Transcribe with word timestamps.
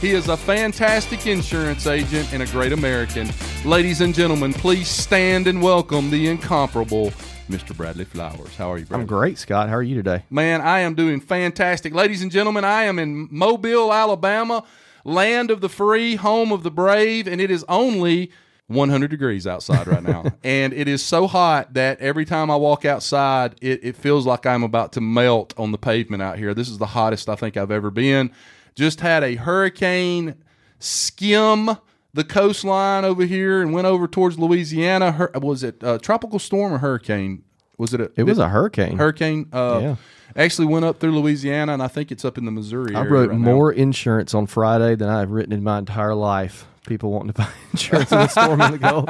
He 0.00 0.12
is 0.12 0.28
a 0.28 0.36
fantastic 0.36 1.26
insurance 1.26 1.86
agent 1.86 2.32
and 2.32 2.42
a 2.42 2.46
great 2.46 2.72
American. 2.72 3.28
Ladies 3.66 4.00
and 4.00 4.14
gentlemen, 4.14 4.54
please 4.54 4.88
stand 4.88 5.46
and 5.46 5.60
welcome 5.60 6.10
the 6.10 6.28
incomparable 6.28 7.10
Mr. 7.50 7.76
Bradley 7.76 8.06
Flowers. 8.06 8.56
How 8.56 8.72
are 8.72 8.78
you, 8.78 8.86
Bradley? 8.86 9.02
I'm 9.02 9.06
great, 9.06 9.36
Scott. 9.36 9.68
How 9.68 9.74
are 9.74 9.82
you 9.82 9.94
today? 9.94 10.24
Man, 10.30 10.62
I 10.62 10.80
am 10.80 10.94
doing 10.94 11.20
fantastic. 11.20 11.92
Ladies 11.92 12.22
and 12.22 12.32
gentlemen, 12.32 12.64
I 12.64 12.84
am 12.84 12.98
in 12.98 13.28
Mobile, 13.30 13.92
Alabama, 13.92 14.64
land 15.04 15.50
of 15.50 15.60
the 15.60 15.68
free, 15.68 16.14
home 16.14 16.50
of 16.50 16.62
the 16.62 16.70
brave, 16.70 17.26
and 17.26 17.38
it 17.38 17.50
is 17.50 17.62
only 17.68 18.30
100 18.68 19.10
degrees 19.10 19.46
outside 19.46 19.86
right 19.86 20.02
now. 20.02 20.24
and 20.42 20.72
it 20.72 20.88
is 20.88 21.02
so 21.02 21.26
hot 21.26 21.74
that 21.74 22.00
every 22.00 22.24
time 22.24 22.50
I 22.50 22.56
walk 22.56 22.86
outside, 22.86 23.54
it, 23.60 23.84
it 23.84 23.96
feels 23.96 24.24
like 24.24 24.46
I'm 24.46 24.62
about 24.62 24.92
to 24.92 25.02
melt 25.02 25.52
on 25.58 25.72
the 25.72 25.78
pavement 25.78 26.22
out 26.22 26.38
here. 26.38 26.54
This 26.54 26.70
is 26.70 26.78
the 26.78 26.86
hottest 26.86 27.28
I 27.28 27.34
think 27.34 27.58
I've 27.58 27.70
ever 27.70 27.90
been. 27.90 28.30
Just 28.74 29.00
had 29.00 29.22
a 29.24 29.34
hurricane 29.36 30.34
skim 30.78 31.70
the 32.12 32.24
coastline 32.24 33.04
over 33.04 33.24
here 33.24 33.62
and 33.62 33.72
went 33.72 33.86
over 33.86 34.08
towards 34.08 34.38
Louisiana. 34.38 35.12
Hur- 35.12 35.30
was 35.36 35.62
it 35.62 35.76
a 35.82 35.98
tropical 35.98 36.38
storm 36.38 36.72
or 36.72 36.78
hurricane? 36.78 37.42
Was 37.78 37.94
it 37.94 38.00
a? 38.00 38.10
It 38.16 38.24
was 38.24 38.38
a 38.38 38.48
hurricane. 38.48 38.96
hurricane. 38.98 39.48
Uh, 39.52 39.78
Yeah. 39.82 39.96
Actually 40.36 40.66
went 40.68 40.84
up 40.84 41.00
through 41.00 41.18
Louisiana, 41.18 41.72
and 41.74 41.82
I 41.82 41.88
think 41.88 42.12
it's 42.12 42.24
up 42.24 42.38
in 42.38 42.44
the 42.44 42.52
Missouri. 42.52 42.94
I 42.94 43.02
wrote 43.02 43.30
right 43.30 43.38
now. 43.38 43.44
more 43.52 43.72
insurance 43.72 44.32
on 44.32 44.46
Friday 44.46 44.94
than 44.94 45.08
I've 45.08 45.32
written 45.32 45.52
in 45.52 45.64
my 45.64 45.78
entire 45.78 46.14
life. 46.14 46.68
People 46.86 47.10
wanting 47.10 47.32
to 47.32 47.42
buy 47.42 47.48
insurance 47.72 48.12
in 48.12 48.18
the 48.18 48.26
storm 48.28 48.60
in 48.60 48.70
the 48.72 48.78
Gulf. 48.78 49.08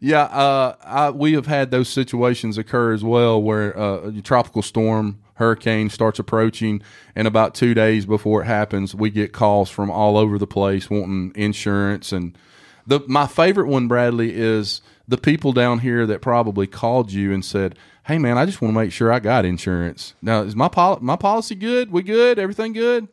Yeah, 0.00 0.22
uh, 0.22 0.76
I, 0.82 1.10
we 1.10 1.34
have 1.34 1.44
had 1.46 1.70
those 1.70 1.90
situations 1.90 2.56
occur 2.56 2.94
as 2.94 3.04
well, 3.04 3.42
where 3.42 3.78
uh, 3.78 4.08
a 4.16 4.22
tropical 4.22 4.62
storm, 4.62 5.18
hurricane 5.40 5.90
starts 5.90 6.18
approaching, 6.18 6.82
and 7.16 7.26
about 7.26 7.54
two 7.54 7.74
days 7.74 8.06
before 8.06 8.42
it 8.42 8.46
happens, 8.46 8.94
we 8.94 9.10
get 9.10 9.32
calls 9.32 9.68
from 9.68 9.90
all 9.90 10.16
over 10.16 10.38
the 10.38 10.46
place 10.46 10.88
wanting 10.88 11.32
insurance. 11.34 12.12
And 12.12 12.38
the 12.86 13.00
my 13.08 13.26
favorite 13.26 13.66
one, 13.66 13.88
Bradley, 13.88 14.32
is 14.32 14.82
the 15.08 15.18
people 15.18 15.52
down 15.52 15.80
here 15.80 16.06
that 16.06 16.22
probably 16.22 16.68
called 16.68 17.10
you 17.10 17.32
and 17.32 17.44
said, 17.44 17.76
"Hey, 18.04 18.18
man, 18.18 18.38
I 18.38 18.46
just 18.46 18.62
want 18.62 18.72
to 18.74 18.80
make 18.80 18.92
sure 18.92 19.12
I 19.12 19.18
got 19.18 19.44
insurance. 19.44 20.14
Now, 20.22 20.42
is 20.42 20.54
my 20.54 20.68
pol- 20.68 21.00
my 21.00 21.16
policy 21.16 21.56
good? 21.56 21.90
We 21.90 22.02
good? 22.02 22.38
Everything 22.38 22.72
good?" 22.72 23.08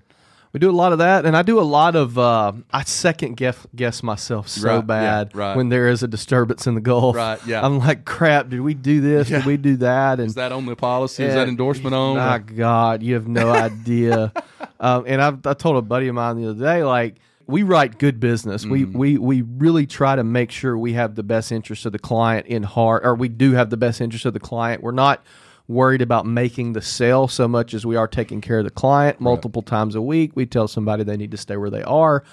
We 0.53 0.59
do 0.59 0.69
a 0.69 0.71
lot 0.71 0.93
of 0.93 0.99
that, 0.99 1.25
and 1.25 1.35
I 1.35 1.41
do 1.41 1.59
a 1.59 1.61
lot 1.61 1.95
of. 1.95 2.17
Uh, 2.17 2.53
I 2.71 2.83
second 2.83 3.35
guess, 3.37 3.67
guess 3.75 4.01
myself 4.01 4.47
so 4.47 4.67
Right, 4.67 4.75
yeah, 4.75 4.81
bad 4.81 5.35
right. 5.35 5.55
when 5.57 5.69
there 5.69 5.89
is 5.89 6.03
a 6.03 6.07
disturbance 6.07 6.65
in 6.67 6.75
the 6.75 6.81
Gulf. 6.81 7.15
Right, 7.15 7.39
yeah. 7.45 7.63
I'm 7.65 7.79
like, 7.79 8.05
crap. 8.05 8.49
Did 8.49 8.61
we 8.61 8.73
do 8.73 9.01
this? 9.01 9.29
Yeah. 9.29 9.37
Did 9.39 9.45
we 9.45 9.57
do 9.57 9.75
that? 9.77 10.19
And 10.19 10.27
Is 10.29 10.35
that 10.35 10.51
on 10.51 10.65
the 10.65 10.75
policy? 10.75 11.23
Is 11.23 11.33
that 11.35 11.47
endorsement 11.49 11.93
on? 11.93 12.15
My 12.17 12.39
God, 12.39 13.03
you 13.03 13.13
have 13.15 13.27
no 13.27 13.49
idea. 13.51 14.31
um, 14.79 15.03
and 15.05 15.21
I, 15.21 15.33
I 15.49 15.53
told 15.53 15.77
a 15.77 15.81
buddy 15.81 16.07
of 16.07 16.15
mine 16.15 16.41
the 16.41 16.49
other 16.49 16.59
day, 16.63 16.83
like 16.83 17.15
we 17.45 17.63
write 17.63 17.97
good 17.99 18.19
business. 18.19 18.65
We 18.65 18.83
Mm-hmm. 18.85 18.97
we 18.97 19.17
we 19.17 19.41
really 19.41 19.85
try 19.85 20.15
to 20.15 20.23
make 20.23 20.51
sure 20.51 20.77
we 20.77 20.93
have 20.93 21.15
the 21.15 21.23
best 21.23 21.51
interest 21.51 21.85
of 21.85 21.91
the 21.91 21.99
client 21.99 22.47
in 22.47 22.63
heart, 22.63 23.05
or 23.05 23.15
we 23.15 23.27
do 23.29 23.51
have 23.53 23.69
the 23.69 23.77
best 23.77 24.01
interest 24.01 24.25
of 24.25 24.33
the 24.33 24.39
client. 24.39 24.81
We're 24.81 24.91
not 24.91 25.23
worried 25.67 26.01
about 26.01 26.25
making 26.25 26.73
the 26.73 26.81
sale 26.81 27.27
so 27.27 27.47
much 27.47 27.73
as 27.73 27.85
we 27.85 27.95
are 27.95 28.07
taking 28.07 28.41
care 28.41 28.59
of 28.59 28.65
the 28.65 28.71
client 28.71 29.19
multiple 29.19 29.61
times 29.61 29.95
a 29.95 30.01
week. 30.01 30.31
We 30.35 30.45
tell 30.45 30.67
somebody 30.67 31.03
they 31.03 31.17
need 31.17 31.31
to 31.31 31.37
stay 31.37 31.57
where 31.57 31.69
they 31.69 31.83
are. 31.83 32.23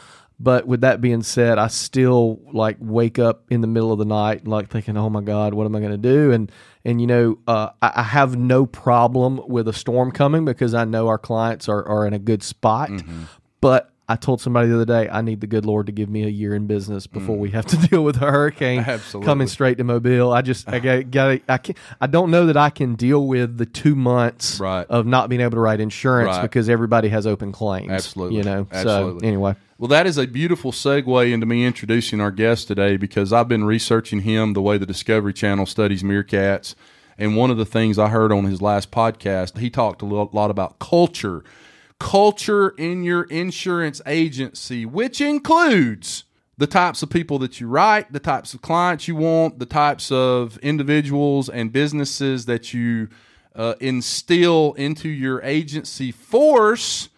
But 0.40 0.66
with 0.66 0.80
that 0.80 1.00
being 1.00 1.22
said, 1.22 1.58
I 1.58 1.68
still 1.68 2.40
like 2.52 2.76
wake 2.80 3.20
up 3.20 3.44
in 3.50 3.60
the 3.60 3.68
middle 3.68 3.92
of 3.92 4.00
the 4.00 4.04
night, 4.04 4.48
like 4.48 4.68
thinking, 4.68 4.96
"Oh 4.96 5.08
my 5.08 5.20
God, 5.20 5.54
what 5.54 5.64
am 5.64 5.76
I 5.76 5.78
going 5.78 5.92
to 5.92 5.96
do?" 5.96 6.32
And 6.32 6.50
and 6.84 7.00
you 7.00 7.06
know, 7.06 7.38
uh, 7.46 7.70
I, 7.80 7.92
I 7.96 8.02
have 8.02 8.36
no 8.36 8.66
problem 8.66 9.40
with 9.46 9.68
a 9.68 9.72
storm 9.72 10.10
coming 10.10 10.44
because 10.44 10.74
I 10.74 10.84
know 10.86 11.06
our 11.06 11.18
clients 11.18 11.68
are 11.68 11.86
are 11.86 12.04
in 12.06 12.14
a 12.14 12.18
good 12.18 12.42
spot. 12.42 12.90
But 13.60 13.92
I 14.06 14.16
told 14.16 14.41
somebody 14.41 14.69
the 14.69 14.75
other 14.75 14.84
day, 14.84 15.09
I 15.09 15.22
need 15.22 15.41
the 15.41 15.47
good 15.47 15.65
Lord 15.65 15.87
to 15.87 15.92
give 15.92 16.10
me 16.10 16.25
a 16.25 16.28
year 16.28 16.54
in 16.54 16.66
business 16.66 17.06
before 17.06 17.38
we 17.38 17.50
mm. 17.50 17.54
have 17.54 17.65
to 17.66 17.76
deal 17.88 18.04
with 18.04 18.16
a 18.16 18.31
hurricane 18.31 18.81
Absolutely. 18.87 19.26
coming 19.26 19.48
straight 19.48 19.78
to 19.78 19.84
Mobile. 19.84 20.31
I 20.31 20.42
just 20.42 20.69
I 20.69 20.78
got, 20.78 21.10
got 21.10 21.41
I 21.48 21.56
can 21.56 21.75
I 22.00 22.06
don't 22.06 22.31
know 22.31 22.47
that 22.47 22.56
I 22.56 22.69
can 22.69 22.97
deal 22.97 23.26
with 23.26 23.56
the 23.56 23.64
two 23.64 23.94
months 23.94 24.60
Right. 24.60 24.87
of 24.91 25.06
not 25.06 25.31
being 25.31 25.41
able 25.41 25.53
to 25.53 25.60
write 25.60 25.81
insurance 25.81 26.37
Right. 26.37 26.43
because 26.43 26.69
everybody 26.69 27.09
has 27.09 27.26
open 27.26 27.50
claims. 27.50 27.91
Absolutely. 27.91 28.38
you 28.38 28.43
know. 28.44 28.66
Absolutely. 28.70 29.20
So 29.20 29.26
anyway. 29.26 29.56
Well, 29.78 29.88
that 29.88 30.06
is 30.06 30.19
a 30.19 30.26
beautiful 30.26 30.70
segue 30.70 31.32
into 31.32 31.47
me 31.47 31.64
introducing 31.64 32.20
our 32.20 32.31
guest 32.31 32.69
today 32.69 32.97
because 32.97 33.32
I've 33.32 33.48
been 33.48 33.64
researching 33.64 34.20
him 34.20 34.53
the 34.53 34.62
way 34.62 34.76
the 34.76 34.87
Discovery 34.87 35.32
Channel 35.32 35.66
studies 35.66 36.03
meerkats. 36.03 36.75
And 37.16 37.37
one 37.37 37.50
of 37.50 37.56
the 37.56 37.64
things 37.64 37.98
I 37.98 38.09
heard 38.09 38.32
on 38.32 38.44
his 38.44 38.60
last 38.60 38.91
podcast, 38.91 39.59
he 39.59 39.70
talked 39.70 40.03
a 40.03 40.04
lot 40.04 40.50
about 40.50 40.78
culture. 40.78 41.43
Culture 41.99 42.71
in 42.71 43.03
your 43.03 43.22
insurance 43.25 44.03
agency, 44.06 44.84
which 44.84 45.21
includes 45.21 46.25
the 46.56 46.66
types 46.66 47.03
of 47.03 47.10
people 47.10 47.38
that 47.41 47.60
you 47.60 47.66
write, 47.66 48.12
the 48.12 48.21
types 48.21 48.55
of 48.55 48.62
clients 48.62 49.09
you 49.09 49.16
want, 49.16 49.59
the 49.59 49.66
types 49.66 50.12
of 50.12 50.56
individuals 50.59 51.49
and 51.49 51.72
businesses 51.72 52.47
that 52.47 52.72
you 52.72 53.09
uh, 53.55 53.75
instill 53.81 54.75
into 54.75 55.09
your 55.09 55.43
agency 55.43 56.12
force 56.12 57.09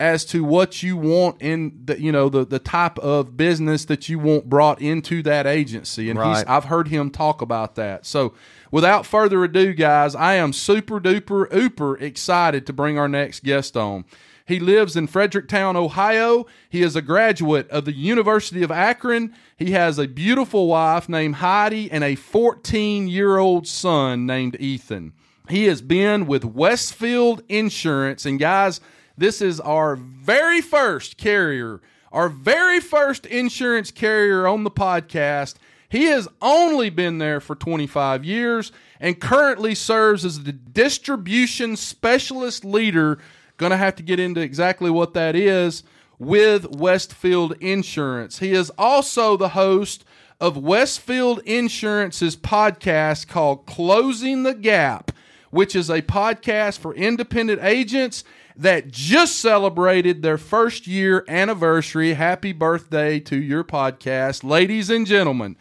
as 0.00 0.24
to 0.24 0.42
what 0.42 0.82
you 0.82 0.96
want 0.96 1.40
in 1.42 1.82
the 1.84 2.00
you 2.00 2.10
know 2.10 2.30
the 2.30 2.44
the 2.46 2.58
type 2.58 2.98
of 3.00 3.36
business 3.36 3.84
that 3.84 4.08
you 4.08 4.18
want 4.18 4.48
brought 4.48 4.80
into 4.80 5.22
that 5.22 5.46
agency 5.46 6.08
and 6.08 6.18
he's 6.18 6.42
I've 6.48 6.64
heard 6.64 6.88
him 6.88 7.10
talk 7.10 7.42
about 7.42 7.74
that. 7.74 8.06
So 8.06 8.34
without 8.70 9.06
further 9.06 9.44
ado 9.44 9.72
guys, 9.72 10.14
I 10.14 10.34
am 10.34 10.52
super 10.52 11.00
duper 11.00 11.52
ooper 11.52 12.00
excited 12.00 12.66
to 12.66 12.72
bring 12.72 12.98
our 12.98 13.08
next 13.08 13.44
guest 13.44 13.76
on. 13.76 14.04
He 14.50 14.58
lives 14.58 14.96
in 14.96 15.06
Fredericktown, 15.06 15.76
Ohio. 15.76 16.44
He 16.68 16.82
is 16.82 16.96
a 16.96 17.02
graduate 17.02 17.70
of 17.70 17.84
the 17.84 17.92
University 17.92 18.64
of 18.64 18.72
Akron. 18.72 19.32
He 19.56 19.70
has 19.70 19.96
a 19.96 20.08
beautiful 20.08 20.66
wife 20.66 21.08
named 21.08 21.36
Heidi 21.36 21.88
and 21.88 22.02
a 22.02 22.16
14 22.16 23.06
year 23.06 23.38
old 23.38 23.68
son 23.68 24.26
named 24.26 24.56
Ethan. 24.58 25.12
He 25.48 25.66
has 25.66 25.82
been 25.82 26.26
with 26.26 26.44
Westfield 26.44 27.42
Insurance. 27.48 28.26
And 28.26 28.40
guys, 28.40 28.80
this 29.16 29.40
is 29.40 29.60
our 29.60 29.94
very 29.94 30.60
first 30.60 31.16
carrier, 31.16 31.80
our 32.10 32.28
very 32.28 32.80
first 32.80 33.26
insurance 33.26 33.90
carrier 33.90 34.48
on 34.48 34.64
the 34.64 34.70
podcast. 34.70 35.54
He 35.90 36.04
has 36.04 36.28
only 36.40 36.88
been 36.88 37.18
there 37.18 37.40
for 37.40 37.56
25 37.56 38.24
years 38.24 38.70
and 39.00 39.20
currently 39.20 39.74
serves 39.74 40.24
as 40.24 40.44
the 40.44 40.52
distribution 40.52 41.76
specialist 41.76 42.64
leader. 42.64 43.18
Going 43.56 43.70
to 43.70 43.76
have 43.76 43.96
to 43.96 44.02
get 44.02 44.20
into 44.20 44.40
exactly 44.40 44.88
what 44.88 45.14
that 45.14 45.34
is 45.34 45.82
with 46.18 46.70
Westfield 46.70 47.56
Insurance. 47.60 48.38
He 48.38 48.52
is 48.52 48.70
also 48.78 49.36
the 49.36 49.50
host 49.50 50.04
of 50.40 50.56
Westfield 50.56 51.40
Insurance's 51.44 52.36
podcast 52.36 53.26
called 53.26 53.66
Closing 53.66 54.44
the 54.44 54.54
Gap, 54.54 55.10
which 55.50 55.74
is 55.74 55.90
a 55.90 56.02
podcast 56.02 56.78
for 56.78 56.94
independent 56.94 57.62
agents 57.64 58.22
that 58.54 58.88
just 58.88 59.36
celebrated 59.36 60.22
their 60.22 60.38
first 60.38 60.86
year 60.86 61.24
anniversary. 61.26 62.14
Happy 62.14 62.52
birthday 62.52 63.18
to 63.20 63.36
your 63.36 63.64
podcast. 63.64 64.44
Ladies 64.44 64.88
and 64.88 65.06
gentlemen, 65.06 65.56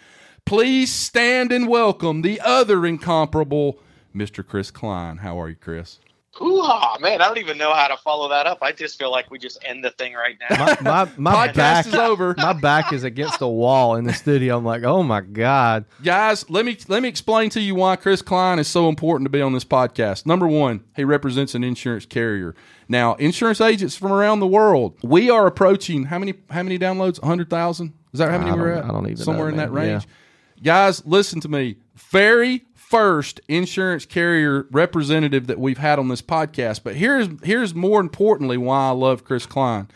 please 0.50 0.92
stand 0.92 1.51
and 1.51 1.68
welcome 1.68 2.24
the 2.24 2.42
other 2.42 2.84
incomparable 2.84 3.78
Mr. 4.16 4.44
Chris 4.44 4.72
Cline. 4.72 5.18
How 5.18 5.40
are 5.40 5.48
you, 5.50 5.56
Chris? 5.56 6.00
Ooh, 6.42 6.63
man, 7.00 7.22
I 7.22 7.28
don't 7.28 7.38
even 7.38 7.60
know 7.60 7.72
how 7.72 7.88
to 7.88 7.98
follow 7.98 8.30
that 8.30 8.48
up. 8.48 8.57
I 8.63 8.72
just 8.72 8.98
feel 8.98 9.12
like 9.12 9.30
we 9.30 9.38
just 9.38 9.63
end 9.63 9.84
the 9.86 9.92
thing 9.92 10.16
right 10.16 10.38
now. 10.50 10.66
My 10.81 11.06
my, 11.06 11.12
my 11.18 11.48
Podcast 11.50 11.54
back 11.56 11.86
is 11.86 11.94
over. 11.94 12.34
My 12.36 12.54
back 12.54 12.92
is 12.94 13.04
against 13.04 13.38
the 13.38 13.48
wall 13.48 13.96
in 13.96 14.06
the 14.06 14.13
studio. 14.13 14.57
I'm 14.57 14.66
like, 14.66 14.81
oh 14.84 15.04
my 15.04 15.22
god. 15.22 15.86
Guys, 16.04 16.50
let 16.50 16.66
me 16.66 16.80
let 16.88 17.04
me 17.04 17.10
explain 17.10 17.51
to 17.51 17.62
you 17.62 17.75
why 17.75 17.96
Chris 17.96 18.24
Cline 18.24 18.57
is 18.57 18.68
so 18.68 18.90
important 18.90 19.28
to 19.28 19.30
be 19.30 19.42
on 19.44 19.54
this 19.54 19.66
podcast. 19.66 20.25
Number 20.25 20.48
one, 20.48 20.84
he 20.96 21.04
represents 21.04 21.54
an 21.54 21.63
insurance 21.63 22.07
carrier. 22.07 22.56
Now, 22.88 23.13
insurance 23.16 23.62
agents 23.62 23.96
from 23.96 24.12
around 24.12 24.40
the 24.40 24.48
world, 24.48 24.98
we 25.04 25.30
are 25.30 25.46
approaching 25.46 26.06
how 26.06 26.18
many 26.18 26.34
how 26.50 26.63
many 26.63 26.80
downloads? 26.80 27.24
hundred 27.24 27.51
thousand? 27.51 27.94
Is 28.13 28.18
that 28.18 28.31
how 28.31 28.40
many 28.40 28.50
I 28.50 28.56
we're 28.56 28.69
don't- 28.74 28.78
at? 28.80 28.86
I 28.86 28.88
don't 28.88 29.06
even 29.06 29.18
somewhere 29.18 29.46
know, 29.46 29.51
in 29.51 29.57
that 29.57 29.72
man. 29.72 29.92
range. 29.94 30.07
Guys, 30.63 31.06
listen 31.06 31.39
to 31.41 31.47
me. 31.47 31.77
Very 31.95 32.65
first 32.73 33.39
insurance 33.47 34.06
carrier 34.06 34.65
representative 34.71 35.47
that 35.47 35.59
we've 35.59 35.77
had 35.77 36.00
on 36.00 36.07
this 36.07 36.21
podcast. 36.21 36.81
But 36.83 36.95
here's 36.95 37.29
here's 37.44 37.75
more 37.75 38.01
importantly 38.01 38.57
why 38.57 38.89
I 38.89 38.91
love 38.91 39.23
Chris 39.23 39.45
Cline. 39.45 39.88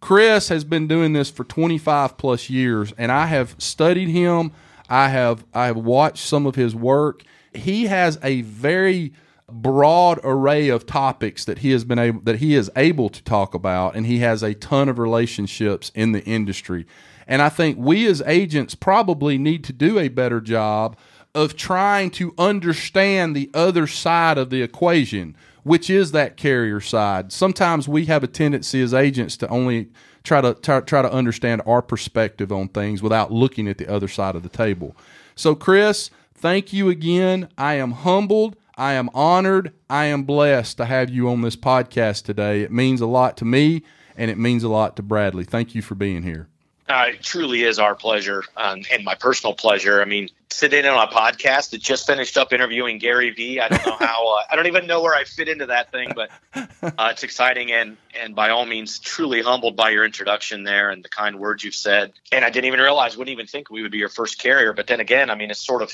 Chris 0.00 0.48
has 0.48 0.64
been 0.64 0.86
doing 0.86 1.12
this 1.12 1.30
for 1.30 1.44
25 1.44 2.16
plus 2.16 2.48
years, 2.48 2.92
and 2.96 3.10
I 3.10 3.26
have 3.26 3.56
studied 3.58 4.08
him. 4.08 4.52
I 4.88 5.08
have 5.08 5.44
I 5.52 5.66
have 5.66 5.76
watched 5.76 6.24
some 6.24 6.46
of 6.46 6.54
his 6.54 6.74
work. 6.74 7.24
He 7.52 7.86
has 7.86 8.18
a 8.22 8.42
very 8.42 9.12
broad 9.50 10.20
array 10.22 10.68
of 10.68 10.86
topics 10.86 11.44
that 11.46 11.58
he 11.58 11.70
has 11.70 11.84
been 11.84 11.98
able 11.98 12.20
that 12.20 12.36
he 12.36 12.54
is 12.54 12.70
able 12.76 13.08
to 13.08 13.22
talk 13.24 13.52
about, 13.54 13.96
and 13.96 14.06
he 14.06 14.20
has 14.20 14.42
a 14.42 14.54
ton 14.54 14.88
of 14.88 14.98
relationships 14.98 15.90
in 15.94 16.12
the 16.12 16.24
industry. 16.24 16.86
And 17.28 17.42
I 17.42 17.50
think 17.50 17.76
we 17.78 18.06
as 18.06 18.22
agents 18.26 18.74
probably 18.74 19.36
need 19.36 19.62
to 19.64 19.72
do 19.72 19.98
a 19.98 20.08
better 20.08 20.40
job 20.40 20.96
of 21.34 21.54
trying 21.54 22.10
to 22.10 22.34
understand 22.38 23.36
the 23.36 23.50
other 23.52 23.86
side 23.86 24.38
of 24.38 24.48
the 24.48 24.62
equation, 24.62 25.36
which 25.62 25.90
is 25.90 26.12
that 26.12 26.38
carrier 26.38 26.80
side. 26.80 27.30
Sometimes 27.30 27.86
we 27.86 28.06
have 28.06 28.24
a 28.24 28.26
tendency 28.26 28.80
as 28.80 28.94
agents 28.94 29.36
to 29.36 29.48
only 29.48 29.90
try 30.24 30.40
to 30.40 30.54
try, 30.54 30.80
try 30.80 31.02
to 31.02 31.12
understand 31.12 31.60
our 31.66 31.82
perspective 31.82 32.50
on 32.50 32.68
things 32.68 33.02
without 33.02 33.30
looking 33.30 33.68
at 33.68 33.76
the 33.76 33.88
other 33.92 34.08
side 34.08 34.34
of 34.34 34.42
the 34.42 34.48
table. 34.48 34.96
So, 35.36 35.54
Chris, 35.54 36.10
thank 36.34 36.72
you 36.72 36.88
again. 36.88 37.48
I 37.58 37.74
am 37.74 37.92
humbled. 37.92 38.56
I 38.76 38.94
am 38.94 39.10
honored. 39.12 39.72
I 39.90 40.06
am 40.06 40.22
blessed 40.22 40.78
to 40.78 40.86
have 40.86 41.10
you 41.10 41.28
on 41.28 41.42
this 41.42 41.56
podcast 41.56 42.24
today. 42.24 42.62
It 42.62 42.72
means 42.72 43.00
a 43.02 43.06
lot 43.06 43.36
to 43.36 43.44
me 43.44 43.82
and 44.16 44.30
it 44.30 44.38
means 44.38 44.64
a 44.64 44.68
lot 44.68 44.96
to 44.96 45.02
Bradley. 45.02 45.44
Thank 45.44 45.74
you 45.74 45.82
for 45.82 45.94
being 45.94 46.22
here. 46.22 46.48
Uh, 46.88 47.08
it 47.08 47.22
truly 47.22 47.64
is 47.64 47.78
our 47.78 47.94
pleasure 47.94 48.42
um, 48.56 48.82
and 48.90 49.04
my 49.04 49.14
personal 49.14 49.54
pleasure. 49.54 50.00
I 50.00 50.06
mean, 50.06 50.30
sitting 50.48 50.78
in 50.78 50.86
on 50.86 51.06
a 51.06 51.10
podcast 51.10 51.70
that 51.70 51.82
just 51.82 52.06
finished 52.06 52.38
up 52.38 52.52
interviewing 52.52 52.96
Gary 52.96 53.30
Vee. 53.30 53.60
I 53.60 53.68
don't 53.68 53.86
know 53.86 53.96
how. 53.98 54.36
Uh, 54.38 54.42
I 54.50 54.56
don't 54.56 54.68
even 54.68 54.86
know 54.86 55.02
where 55.02 55.14
I 55.14 55.24
fit 55.24 55.48
into 55.48 55.66
that 55.66 55.92
thing, 55.92 56.12
but 56.16 56.30
uh, 56.54 57.08
it's 57.10 57.24
exciting 57.24 57.72
and 57.72 57.98
and 58.18 58.34
by 58.34 58.50
all 58.50 58.64
means, 58.64 58.98
truly 58.98 59.42
humbled 59.42 59.76
by 59.76 59.90
your 59.90 60.04
introduction 60.04 60.64
there 60.64 60.88
and 60.88 61.04
the 61.04 61.10
kind 61.10 61.38
words 61.38 61.62
you've 61.62 61.74
said. 61.74 62.12
And 62.32 62.42
I 62.42 62.48
didn't 62.48 62.66
even 62.66 62.80
realize, 62.80 63.18
wouldn't 63.18 63.32
even 63.32 63.46
think 63.46 63.68
we 63.68 63.82
would 63.82 63.92
be 63.92 63.98
your 63.98 64.08
first 64.08 64.38
carrier. 64.38 64.72
But 64.72 64.86
then 64.86 65.00
again, 65.00 65.28
I 65.28 65.34
mean, 65.34 65.50
it's 65.50 65.64
sort 65.64 65.82
of 65.82 65.92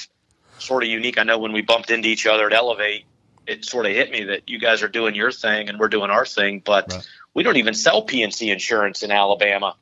sort 0.59 0.85
of 0.85 0.89
unique. 0.89 1.19
I 1.19 1.25
know 1.25 1.39
when 1.39 1.53
we 1.53 1.63
bumped 1.63 1.91
into 1.91 2.09
each 2.09 2.27
other 2.27 2.47
at 2.47 2.53
Elevate, 2.53 3.05
it 3.49 3.65
sort 3.65 3.87
of 3.87 3.93
hit 3.93 4.13
me 4.13 4.25
that 4.25 4.49
you 4.49 4.61
guys 4.61 4.85
are 4.85 4.89
doing 4.89 5.17
your 5.17 5.33
thing 5.33 5.69
and 5.69 5.81
we're 5.81 5.89
doing 5.89 6.11
our 6.11 6.25
thing, 6.25 6.63
but. 6.65 6.93
Right. 6.93 7.09
We 7.37 7.43
don't 7.43 7.57
even 7.57 7.75
sell 7.75 8.03
P&C 8.03 8.49
insurance 8.49 9.03
in 9.03 9.11
Alabama 9.11 9.75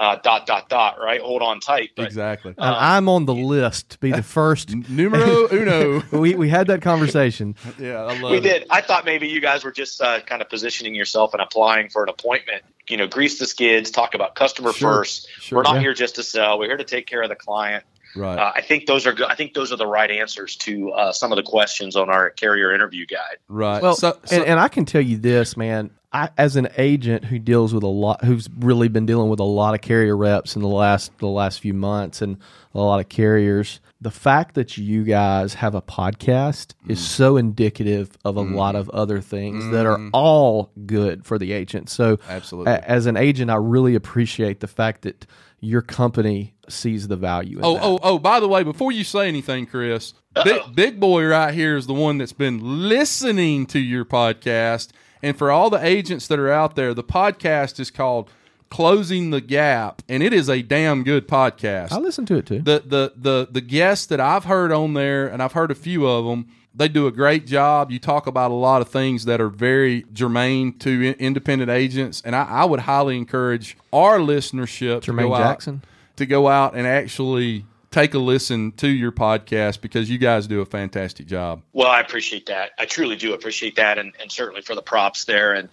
uh, 0.00 0.16
dot 0.16 0.46
dot 0.46 0.68
dot 0.68 0.98
right? 0.98 1.20
Hold 1.20 1.42
on 1.42 1.60
tight 1.60 1.90
but, 1.94 2.06
exactly. 2.06 2.54
um, 2.58 2.74
i'm 2.78 3.08
on 3.08 3.26
the 3.26 3.34
list 3.34 3.90
to 3.90 3.98
be 3.98 4.10
the 4.10 4.22
first. 4.22 4.74
Numero 4.88 5.48
uno. 5.52 6.02
We, 6.20 6.34
we 6.34 6.48
had 6.48 6.66
that 6.68 6.82
conversation. 6.82 7.54
Yeah 7.78 8.02
I 8.02 8.18
love 8.18 8.32
we 8.32 8.38
it. 8.38 8.42
did. 8.42 8.66
I 8.70 8.80
thought 8.80 9.04
maybe 9.04 9.28
you 9.28 9.40
guys 9.40 9.62
were 9.62 9.72
just 9.72 10.00
uh, 10.00 10.20
kind 10.20 10.42
of 10.42 10.48
positioning 10.48 10.94
yourself 10.94 11.34
and 11.34 11.40
applying 11.40 11.90
for 11.90 12.02
an 12.02 12.08
appointment. 12.08 12.62
You 12.88 12.96
know 12.96 13.06
grease 13.06 13.38
the 13.38 13.46
skids 13.46 13.90
talk 13.90 14.14
about 14.14 14.34
customer 14.34 14.72
sure. 14.72 14.96
first. 14.96 15.28
Sure, 15.38 15.56
we're 15.56 15.62
not 15.62 15.76
yeah. 15.76 15.80
here 15.80 15.94
just 15.94 16.16
to 16.16 16.22
sell. 16.22 16.58
We're 16.58 16.68
here 16.68 16.78
to 16.78 16.84
take 16.84 17.06
care 17.06 17.22
of 17.22 17.28
the 17.28 17.36
client 17.36 17.84
Right. 18.16 18.38
Uh, 18.38 18.52
I 18.54 18.60
think 18.60 18.86
those 18.86 19.06
are 19.06 19.12
good. 19.12 19.26
I 19.26 19.34
think 19.34 19.54
those 19.54 19.72
are 19.72 19.76
the 19.76 19.86
right 19.86 20.10
answers 20.10 20.56
to 20.56 20.90
uh, 20.92 21.12
some 21.12 21.32
of 21.32 21.36
the 21.36 21.42
questions 21.42 21.96
on 21.96 22.10
our 22.10 22.30
carrier 22.30 22.74
interview 22.74 23.06
guide. 23.06 23.36
Right. 23.48 23.82
Well, 23.82 23.94
so, 23.94 24.18
so, 24.24 24.36
and, 24.36 24.44
and, 24.44 24.60
I 24.60 24.68
can 24.68 24.84
tell 24.84 25.00
you 25.00 25.16
this, 25.16 25.56
man. 25.56 25.90
I, 26.12 26.30
as 26.36 26.56
an 26.56 26.68
agent 26.76 27.24
who 27.24 27.38
deals 27.38 27.72
with 27.72 27.84
a 27.84 27.88
lot, 27.88 28.24
who's 28.24 28.48
really 28.58 28.88
been 28.88 29.06
dealing 29.06 29.30
with 29.30 29.38
a 29.38 29.44
lot 29.44 29.74
of 29.74 29.80
carrier 29.80 30.16
reps 30.16 30.56
in 30.56 30.62
the 30.62 30.68
last 30.68 31.16
the 31.18 31.28
last 31.28 31.60
few 31.60 31.72
months, 31.72 32.20
and 32.20 32.38
a 32.74 32.80
lot 32.80 32.98
of 32.98 33.08
carriers, 33.08 33.78
the 34.00 34.10
fact 34.10 34.56
that 34.56 34.76
you 34.76 35.04
guys 35.04 35.54
have 35.54 35.76
a 35.76 35.82
podcast 35.82 36.74
mm. 36.84 36.90
is 36.90 37.06
so 37.06 37.36
indicative 37.36 38.10
of 38.24 38.36
a 38.36 38.42
mm. 38.42 38.56
lot 38.56 38.74
of 38.74 38.90
other 38.90 39.20
things 39.20 39.62
mm. 39.62 39.70
that 39.70 39.86
are 39.86 39.98
mm. 39.98 40.10
all 40.12 40.72
good 40.84 41.24
for 41.24 41.38
the 41.38 41.52
agent. 41.52 41.88
So, 41.88 42.18
absolutely, 42.28 42.72
a, 42.72 42.80
as 42.80 43.06
an 43.06 43.16
agent, 43.16 43.48
I 43.48 43.56
really 43.56 43.94
appreciate 43.94 44.58
the 44.58 44.68
fact 44.68 45.02
that 45.02 45.26
your 45.60 45.82
company 45.82 46.54
sees 46.68 47.08
the 47.08 47.16
value. 47.16 47.60
oh, 47.62 47.74
that. 47.74 47.82
oh, 47.82 47.98
oh! 48.02 48.18
By 48.18 48.40
the 48.40 48.48
way, 48.48 48.62
before 48.62 48.92
you 48.92 49.04
say 49.04 49.28
anything, 49.28 49.66
Chris, 49.66 50.14
big, 50.44 50.74
big 50.74 51.00
boy 51.00 51.26
right 51.26 51.52
here 51.54 51.76
is 51.76 51.86
the 51.86 51.94
one 51.94 52.18
that's 52.18 52.32
been 52.32 52.88
listening 52.88 53.66
to 53.66 53.78
your 53.78 54.04
podcast 54.04 54.88
and 55.22 55.36
for 55.36 55.50
all 55.50 55.70
the 55.70 55.84
agents 55.84 56.26
that 56.28 56.38
are 56.38 56.50
out 56.50 56.76
there, 56.76 56.94
the 56.94 57.04
podcast 57.04 57.78
is 57.78 57.90
called 57.90 58.30
Closing 58.70 59.30
the 59.30 59.40
Gap, 59.40 60.02
and 60.08 60.22
it 60.22 60.32
is 60.32 60.48
a 60.48 60.62
damn 60.62 61.02
good 61.02 61.28
podcast. 61.28 61.92
I 61.92 61.98
listen 61.98 62.24
to 62.26 62.36
it 62.36 62.46
too. 62.46 62.60
The 62.60 62.82
the 62.86 63.12
the 63.16 63.48
the 63.50 63.60
guests 63.60 64.06
that 64.06 64.20
I've 64.20 64.44
heard 64.44 64.72
on 64.72 64.94
there, 64.94 65.26
and 65.26 65.42
I've 65.42 65.52
heard 65.52 65.70
a 65.70 65.74
few 65.74 66.06
of 66.06 66.24
them. 66.24 66.46
They 66.74 66.88
do 66.88 67.06
a 67.06 67.12
great 67.12 67.46
job. 67.46 67.90
You 67.90 67.98
talk 67.98 68.26
about 68.26 68.50
a 68.50 68.54
lot 68.54 68.80
of 68.80 68.88
things 68.88 69.24
that 69.24 69.40
are 69.40 69.48
very 69.48 70.04
germane 70.12 70.78
to 70.78 71.14
independent 71.18 71.70
agents, 71.70 72.22
and 72.24 72.36
I, 72.36 72.44
I 72.44 72.64
would 72.64 72.80
highly 72.80 73.16
encourage 73.16 73.76
our 73.92 74.18
listenership 74.18 75.00
Jermaine 75.00 75.22
to 75.22 75.28
go 75.28 75.36
Jackson. 75.36 75.82
out 75.82 75.88
to 76.16 76.26
go 76.26 76.48
out 76.48 76.74
and 76.74 76.86
actually 76.86 77.64
take 77.90 78.14
a 78.14 78.18
listen 78.18 78.72
to 78.72 78.88
your 78.88 79.10
podcast 79.10 79.80
because 79.80 80.08
you 80.08 80.18
guys 80.18 80.46
do 80.46 80.60
a 80.60 80.66
fantastic 80.66 81.26
job. 81.26 81.62
Well, 81.72 81.88
I 81.88 82.00
appreciate 82.00 82.46
that. 82.46 82.70
I 82.78 82.84
truly 82.84 83.16
do 83.16 83.34
appreciate 83.34 83.76
that, 83.76 83.98
and, 83.98 84.12
and 84.20 84.30
certainly 84.30 84.62
for 84.62 84.74
the 84.74 84.82
props 84.82 85.24
there. 85.24 85.54
And 85.54 85.68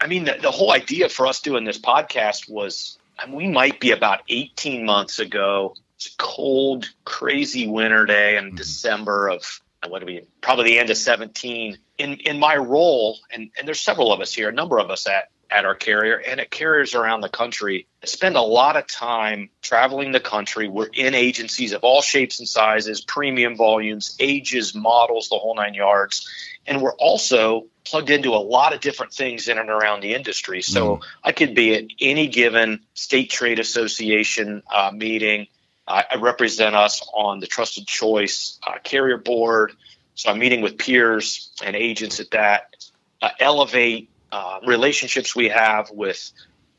I 0.00 0.06
mean, 0.06 0.24
the, 0.24 0.36
the 0.40 0.50
whole 0.50 0.72
idea 0.72 1.08
for 1.08 1.26
us 1.26 1.40
doing 1.40 1.64
this 1.64 1.78
podcast 1.78 2.50
was 2.50 2.98
I 3.18 3.26
mean, 3.26 3.36
we 3.36 3.48
might 3.48 3.80
be 3.80 3.90
about 3.90 4.20
18 4.28 4.84
months 4.84 5.18
ago. 5.18 5.74
It's 5.96 6.06
a 6.06 6.16
cold, 6.18 6.88
crazy 7.04 7.66
winter 7.66 8.06
day 8.06 8.36
in 8.36 8.46
mm-hmm. 8.46 8.56
December 8.56 9.28
of 9.28 9.60
what 9.88 10.00
do 10.00 10.06
we 10.06 10.22
probably 10.40 10.64
the 10.64 10.78
end 10.78 10.90
of 10.90 10.96
17 10.96 11.78
in 11.98 12.14
in 12.14 12.38
my 12.38 12.56
role 12.56 13.18
and 13.32 13.50
and 13.58 13.66
there's 13.66 13.80
several 13.80 14.12
of 14.12 14.20
us 14.20 14.32
here 14.32 14.48
a 14.48 14.52
number 14.52 14.78
of 14.78 14.90
us 14.90 15.06
at 15.06 15.30
at 15.50 15.64
our 15.64 15.74
carrier 15.74 16.16
and 16.16 16.40
at 16.40 16.50
carriers 16.50 16.94
around 16.94 17.20
the 17.20 17.28
country 17.28 17.86
spend 18.04 18.36
a 18.36 18.42
lot 18.42 18.76
of 18.76 18.86
time 18.86 19.50
traveling 19.62 20.12
the 20.12 20.20
country. 20.20 20.68
We're 20.68 20.88
in 20.92 21.14
agencies 21.14 21.72
of 21.72 21.82
all 21.82 22.02
shapes 22.02 22.38
and 22.38 22.48
sizes, 22.48 23.00
premium 23.00 23.56
volumes, 23.56 24.16
ages, 24.20 24.74
models, 24.74 25.28
the 25.28 25.38
whole 25.38 25.54
nine 25.54 25.74
yards. 25.74 26.28
And 26.66 26.82
we're 26.82 26.94
also 26.94 27.66
plugged 27.84 28.10
into 28.10 28.34
a 28.34 28.36
lot 28.36 28.74
of 28.74 28.80
different 28.80 29.12
things 29.12 29.48
in 29.48 29.58
and 29.58 29.70
around 29.70 30.02
the 30.02 30.14
industry. 30.14 30.62
So 30.62 30.96
mm. 30.96 31.02
I 31.24 31.32
could 31.32 31.54
be 31.54 31.74
at 31.74 31.84
any 32.00 32.28
given 32.28 32.80
state 32.94 33.30
trade 33.30 33.58
association 33.58 34.62
uh, 34.70 34.90
meeting. 34.92 35.48
Uh, 35.88 36.02
I 36.10 36.16
represent 36.16 36.76
us 36.76 37.02
on 37.14 37.40
the 37.40 37.46
Trusted 37.46 37.86
Choice 37.86 38.60
uh, 38.66 38.78
Carrier 38.84 39.16
Board. 39.16 39.72
So 40.14 40.30
I'm 40.30 40.38
meeting 40.38 40.60
with 40.60 40.76
peers 40.76 41.50
and 41.64 41.74
agents 41.74 42.20
at 42.20 42.30
that. 42.32 42.74
Uh, 43.22 43.30
Elevate 43.40 44.10
uh, 44.30 44.60
relationships 44.66 45.34
we 45.34 45.48
have 45.48 45.90
with 45.90 46.30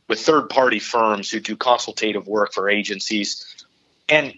with 0.07 0.19
third 0.19 0.49
party 0.49 0.79
firms 0.79 1.29
who 1.29 1.39
do 1.39 1.55
consultative 1.55 2.27
work 2.27 2.53
for 2.53 2.69
agencies. 2.69 3.65
And 4.07 4.33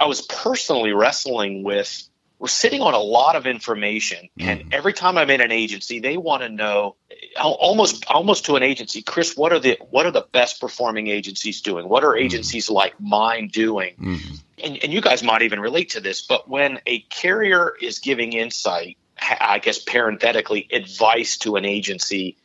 I 0.00 0.06
was 0.06 0.22
personally 0.22 0.92
wrestling 0.92 1.62
with 1.62 2.08
we're 2.42 2.48
sitting 2.48 2.82
on 2.82 2.92
a 2.92 2.98
lot 2.98 3.36
of 3.36 3.46
information 3.46 4.28
and 4.36 4.60
mm-hmm. 4.60 4.68
every 4.72 4.92
time 4.92 5.16
i'm 5.16 5.30
in 5.30 5.40
an 5.40 5.52
agency 5.52 6.00
they 6.00 6.16
want 6.16 6.42
to 6.42 6.48
know 6.48 6.96
almost 7.40 8.04
almost 8.08 8.46
to 8.46 8.56
an 8.56 8.64
agency 8.64 9.00
chris 9.00 9.36
what 9.36 9.52
are 9.52 9.60
the 9.60 9.78
what 9.90 10.06
are 10.06 10.10
the 10.10 10.26
best 10.32 10.60
performing 10.60 11.06
agencies 11.06 11.60
doing 11.60 11.88
what 11.88 12.02
are 12.02 12.14
mm-hmm. 12.14 12.24
agencies 12.24 12.66
mm-hmm. 12.66 12.74
like 12.74 13.00
mine 13.00 13.46
doing 13.46 13.94
mm-hmm. 13.94 14.34
and, 14.62 14.82
and 14.82 14.92
you 14.92 15.00
guys 15.00 15.22
might 15.22 15.42
even 15.42 15.60
relate 15.60 15.90
to 15.90 16.00
this 16.00 16.20
but 16.22 16.48
when 16.48 16.80
a 16.86 16.98
carrier 16.98 17.74
is 17.80 18.00
giving 18.00 18.32
insight 18.32 18.98
i 19.40 19.60
guess 19.60 19.78
parenthetically 19.78 20.66
advice 20.72 21.36
to 21.36 21.54
an 21.54 21.64
agency 21.64 22.36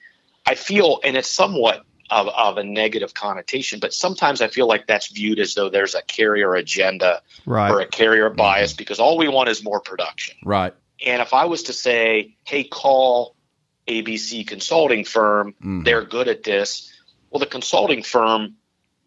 I 0.47 0.55
feel, 0.55 1.01
and 1.03 1.17
it's 1.17 1.29
somewhat 1.29 1.83
of, 2.09 2.27
of 2.27 2.57
a 2.57 2.63
negative 2.63 3.13
connotation, 3.13 3.79
but 3.79 3.93
sometimes 3.93 4.41
I 4.41 4.47
feel 4.47 4.67
like 4.67 4.87
that's 4.87 5.07
viewed 5.07 5.39
as 5.39 5.53
though 5.55 5.69
there's 5.69 5.95
a 5.95 6.01
carrier 6.01 6.55
agenda 6.55 7.21
right. 7.45 7.71
or 7.71 7.81
a 7.81 7.87
carrier 7.87 8.29
bias 8.29 8.71
mm-hmm. 8.71 8.77
because 8.77 8.99
all 8.99 9.17
we 9.17 9.27
want 9.27 9.49
is 9.49 9.63
more 9.63 9.79
production. 9.79 10.35
Right. 10.43 10.73
And 11.05 11.21
if 11.21 11.33
I 11.33 11.45
was 11.45 11.63
to 11.63 11.73
say, 11.73 12.35
hey, 12.43 12.63
call 12.63 13.35
ABC 13.87 14.47
consulting 14.47 15.05
firm, 15.05 15.53
mm-hmm. 15.53 15.83
they're 15.83 16.03
good 16.03 16.27
at 16.27 16.43
this. 16.43 16.93
Well, 17.29 17.39
the 17.39 17.45
consulting 17.45 18.03
firm, 18.03 18.55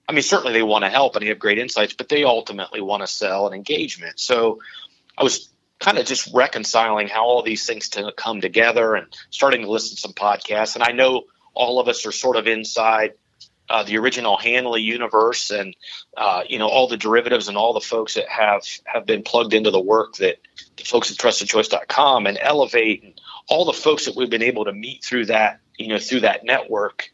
I 0.08 0.12
mean, 0.12 0.22
certainly 0.22 0.52
they 0.52 0.62
want 0.62 0.84
to 0.84 0.90
help 0.90 1.16
and 1.16 1.24
they 1.24 1.28
have 1.28 1.38
great 1.38 1.58
insights, 1.58 1.94
but 1.94 2.08
they 2.08 2.24
ultimately 2.24 2.80
want 2.80 3.02
to 3.02 3.06
sell 3.06 3.46
an 3.46 3.54
engagement. 3.54 4.20
So 4.20 4.60
I 5.16 5.24
was 5.24 5.50
kind 5.78 5.98
of 5.98 6.04
just 6.06 6.30
reconciling 6.32 7.08
how 7.08 7.24
all 7.24 7.42
these 7.42 7.66
things 7.66 7.88
to 7.90 8.12
come 8.14 8.40
together 8.40 8.94
and 8.94 9.06
starting 9.30 9.62
to 9.62 9.70
listen 9.70 9.96
to 9.96 10.00
some 10.00 10.12
podcasts. 10.12 10.74
And 10.74 10.84
I 10.84 10.92
know 10.92 11.24
all 11.54 11.80
of 11.80 11.88
us 11.88 12.06
are 12.06 12.12
sort 12.12 12.36
of 12.36 12.46
inside 12.46 13.14
uh, 13.70 13.84
the 13.84 13.96
original 13.98 14.36
Hanley 14.36 14.82
universe, 14.82 15.50
and 15.50 15.76
uh, 16.16 16.42
you 16.48 16.58
know 16.58 16.68
all 16.68 16.88
the 16.88 16.96
derivatives 16.96 17.48
and 17.48 17.56
all 17.56 17.72
the 17.72 17.80
folks 17.80 18.14
that 18.14 18.28
have 18.28 18.62
have 18.84 19.06
been 19.06 19.22
plugged 19.22 19.54
into 19.54 19.70
the 19.70 19.80
work 19.80 20.16
that 20.16 20.38
the 20.76 20.84
folks 20.84 21.10
at 21.10 21.16
TrustedChoice.com 21.18 22.26
and 22.26 22.36
Elevate 22.40 23.04
and 23.04 23.20
all 23.48 23.64
the 23.64 23.72
folks 23.72 24.06
that 24.06 24.16
we've 24.16 24.30
been 24.30 24.42
able 24.42 24.64
to 24.64 24.72
meet 24.72 25.04
through 25.04 25.26
that 25.26 25.60
you 25.78 25.88
know 25.88 25.98
through 25.98 26.20
that 26.20 26.44
network. 26.44 27.10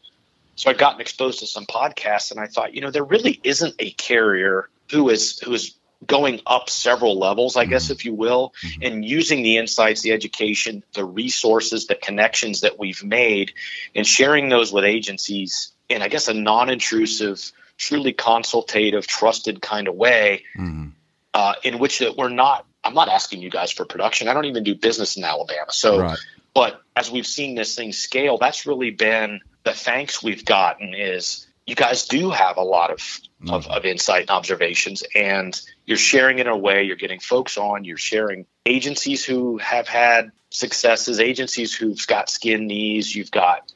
So 0.55 0.71
I've 0.71 0.79
gotten 0.79 0.99
exposed 0.99 1.39
to 1.39 1.47
some 1.47 1.67
podcasts, 1.67 2.31
and 2.31 2.39
I 2.39 2.47
thought, 2.47 2.73
you 2.73 2.81
know, 2.81 2.89
there 2.89 3.03
really 3.03 3.39
isn't 3.43 3.75
a 3.77 3.91
carrier 3.91 4.67
who 4.89 5.09
is 5.09 5.37
who 5.39 5.53
is 5.53 5.75
going 6.05 6.41
up 6.45 6.69
several 6.69 7.17
levels, 7.17 7.55
I 7.55 7.65
guess, 7.65 7.85
mm-hmm. 7.85 7.93
if 7.93 8.05
you 8.05 8.13
will, 8.13 8.53
mm-hmm. 8.63 8.83
and 8.83 9.05
using 9.05 9.41
the 9.41 9.57
insights, 9.57 10.01
the 10.01 10.11
education, 10.11 10.83
the 10.93 11.03
resources, 11.03 11.87
the 11.87 11.95
connections 11.95 12.61
that 12.61 12.77
we've 12.77 13.03
made, 13.03 13.53
and 13.95 14.05
sharing 14.05 14.49
those 14.49 14.71
with 14.71 14.85
agencies 14.85 15.71
in 15.89 16.01
I 16.01 16.07
guess 16.07 16.27
a 16.27 16.33
non-intrusive, 16.33 17.51
truly 17.77 18.13
consultative, 18.13 19.07
trusted 19.07 19.61
kind 19.61 19.87
of 19.87 19.95
way, 19.95 20.43
Mm-hmm. 20.57 20.89
uh, 21.33 21.53
in 21.63 21.79
which 21.79 21.99
that 21.99 22.17
we're 22.17 22.29
not. 22.29 22.65
I'm 22.83 22.93
not 22.93 23.09
asking 23.09 23.41
you 23.41 23.49
guys 23.49 23.71
for 23.71 23.83
production. 23.83 24.27
I 24.29 24.33
don't 24.33 24.45
even 24.45 24.63
do 24.63 24.73
business 24.75 25.17
in 25.17 25.23
Alabama. 25.25 25.71
So, 25.71 25.99
Right. 25.99 26.17
but 26.53 26.81
as 26.95 27.11
we've 27.11 27.27
seen 27.27 27.55
this 27.55 27.75
thing 27.75 27.91
scale, 27.91 28.37
that's 28.37 28.65
really 28.65 28.91
been 28.91 29.41
the 29.63 29.73
thanks 29.73 30.23
we've 30.23 30.45
gotten 30.45 30.93
is 30.93 31.46
you 31.67 31.75
guys 31.75 32.07
do 32.07 32.31
have 32.31 32.57
a 32.57 32.63
lot 32.63 32.89
of, 32.91 33.19
of, 33.49 33.67
of 33.67 33.85
insight 33.85 34.21
and 34.21 34.29
observations 34.31 35.03
and 35.13 35.61
you're 35.85 35.97
sharing 35.97 36.39
in 36.39 36.47
a 36.47 36.57
way 36.57 36.83
you're 36.83 36.95
getting 36.95 37.19
folks 37.19 37.57
on 37.57 37.83
you're 37.83 37.97
sharing 37.97 38.45
agencies 38.65 39.23
who 39.23 39.57
have 39.57 39.87
had 39.87 40.31
successes 40.49 41.19
agencies 41.19 41.75
who've 41.75 42.07
got 42.07 42.29
skin 42.29 42.65
knees 42.67 43.13
you've 43.13 43.31
got 43.31 43.71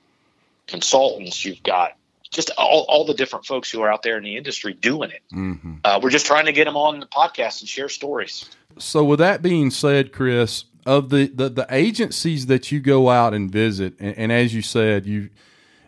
consultants 0.68 1.46
you've 1.46 1.62
got 1.64 1.94
just 2.32 2.50
all, 2.58 2.86
all 2.88 3.06
the 3.06 3.14
different 3.14 3.46
folks 3.46 3.70
who 3.70 3.82
are 3.82 3.92
out 3.92 4.04
there 4.04 4.18
in 4.18 4.24
the 4.24 4.38
industry 4.38 4.74
doing 4.74 5.12
it. 5.12 5.22
Mm-hmm. 5.34 5.76
uh, 5.84 6.00
we're 6.02 6.10
just 6.10 6.26
trying 6.26 6.46
to 6.46 6.54
get 6.54 6.64
them 6.66 6.78
on 6.78 7.02
the 7.02 7.06
podcast 7.06 7.60
and 7.60 7.70
share 7.70 7.90
stories. 7.90 8.50
So, 8.78 9.04
with 9.04 9.20
that 9.20 9.42
being 9.42 9.70
said, 9.70 10.14
Chris, 10.14 10.64
of 10.86 11.10
the, 11.10 11.28
the, 11.28 11.50
the 11.50 11.68
agencies 11.70 12.46
that 12.46 12.72
you 12.72 12.80
go 12.80 13.10
out 13.10 13.34
and 13.34 13.52
visit, 13.52 13.96
and, 14.00 14.18
and 14.18 14.32
as 14.32 14.54
you 14.54 14.62
said, 14.62 15.06
you, 15.06 15.30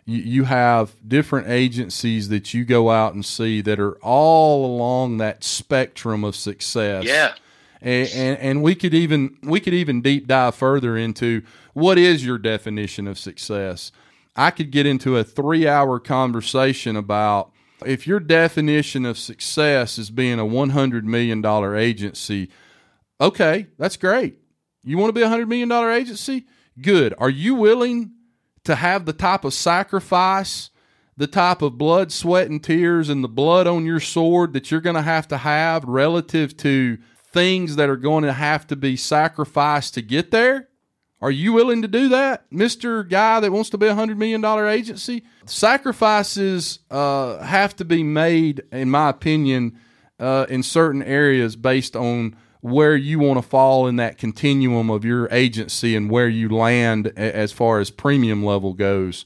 you 0.06 0.18
you 0.18 0.44
have 0.44 0.96
different 1.06 1.48
agencies 1.48 2.28
that 2.28 2.52
you 2.54 2.64
go 2.64 2.90
out 2.90 3.14
and 3.14 3.24
see 3.24 3.60
that 3.62 3.80
are 3.80 3.96
all 4.02 4.66
along 4.66 5.18
that 5.18 5.44
spectrum 5.44 6.24
of 6.24 6.36
success. 6.36 7.04
yeah 7.04 7.34
and, 7.84 8.08
and, 8.14 8.38
and 8.38 8.62
we 8.62 8.74
could 8.74 8.94
even 8.94 9.36
we 9.42 9.60
could 9.60 9.74
even 9.74 10.00
deep 10.00 10.26
dive 10.26 10.54
further 10.54 10.96
into 10.96 11.42
what 11.74 11.98
is 11.98 12.24
your 12.24 12.38
definition 12.38 13.06
of 13.06 13.18
success. 13.18 13.92
I 14.34 14.50
could 14.50 14.70
get 14.70 14.86
into 14.86 15.18
a 15.18 15.22
three 15.22 15.68
hour 15.68 16.00
conversation 16.00 16.96
about 16.96 17.52
if 17.84 18.06
your 18.06 18.20
definition 18.20 19.04
of 19.04 19.18
success 19.18 19.98
is 19.98 20.10
being 20.10 20.38
a 20.38 20.46
one 20.46 20.70
hundred 20.70 21.04
million 21.04 21.42
dollar 21.42 21.76
agency. 21.76 22.48
Okay, 23.20 23.66
that's 23.78 23.98
great. 23.98 24.38
You 24.82 24.96
want 24.96 25.10
to 25.10 25.18
be 25.18 25.22
a 25.22 25.28
hundred 25.28 25.48
million 25.50 25.68
dollar 25.68 25.90
agency? 25.90 26.46
Good. 26.80 27.14
Are 27.18 27.30
you 27.30 27.54
willing 27.54 28.13
to 28.64 28.74
have 28.74 29.06
the 29.06 29.12
type 29.12 29.44
of 29.44 29.54
sacrifice, 29.54 30.70
the 31.16 31.26
type 31.26 31.62
of 31.62 31.78
blood, 31.78 32.10
sweat, 32.10 32.50
and 32.50 32.62
tears, 32.62 33.08
and 33.08 33.22
the 33.22 33.28
blood 33.28 33.66
on 33.66 33.86
your 33.86 34.00
sword 34.00 34.52
that 34.52 34.70
you're 34.70 34.80
going 34.80 34.96
to 34.96 35.02
have 35.02 35.28
to 35.28 35.38
have 35.38 35.84
relative 35.84 36.56
to 36.58 36.98
things 37.32 37.76
that 37.76 37.88
are 37.88 37.96
going 37.96 38.24
to 38.24 38.32
have 38.32 38.66
to 38.68 38.76
be 38.76 38.96
sacrificed 38.96 39.94
to 39.94 40.02
get 40.02 40.30
there? 40.30 40.68
Are 41.20 41.30
you 41.30 41.52
willing 41.52 41.82
to 41.82 41.88
do 41.88 42.08
that, 42.10 42.44
Mister 42.50 43.02
Guy 43.02 43.40
that 43.40 43.50
wants 43.50 43.70
to 43.70 43.78
be 43.78 43.86
a 43.86 43.94
hundred 43.94 44.18
million 44.18 44.40
dollar 44.40 44.68
agency? 44.68 45.24
Sacrifices 45.46 46.80
uh, 46.90 47.38
have 47.42 47.74
to 47.76 47.84
be 47.84 48.02
made, 48.02 48.62
in 48.70 48.90
my 48.90 49.08
opinion, 49.08 49.78
uh, 50.20 50.46
in 50.48 50.62
certain 50.62 51.02
areas 51.02 51.56
based 51.56 51.96
on 51.96 52.36
where 52.64 52.96
you 52.96 53.18
want 53.18 53.36
to 53.36 53.46
fall 53.46 53.86
in 53.86 53.96
that 53.96 54.16
continuum 54.16 54.88
of 54.88 55.04
your 55.04 55.28
agency 55.30 55.94
and 55.94 56.10
where 56.10 56.30
you 56.30 56.48
land 56.48 57.06
as 57.14 57.52
far 57.52 57.78
as 57.78 57.90
premium 57.90 58.42
level 58.42 58.72
goes. 58.72 59.22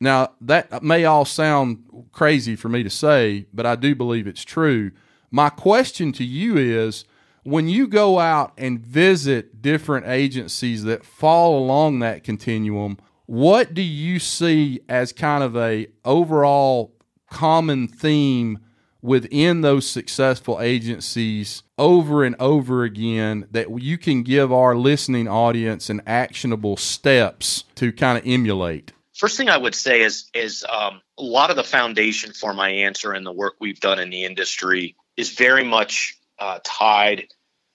Now, 0.00 0.34
that 0.40 0.84
may 0.84 1.04
all 1.04 1.24
sound 1.24 1.82
crazy 2.12 2.54
for 2.54 2.68
me 2.68 2.84
to 2.84 2.88
say, 2.88 3.46
but 3.52 3.66
I 3.66 3.74
do 3.74 3.96
believe 3.96 4.28
it's 4.28 4.44
true. 4.44 4.92
My 5.32 5.48
question 5.48 6.12
to 6.12 6.22
you 6.22 6.58
is 6.58 7.04
when 7.42 7.68
you 7.68 7.88
go 7.88 8.20
out 8.20 8.52
and 8.56 8.78
visit 8.78 9.60
different 9.60 10.06
agencies 10.06 10.84
that 10.84 11.04
fall 11.04 11.58
along 11.58 11.98
that 11.98 12.22
continuum, 12.22 12.98
what 13.24 13.74
do 13.74 13.82
you 13.82 14.20
see 14.20 14.78
as 14.88 15.12
kind 15.12 15.42
of 15.42 15.56
a 15.56 15.88
overall 16.04 16.94
common 17.32 17.88
theme 17.88 18.60
within 19.06 19.60
those 19.60 19.88
successful 19.88 20.60
agencies 20.60 21.62
over 21.78 22.24
and 22.24 22.34
over 22.40 22.82
again 22.82 23.46
that 23.52 23.80
you 23.80 23.96
can 23.96 24.22
give 24.22 24.52
our 24.52 24.74
listening 24.74 25.28
audience 25.28 25.88
an 25.88 26.02
actionable 26.06 26.76
steps 26.76 27.64
to 27.76 27.92
kind 27.92 28.18
of 28.18 28.26
emulate? 28.26 28.92
First 29.14 29.36
thing 29.36 29.48
I 29.48 29.56
would 29.56 29.74
say 29.74 30.02
is 30.02 30.28
is 30.34 30.66
um, 30.68 31.00
a 31.16 31.22
lot 31.22 31.50
of 31.50 31.56
the 31.56 31.64
foundation 31.64 32.32
for 32.32 32.52
my 32.52 32.68
answer 32.68 33.12
and 33.12 33.24
the 33.24 33.32
work 33.32 33.54
we've 33.60 33.80
done 33.80 33.98
in 33.98 34.10
the 34.10 34.24
industry 34.24 34.96
is 35.16 35.30
very 35.30 35.64
much 35.64 36.18
uh, 36.38 36.58
tied 36.62 37.28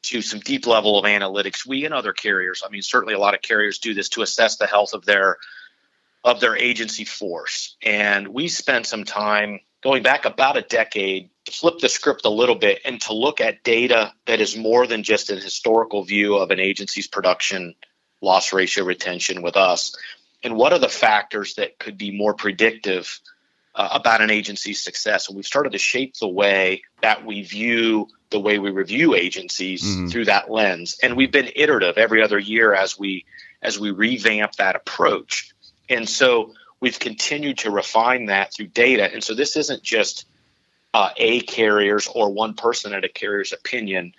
to 0.03 0.21
some 0.21 0.39
deep 0.39 0.67
level 0.67 0.99
of 0.99 1.05
analytics. 1.05 1.65
We 1.65 1.85
and 1.85 1.93
other 1.93 2.13
carriers, 2.13 2.61
I 2.65 2.69
mean, 2.69 2.81
certainly 2.81 3.13
a 3.13 3.19
lot 3.19 3.33
of 3.33 3.41
carriers 3.41 3.79
do 3.79 3.93
this 3.93 4.09
to 4.09 4.21
assess 4.21 4.57
the 4.57 4.67
health 4.67 4.93
of 4.93 5.05
their 5.05 5.37
of 6.23 6.39
their 6.39 6.55
agency 6.55 7.05
force, 7.05 7.75
and 7.81 8.27
we 8.27 8.47
spent 8.47 8.85
some 8.85 9.05
time 9.05 9.61
going 9.81 10.03
back 10.03 10.25
about 10.25 10.57
a 10.57 10.61
decade 10.61 11.29
to 11.45 11.51
flip 11.51 11.79
the 11.79 11.89
script 11.89 12.25
a 12.25 12.29
little 12.29 12.55
bit 12.55 12.81
and 12.85 13.01
to 13.01 13.13
look 13.13 13.41
at 13.41 13.63
data 13.63 14.13
that 14.27 14.39
is 14.39 14.55
more 14.55 14.85
than 14.85 15.03
just 15.03 15.29
an 15.29 15.39
historical 15.39 16.03
view 16.03 16.35
of 16.35 16.51
an 16.51 16.59
agency's 16.59 17.07
production 17.07 17.73
loss 18.21 18.53
ratio 18.53 18.83
retention 18.85 19.41
with 19.41 19.57
us. 19.57 19.95
And 20.43 20.55
what 20.55 20.73
are 20.73 20.79
the 20.79 20.89
factors 20.89 21.55
that 21.55 21.79
could 21.79 21.97
be 21.97 22.11
more 22.11 22.33
predictive 22.33 23.19
uh, 23.73 23.89
about 23.91 24.21
an 24.21 24.29
agency's 24.29 24.83
success? 24.83 25.27
And 25.27 25.35
we've 25.35 25.45
started 25.45 25.71
to 25.71 25.79
shape 25.79 26.15
the 26.17 26.27
way 26.27 26.83
that 27.01 27.25
we 27.25 27.41
view 27.41 28.07
the 28.29 28.39
way 28.39 28.59
we 28.59 28.71
review 28.71 29.13
agencies 29.13 29.83
Mhm. 29.83 30.09
through 30.09 30.25
that 30.25 30.49
lens. 30.49 30.97
And 31.03 31.17
we've 31.17 31.31
been 31.31 31.51
iterative 31.53 31.97
every 31.97 32.21
other 32.23 32.39
year 32.39 32.73
as 32.73 32.97
we 32.97 33.25
as 33.61 33.79
we 33.79 33.91
revamp 33.91 34.53
that 34.55 34.75
approach. 34.75 35.51
And 35.89 36.07
so 36.09 36.53
we've 36.81 36.99
continued 36.99 37.59
to 37.59 37.71
refine 37.71 38.25
that 38.25 38.53
through 38.53 38.67
data 38.67 39.11
and 39.11 39.23
so 39.23 39.33
this 39.33 39.55
isn't 39.55 39.83
just 39.83 40.25
uh, 40.93 41.09
a 41.15 41.39
carrier's 41.41 42.07
or 42.07 42.29
one 42.31 42.53
person 42.53 42.93
at 42.93 43.05
a 43.05 43.09
carrier's 43.09 43.53
opinion 43.53 44.13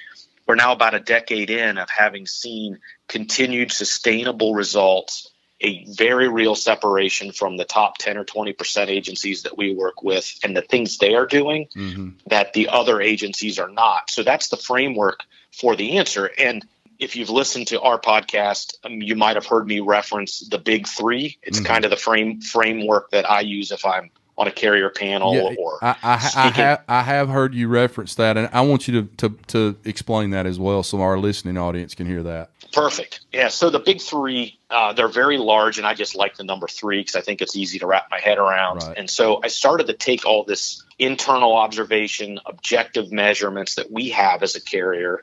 we're 0.46 0.54
now 0.54 0.72
about 0.72 0.94
a 0.94 1.00
decade 1.00 1.50
in 1.50 1.78
of 1.78 1.88
having 1.90 2.26
seen 2.26 2.78
continued 3.08 3.70
sustainable 3.72 4.54
results 4.54 5.28
a 5.62 5.84
very 5.84 6.28
real 6.28 6.54
separation 6.54 7.32
from 7.32 7.56
the 7.56 7.64
top 7.64 7.96
10 7.98 8.16
or 8.16 8.24
20% 8.24 8.88
agencies 8.88 9.44
that 9.44 9.56
we 9.56 9.74
work 9.74 10.02
with 10.02 10.38
and 10.42 10.56
the 10.56 10.62
things 10.62 10.98
they 10.98 11.14
are 11.14 11.26
doing 11.26 11.68
Mm-hmm. 11.76 12.10
that 12.26 12.52
the 12.52 12.68
other 12.68 13.00
agencies 13.00 13.58
are 13.58 13.68
not. 13.68 14.10
So 14.10 14.22
that's 14.22 14.48
the 14.48 14.56
framework 14.56 15.20
for 15.52 15.76
the 15.76 15.98
answer. 15.98 16.28
And 16.38 16.66
if 16.98 17.16
you've 17.16 17.30
listened 17.30 17.68
to 17.68 17.80
our 17.80 17.98
podcast, 17.98 18.74
um, 18.84 19.00
you 19.02 19.16
might 19.16 19.36
have 19.36 19.46
heard 19.46 19.66
me 19.66 19.80
reference 19.80 20.40
the 20.40 20.58
big 20.58 20.86
three. 20.86 21.38
It's 21.42 21.60
Mhm. 21.60 21.64
kind 21.66 21.84
of 21.84 21.90
the 21.90 21.96
frame 21.96 22.40
framework 22.40 23.10
that 23.10 23.28
I 23.28 23.40
use 23.40 23.70
if 23.70 23.84
I'm 23.84 24.10
on 24.38 24.48
a 24.48 24.50
carrier 24.50 24.88
panel 24.88 25.34
Yeah, 25.34 25.54
or 25.58 25.78
I, 25.82 25.94
I, 26.02 26.14
I 26.36 26.48
have 26.50 26.82
I 26.88 27.02
have 27.02 27.28
heard 27.28 27.54
you 27.54 27.68
reference 27.68 28.14
that, 28.14 28.36
and 28.36 28.48
I 28.52 28.62
want 28.62 28.88
you 28.88 29.02
to, 29.02 29.08
to 29.28 29.38
to 29.48 29.76
explain 29.84 30.30
that 30.30 30.46
as 30.46 30.58
well, 30.58 30.82
so 30.82 31.00
our 31.02 31.18
listening 31.18 31.58
audience 31.58 31.94
can 31.94 32.06
hear 32.06 32.22
that. 32.22 32.50
Perfect. 32.72 33.20
Yeah. 33.32 33.48
So 33.48 33.68
the 33.68 33.78
big 33.78 34.00
three, 34.00 34.58
uh, 34.70 34.94
they're 34.94 35.06
very 35.06 35.36
large, 35.36 35.76
and 35.76 35.86
I 35.86 35.92
just 35.92 36.16
like 36.16 36.36
the 36.38 36.44
number 36.44 36.66
three 36.66 37.00
because 37.00 37.16
I 37.16 37.20
think 37.20 37.42
it's 37.42 37.54
easy 37.54 37.78
to 37.80 37.86
wrap 37.86 38.06
my 38.10 38.18
head 38.18 38.38
around. 38.38 38.78
Right. 38.78 38.96
And 38.96 39.10
so 39.10 39.40
I 39.44 39.48
started 39.48 39.88
to 39.88 39.92
take 39.92 40.24
all 40.24 40.44
this 40.44 40.82
internal 40.98 41.54
observation, 41.54 42.40
objective 42.46 43.12
measurements 43.12 43.74
that 43.74 43.90
we 43.90 44.08
have 44.10 44.42
as 44.42 44.56
a 44.56 44.60
carrier, 44.62 45.22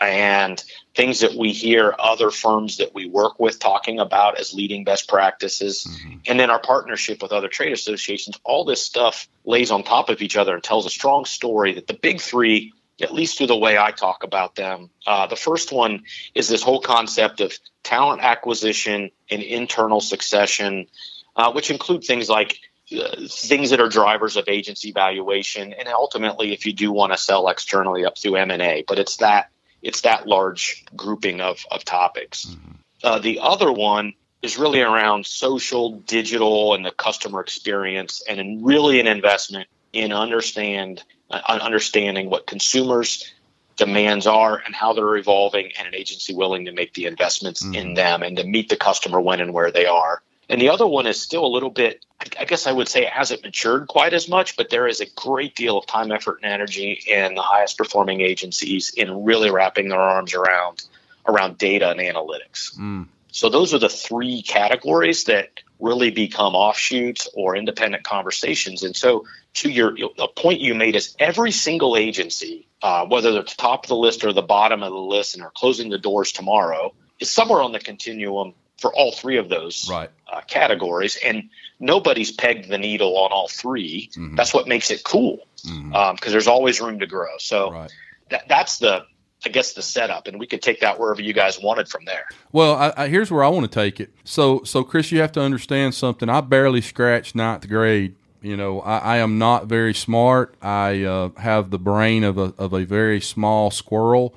and 0.00 0.62
things 0.94 1.20
that 1.20 1.34
we 1.34 1.52
hear 1.52 1.94
other 1.98 2.30
firms 2.30 2.78
that 2.78 2.94
we 2.94 3.06
work 3.08 3.38
with 3.38 3.58
talking 3.58 3.98
about 3.98 4.38
as 4.38 4.54
leading 4.54 4.84
best 4.84 5.08
practices, 5.08 5.86
and 6.26 6.40
then 6.40 6.50
our 6.50 6.60
partnership 6.60 7.22
with 7.22 7.32
other 7.32 7.48
trade 7.48 7.72
associations. 7.72 8.38
All 8.44 8.64
this 8.64 8.84
stuff 8.84 9.28
lays 9.44 9.70
on 9.70 9.82
top 9.82 10.08
of 10.08 10.22
each 10.22 10.36
other 10.36 10.54
and 10.54 10.62
tells 10.62 10.86
a 10.86 10.90
strong 10.90 11.24
story 11.24 11.74
that 11.74 11.86
the 11.86 11.94
big 11.94 12.20
three 12.20 12.72
at 13.00 13.12
least 13.12 13.38
through 13.38 13.48
the 13.48 13.56
way 13.56 13.78
I 13.78 13.90
talk 13.90 14.22
about 14.22 14.54
them. 14.54 14.90
Uh, 15.06 15.26
the 15.26 15.36
first 15.36 15.72
one 15.72 16.04
is 16.34 16.48
this 16.48 16.62
whole 16.62 16.80
concept 16.80 17.40
of 17.40 17.52
talent 17.82 18.22
acquisition 18.22 19.10
and 19.30 19.42
internal 19.42 20.00
succession, 20.00 20.86
uh, 21.34 21.52
which 21.52 21.70
include 21.70 22.04
things 22.04 22.28
like 22.28 22.58
uh, 22.96 23.26
things 23.28 23.70
that 23.70 23.80
are 23.80 23.88
drivers 23.88 24.36
of 24.36 24.48
agency 24.48 24.92
valuation, 24.92 25.72
and 25.72 25.88
ultimately, 25.88 26.52
if 26.52 26.66
you 26.66 26.72
do 26.72 26.92
want 26.92 27.12
to 27.12 27.18
sell 27.18 27.48
externally, 27.48 28.04
up 28.04 28.18
through 28.18 28.36
M 28.36 28.50
and 28.50 28.60
A. 28.60 28.84
But 28.86 28.98
it's 28.98 29.16
that 29.16 29.50
it's 29.82 30.02
that 30.02 30.26
large 30.26 30.84
grouping 30.96 31.40
of 31.40 31.64
of 31.70 31.84
topics. 31.84 32.56
Uh, 33.02 33.18
the 33.18 33.40
other 33.40 33.70
one 33.72 34.14
is 34.42 34.58
really 34.58 34.80
around 34.80 35.26
social, 35.26 35.98
digital, 36.00 36.74
and 36.74 36.84
the 36.84 36.90
customer 36.90 37.40
experience, 37.40 38.22
and 38.28 38.40
in 38.40 38.64
really 38.64 39.00
an 39.00 39.06
investment 39.06 39.68
in 39.92 40.12
understand 40.12 41.02
uh, 41.30 41.40
understanding 41.46 42.30
what 42.30 42.46
consumers 42.46 43.32
demands 43.76 44.26
are 44.26 44.62
and 44.64 44.74
how 44.74 44.92
they're 44.92 45.16
evolving 45.16 45.72
and 45.78 45.88
an 45.88 45.94
agency 45.94 46.34
willing 46.34 46.66
to 46.66 46.72
make 46.72 46.92
the 46.94 47.06
investments 47.06 47.64
in 47.64 47.94
them 47.94 48.22
and 48.22 48.36
to 48.36 48.44
meet 48.44 48.68
the 48.68 48.76
customer 48.76 49.20
when 49.20 49.40
and 49.40 49.52
where 49.52 49.70
they 49.70 49.86
are 49.86 50.22
and 50.52 50.60
the 50.60 50.68
other 50.68 50.86
one 50.86 51.06
is 51.06 51.20
still 51.20 51.44
a 51.44 51.52
little 51.56 51.70
bit 51.70 52.04
I- 52.38 52.44
guess 52.44 52.66
i 52.66 52.72
would 52.72 52.88
say 52.88 53.02
it 53.02 53.10
hasn't 53.12 53.42
matured 53.42 53.88
quite 53.88 54.12
as 54.14 54.28
much 54.28 54.56
but 54.56 54.70
there 54.70 54.86
is 54.86 55.00
a 55.00 55.06
great 55.16 55.54
deal 55.56 55.76
of 55.78 55.86
time 55.86 56.12
effort 56.12 56.40
and 56.42 56.52
energy 56.52 57.02
in 57.06 57.34
the 57.34 57.42
highest 57.42 57.78
performing 57.78 58.20
agencies 58.20 58.92
in 58.96 59.24
really 59.24 59.50
wrapping 59.50 59.88
their 59.88 60.00
arms 60.00 60.34
around 60.34 60.84
around 61.26 61.58
data 61.58 61.90
and 61.90 62.00
analytics 62.00 62.76
Mm. 62.78 63.08
so 63.30 63.48
those 63.48 63.74
are 63.74 63.78
the 63.78 63.88
three 63.88 64.42
categories 64.42 65.24
that 65.24 65.48
really 65.80 66.10
become 66.12 66.54
offshoots 66.54 67.28
or 67.34 67.56
independent 67.56 68.04
conversations. 68.04 68.84
And 68.84 68.96
so, 68.96 69.26
to 69.54 69.68
your 69.68 69.96
a 70.18 70.28
point 70.28 70.60
you 70.60 70.74
made 70.76 70.94
is 70.94 71.16
every 71.18 71.50
single 71.50 71.96
agency, 71.96 72.68
uh, 72.82 73.04
whether 73.06 73.32
they're 73.32 73.40
at 73.40 73.48
the 73.48 73.54
top 73.56 73.84
of 73.84 73.88
the 73.88 73.96
list 73.96 74.24
or 74.24 74.32
the 74.32 74.42
bottom 74.42 74.84
of 74.84 74.92
the 74.92 74.98
list, 74.98 75.34
and 75.34 75.42
are 75.42 75.50
closing 75.50 75.90
the 75.90 75.98
doors 75.98 76.30
tomorrow, 76.30 76.94
is 77.18 77.30
somewhere 77.30 77.60
on 77.60 77.72
the 77.72 77.80
continuum 77.80 78.54
for 78.82 78.92
all 78.94 79.12
three 79.12 79.38
of 79.38 79.48
those 79.48 79.88
right. 79.88 80.10
uh, 80.30 80.40
categories. 80.42 81.16
And 81.24 81.48
nobody's 81.80 82.32
pegged 82.32 82.68
the 82.68 82.78
needle 82.78 83.16
on 83.16 83.30
all 83.32 83.48
3 83.48 84.10
Mhm. 84.14 84.36
That's 84.36 84.52
what 84.52 84.68
makes 84.68 84.90
it 84.90 85.04
cool 85.04 85.38
because 85.62 85.70
Mhm. 85.72 86.30
there's 86.32 86.48
always 86.48 86.80
room 86.80 86.98
to 86.98 87.06
grow. 87.06 87.30
So 87.38 87.70
right. 87.70 87.90
that, 88.30 88.48
that's 88.48 88.78
the 88.78 89.04
I 89.44 89.48
guess 89.48 89.72
the 89.72 89.82
setup, 89.82 90.28
and 90.28 90.38
we 90.38 90.46
could 90.46 90.62
take 90.62 90.78
that 90.82 91.00
wherever 91.00 91.20
you 91.20 91.32
guys 91.32 91.58
wanted 91.60 91.88
from 91.88 92.04
there. 92.04 92.26
Well, 92.52 92.76
I, 92.76 92.92
I, 92.96 93.08
here's 93.08 93.28
where 93.28 93.42
I 93.42 93.48
want 93.48 93.68
to 93.68 93.74
take 93.74 93.98
it. 93.98 94.12
So, 94.22 94.62
so 94.62 94.84
Chris, 94.84 95.10
you 95.10 95.20
have 95.20 95.32
to 95.32 95.40
understand 95.40 95.96
something. 95.96 96.28
I 96.28 96.40
barely 96.42 96.80
scratched 96.80 97.34
ninth 97.34 97.68
grade. 97.68 98.14
You 98.40 98.56
know, 98.56 98.80
I, 98.82 98.98
I 98.98 99.16
am 99.16 99.38
not 99.38 99.66
very 99.66 99.94
smart. 99.94 100.54
I 100.62 101.02
uh, 101.02 101.30
have 101.38 101.70
the 101.70 101.78
brain 101.80 102.22
of 102.22 102.38
a 102.38 102.54
of 102.56 102.72
a 102.72 102.84
very 102.84 103.20
small 103.20 103.72
squirrel. 103.72 104.32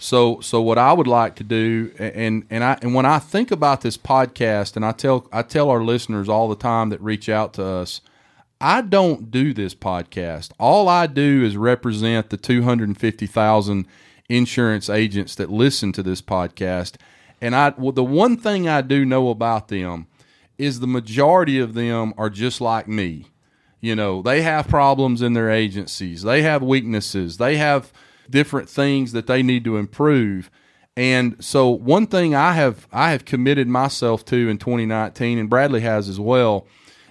So, 0.00 0.40
so 0.40 0.62
what 0.62 0.78
I 0.78 0.92
would 0.92 1.08
like 1.08 1.34
to 1.36 1.44
do, 1.44 1.92
and 1.98 2.44
and 2.50 2.62
I 2.62 2.78
and 2.82 2.94
when 2.94 3.04
I 3.04 3.18
think 3.18 3.50
about 3.50 3.80
this 3.80 3.98
podcast, 3.98 4.76
and 4.76 4.84
I 4.84 4.92
tell 4.92 5.26
I 5.32 5.42
tell 5.42 5.70
our 5.70 5.82
listeners 5.82 6.28
all 6.28 6.48
the 6.48 6.54
time 6.54 6.90
that 6.90 7.00
reach 7.00 7.28
out 7.28 7.52
to 7.54 7.64
us, 7.64 8.00
I 8.60 8.80
don't 8.80 9.32
do 9.32 9.52
this 9.52 9.74
podcast. 9.74 10.50
All 10.58 10.88
I 10.88 11.08
do 11.08 11.44
is 11.44 11.56
represent 11.56 12.30
the 12.30 12.36
two 12.36 12.62
hundred 12.62 12.88
and 12.88 12.98
fifty 12.98 13.26
thousand 13.26 13.86
insurance 14.28 14.88
agents 14.88 15.34
that 15.34 15.50
listen 15.50 15.90
to 15.92 16.02
this 16.04 16.22
podcast. 16.22 16.94
And 17.40 17.56
I, 17.56 17.74
well, 17.76 17.92
the 17.92 18.04
one 18.04 18.36
thing 18.36 18.68
I 18.68 18.82
do 18.82 19.04
know 19.04 19.30
about 19.30 19.66
them 19.68 20.06
is 20.58 20.78
the 20.78 20.86
majority 20.86 21.58
of 21.58 21.74
them 21.74 22.14
are 22.16 22.30
just 22.30 22.60
like 22.60 22.86
me. 22.86 23.26
You 23.80 23.96
know, 23.96 24.22
they 24.22 24.42
have 24.42 24.68
problems 24.68 25.22
in 25.22 25.32
their 25.32 25.50
agencies, 25.50 26.22
they 26.22 26.42
have 26.42 26.62
weaknesses, 26.62 27.36
they 27.38 27.56
have 27.56 27.92
different 28.30 28.68
things 28.68 29.12
that 29.12 29.26
they 29.26 29.42
need 29.42 29.64
to 29.64 29.76
improve. 29.76 30.50
And 30.96 31.42
so, 31.44 31.68
one 31.68 32.06
thing 32.06 32.34
I 32.34 32.54
have 32.54 32.88
I 32.92 33.12
have 33.12 33.24
committed 33.24 33.68
myself 33.68 34.24
to 34.26 34.48
in 34.48 34.58
2019, 34.58 35.38
and 35.38 35.48
Bradley 35.48 35.80
has 35.82 36.08
as 36.08 36.18
well, 36.18 36.66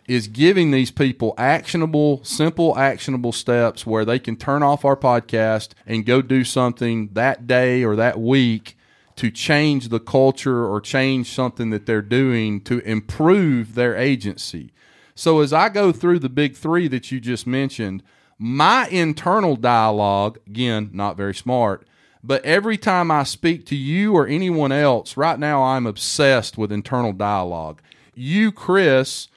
is 0.07 0.27
giving 0.27 0.71
these 0.71 0.91
people 0.91 1.33
actionable, 1.37 2.23
simple, 2.23 2.77
actionable 2.77 3.31
steps 3.31 3.85
where 3.85 4.05
they 4.05 4.19
can 4.19 4.35
turn 4.35 4.63
off 4.63 4.85
our 4.85 4.95
podcast 4.95 5.69
and 5.85 6.05
go 6.05 6.21
do 6.21 6.43
something 6.43 7.09
that 7.13 7.47
day 7.47 7.83
or 7.83 7.95
that 7.95 8.19
week 8.19 8.77
to 9.17 9.31
change 9.31 9.89
the 9.89 9.99
culture 9.99 10.65
or 10.65 10.79
change 10.79 11.33
something 11.33 11.71
that 11.71 11.85
they're 11.85 12.01
doing 12.01 12.61
to 12.61 12.79
improve 12.79 13.75
their 13.75 13.95
agency. 13.95 14.71
So, 15.15 15.39
as 15.39 15.51
I 15.51 15.69
go 15.69 15.91
through 15.91 16.19
the 16.19 16.29
big 16.29 16.55
three 16.55 16.87
that 16.89 17.11
you 17.11 17.19
just 17.19 17.47
mentioned, 17.47 18.03
my 18.37 18.87
internal 18.87 19.55
dialogue, 19.55 20.39
again, 20.47 20.91
not 20.93 21.17
very 21.17 21.33
smart, 21.33 21.87
but 22.23 22.43
every 22.43 22.77
time 22.77 23.09
I 23.09 23.23
speak 23.23 23.65
to 23.67 23.75
you 23.75 24.15
or 24.15 24.27
anyone 24.27 24.71
else, 24.71 25.17
right 25.17 25.39
now 25.39 25.63
I'm 25.63 25.87
obsessed 25.87 26.57
with 26.57 26.71
internal 26.71 27.13
dialogue. 27.13 27.81
You, 28.13 28.51
Chris, 28.51 29.27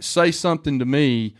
say 0.00 0.30
something 0.30 0.78
to 0.78 0.84
me, 0.84 1.34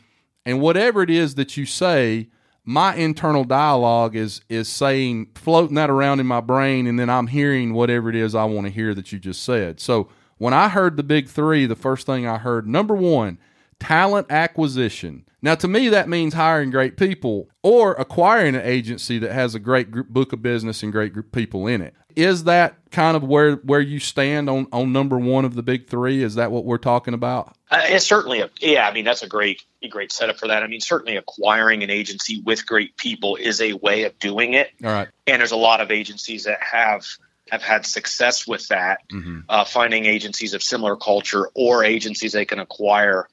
and 0.45 0.61
whatever 0.61 1.02
it 1.02 1.11
is 1.11 1.35
that 1.35 1.57
you 1.57 1.66
say, 1.66 2.28
my 2.64 2.95
internal 2.95 3.45
dialogue 3.45 4.14
is 4.14 4.40
is 4.49 4.69
saying 4.69 5.28
floating 5.35 5.75
that 5.75 5.90
around 5.90 6.21
in 6.21 6.26
my 6.26 6.40
brain, 6.40 6.87
and 6.87 6.99
then 6.99 7.11
I'm 7.11 7.26
hearing 7.26 7.75
whatever 7.75 8.09
it 8.09 8.14
is 8.14 8.35
I 8.35 8.45
want 8.45 8.66
to 8.66 8.73
hear 8.73 8.95
that 8.95 9.11
you 9.11 9.19
just 9.19 9.42
said. 9.42 9.81
So 9.81 10.09
when 10.38 10.54
I 10.54 10.69
heard 10.69 10.97
the 10.97 11.02
big 11.02 11.28
three, 11.28 11.66
the 11.66 11.75
first 11.75 12.07
thing 12.07 12.26
I 12.26 12.38
heard, 12.38 12.69
number 12.69 12.95
one, 12.95 13.38
talent 13.81 14.28
acquisition. 14.31 15.25
Now, 15.43 15.57
to 15.57 15.67
me, 15.67 15.89
that 15.89 16.09
means 16.09 16.35
hiring 16.35 16.71
great 16.71 16.97
people 16.97 17.49
or 17.63 17.95
acquiring 17.95 18.55
an 18.55 18.63
agency 18.63 19.19
that 19.19 19.33
has 19.33 19.57
a 19.57 19.59
great 19.59 19.91
group, 19.91 20.09
book 20.09 20.33
of 20.33 20.41
business 20.41 20.85
and 20.85 20.93
great 20.93 21.13
group 21.13 21.33
people 21.33 21.67
in 21.67 21.83
it. 21.83 21.95
Is 22.15 22.45
that 22.45 22.76
kind 22.91 23.17
of 23.17 23.25
where 23.25 23.57
where 23.57 23.81
you 23.81 23.99
stand 23.99 24.49
on 24.49 24.69
on 24.71 24.93
number 24.93 25.19
one 25.19 25.45
of 25.45 25.55
the 25.55 25.63
big 25.63 25.89
three? 25.89 26.23
Is 26.23 26.37
that 26.37 26.52
what 26.52 26.65
we're 26.65 26.78
talking 26.78 27.15
about? 27.15 27.57
Uh, 27.71 27.81
it's 27.85 28.07
certainly 28.07 28.41
a 28.41 28.50
yeah. 28.61 28.87
I 28.87 28.93
mean, 28.93 29.05
that's 29.05 29.23
a 29.23 29.28
great 29.28 29.63
a 29.83 29.89
great 29.89 30.13
setup 30.13 30.39
for 30.39 30.47
that. 30.49 30.63
I 30.63 30.67
mean, 30.67 30.81
certainly 30.81 31.17
acquiring 31.17 31.83
an 31.83 31.91
agency 31.91 32.41
with 32.45 32.67
great 32.67 32.97
people 32.97 33.37
is 33.37 33.61
a 33.61 33.73
way 33.73 34.05
of 34.05 34.19
doing 34.19 34.55
it. 34.55 34.71
All 34.85 34.91
right. 34.91 35.09
And 35.26 35.41
there's 35.41 35.52
a 35.52 35.57
lot 35.57 35.81
of 35.81 35.91
agencies 35.91 36.45
that 36.45 36.63
have 36.63 37.07
have 37.50 37.63
had 37.63 37.85
success 37.85 38.47
with 38.47 38.69
that, 38.69 39.00
mm-hmm. 39.11 39.41
uh, 39.49 39.65
finding 39.65 40.05
agencies 40.05 40.55
of 40.55 40.63
similar 40.63 40.97
culture 40.97 41.49
or 41.55 41.83
agencies 41.83 42.33
they 42.33 42.45
can 42.45 42.59
acquire 42.59 43.26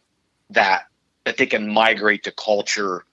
that 0.52 0.86
that 1.26 1.38
they 1.38 1.46
can 1.46 1.72
migrate 1.72 2.24
to 2.24 2.32
culture 2.32 3.06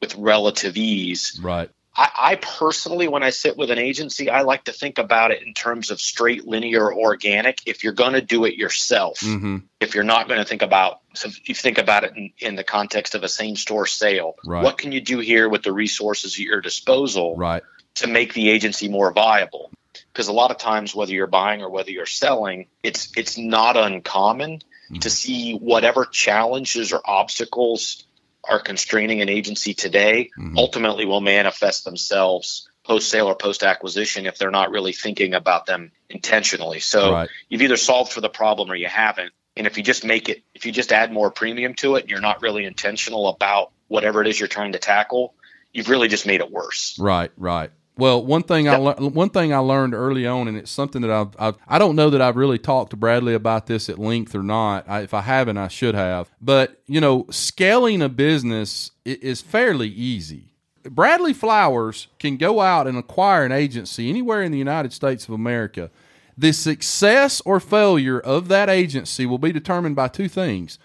with 0.00 0.14
relative 0.16 0.76
ease. 0.76 1.38
Right. 1.42 1.70
I, 1.98 2.10
I, 2.16 2.34
personally, 2.36 3.08
when 3.08 3.24
I 3.24 3.30
sit 3.30 3.56
with 3.56 3.72
an 3.72 3.78
agency, 3.78 4.30
I 4.30 4.42
like 4.42 4.64
to 4.64 4.72
think 4.72 4.98
about 4.98 5.32
it 5.32 5.42
in 5.42 5.52
terms 5.52 5.90
of 5.90 6.00
straight, 6.00 6.46
linear, 6.46 6.94
organic. 6.94 7.58
If 7.66 7.82
you're 7.82 7.92
going 7.92 8.12
to 8.12 8.20
do 8.20 8.44
it 8.44 8.54
yourself, 8.54 9.18
mm-hmm. 9.18 9.58
if 9.80 9.96
you're 9.96 10.04
not 10.04 10.28
going 10.28 10.38
to 10.38 10.44
think 10.44 10.62
about, 10.62 11.00
so 11.14 11.28
you 11.44 11.56
think 11.56 11.78
about 11.78 12.04
it 12.04 12.12
in, 12.16 12.30
in 12.38 12.54
the 12.54 12.62
context 12.62 13.16
of 13.16 13.24
a 13.24 13.28
same 13.28 13.56
store 13.56 13.86
sale. 13.86 14.36
Right. 14.44 14.62
What 14.62 14.78
can 14.78 14.92
you 14.92 15.00
do 15.00 15.18
here 15.18 15.48
with 15.48 15.64
the 15.64 15.72
resources 15.72 16.34
at 16.34 16.38
your 16.38 16.60
disposal 16.60 17.36
right. 17.36 17.64
to 17.96 18.06
make 18.06 18.32
the 18.32 18.48
agency 18.48 18.88
more 18.88 19.12
viable? 19.12 19.72
Because 20.12 20.28
a 20.28 20.32
lot 20.32 20.52
of 20.52 20.58
times, 20.58 20.94
whether 20.94 21.12
you're 21.12 21.26
buying 21.26 21.62
or 21.62 21.70
whether 21.70 21.90
you're 21.90 22.06
selling, 22.06 22.66
it's 22.84 23.10
it's 23.16 23.36
not 23.36 23.76
uncommon 23.76 24.62
mm-hmm. 24.90 24.98
to 25.00 25.10
see 25.10 25.54
whatever 25.54 26.04
challenges 26.04 26.92
or 26.92 27.00
obstacles 27.04 28.04
are 28.48 28.60
constraining 28.60 29.20
an 29.20 29.28
agency 29.28 29.74
today 29.74 30.30
mm-hmm. 30.38 30.56
ultimately 30.56 31.04
will 31.04 31.20
manifest 31.20 31.84
themselves 31.84 32.68
post 32.88 33.10
sale 33.10 33.26
or 33.26 33.34
post 33.34 33.62
acquisition 33.62 34.26
if 34.26 34.38
they're 34.38 34.50
not 34.50 34.70
really 34.70 34.92
thinking 34.92 35.34
about 35.34 35.66
them 35.66 35.92
intentionally. 36.08 36.80
So 36.80 37.12
right. 37.12 37.28
you've 37.48 37.60
either 37.60 37.76
solved 37.76 38.12
for 38.12 38.22
the 38.22 38.30
problem 38.30 38.70
or 38.70 38.74
you 38.74 38.88
haven't. 38.88 39.32
And 39.56 39.66
if 39.66 39.76
you 39.76 39.82
just 39.82 40.04
make 40.04 40.28
it, 40.28 40.42
if 40.54 40.64
you 40.64 40.72
just 40.72 40.92
add 40.92 41.12
more 41.12 41.30
premium 41.30 41.74
to 41.74 41.96
it, 41.96 42.02
and 42.02 42.10
you're 42.10 42.20
not 42.20 42.40
really 42.40 42.64
intentional 42.64 43.28
about 43.28 43.72
whatever 43.88 44.22
it 44.22 44.28
is 44.28 44.38
you're 44.40 44.48
trying 44.48 44.72
to 44.72 44.78
tackle, 44.78 45.34
you've 45.72 45.90
really 45.90 46.08
just 46.08 46.26
made 46.26 46.40
it 46.40 46.50
worse. 46.50 46.98
Right, 46.98 47.30
right. 47.36 47.70
Well, 47.98 48.24
one 48.24 48.44
thing 48.44 48.66
yep. 48.66 48.74
I 48.74 48.78
le- 48.78 49.08
one 49.08 49.28
thing 49.28 49.52
I 49.52 49.58
learned 49.58 49.92
early 49.92 50.24
on, 50.24 50.46
and 50.46 50.56
it's 50.56 50.70
something 50.70 51.02
that 51.02 51.10
I've, 51.10 51.34
I've 51.36 51.56
I 51.66 51.80
don't 51.80 51.96
know 51.96 52.10
that 52.10 52.22
I've 52.22 52.36
really 52.36 52.58
talked 52.58 52.90
to 52.90 52.96
Bradley 52.96 53.34
about 53.34 53.66
this 53.66 53.88
at 53.90 53.98
length 53.98 54.36
or 54.36 54.44
not. 54.44 54.88
I, 54.88 55.00
if 55.00 55.12
I 55.12 55.22
haven't, 55.22 55.58
I 55.58 55.66
should 55.66 55.96
have. 55.96 56.30
But 56.40 56.80
you 56.86 57.00
know, 57.00 57.26
scaling 57.30 58.00
a 58.00 58.08
business 58.08 58.92
is 59.04 59.42
fairly 59.42 59.88
easy. 59.88 60.54
Bradley 60.84 61.32
Flowers 61.34 62.06
can 62.20 62.36
go 62.36 62.60
out 62.60 62.86
and 62.86 62.96
acquire 62.96 63.44
an 63.44 63.52
agency 63.52 64.08
anywhere 64.08 64.42
in 64.42 64.52
the 64.52 64.58
United 64.58 64.92
States 64.92 65.24
of 65.24 65.34
America. 65.34 65.90
The 66.36 66.52
success 66.52 67.42
or 67.44 67.58
failure 67.58 68.20
of 68.20 68.46
that 68.46 68.70
agency 68.70 69.26
will 69.26 69.38
be 69.38 69.50
determined 69.50 69.96
by 69.96 70.06
two 70.06 70.28
things 70.28 70.78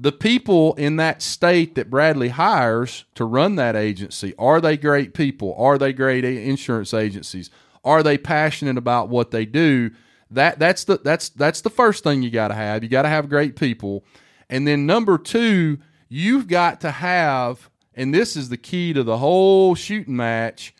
the 0.00 0.12
people 0.12 0.72
in 0.74 0.96
that 0.96 1.20
state 1.20 1.74
that 1.74 1.90
Bradley 1.90 2.30
hires 2.30 3.04
to 3.16 3.24
run 3.26 3.56
that 3.56 3.76
agency 3.76 4.34
are 4.38 4.60
they 4.60 4.78
great 4.78 5.12
people? 5.12 5.54
Are 5.58 5.76
they 5.76 5.92
great 5.92 6.24
insurance 6.24 6.94
agencies? 6.94 7.50
Are 7.84 8.02
they 8.02 8.16
passionate 8.16 8.78
about 8.78 9.10
what 9.10 9.30
they 9.30 9.44
do? 9.44 9.90
That 10.30 10.58
that's 10.58 10.84
the 10.84 11.00
that's 11.04 11.28
that's 11.28 11.60
the 11.60 11.70
first 11.70 12.02
thing 12.02 12.22
you 12.22 12.30
got 12.30 12.48
to 12.48 12.54
have. 12.54 12.82
You 12.82 12.88
got 12.88 13.02
to 13.02 13.08
have 13.08 13.28
great 13.28 13.56
people. 13.56 14.04
And 14.48 14.66
then 14.66 14.86
number 14.86 15.18
2, 15.18 15.78
you've 16.08 16.48
got 16.48 16.80
to 16.80 16.90
have 16.90 17.68
and 17.94 18.14
this 18.14 18.36
is 18.36 18.48
the 18.48 18.56
key 18.56 18.94
to 18.94 19.02
the 19.02 19.18
whole 19.18 19.74
shooting 19.74 20.16
match 20.16 20.74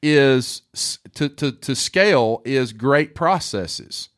is 0.00 0.62
to 1.14 1.28
to 1.28 1.50
to 1.50 1.74
scale 1.74 2.40
is 2.44 2.72
great 2.72 3.16
processes 3.16 4.10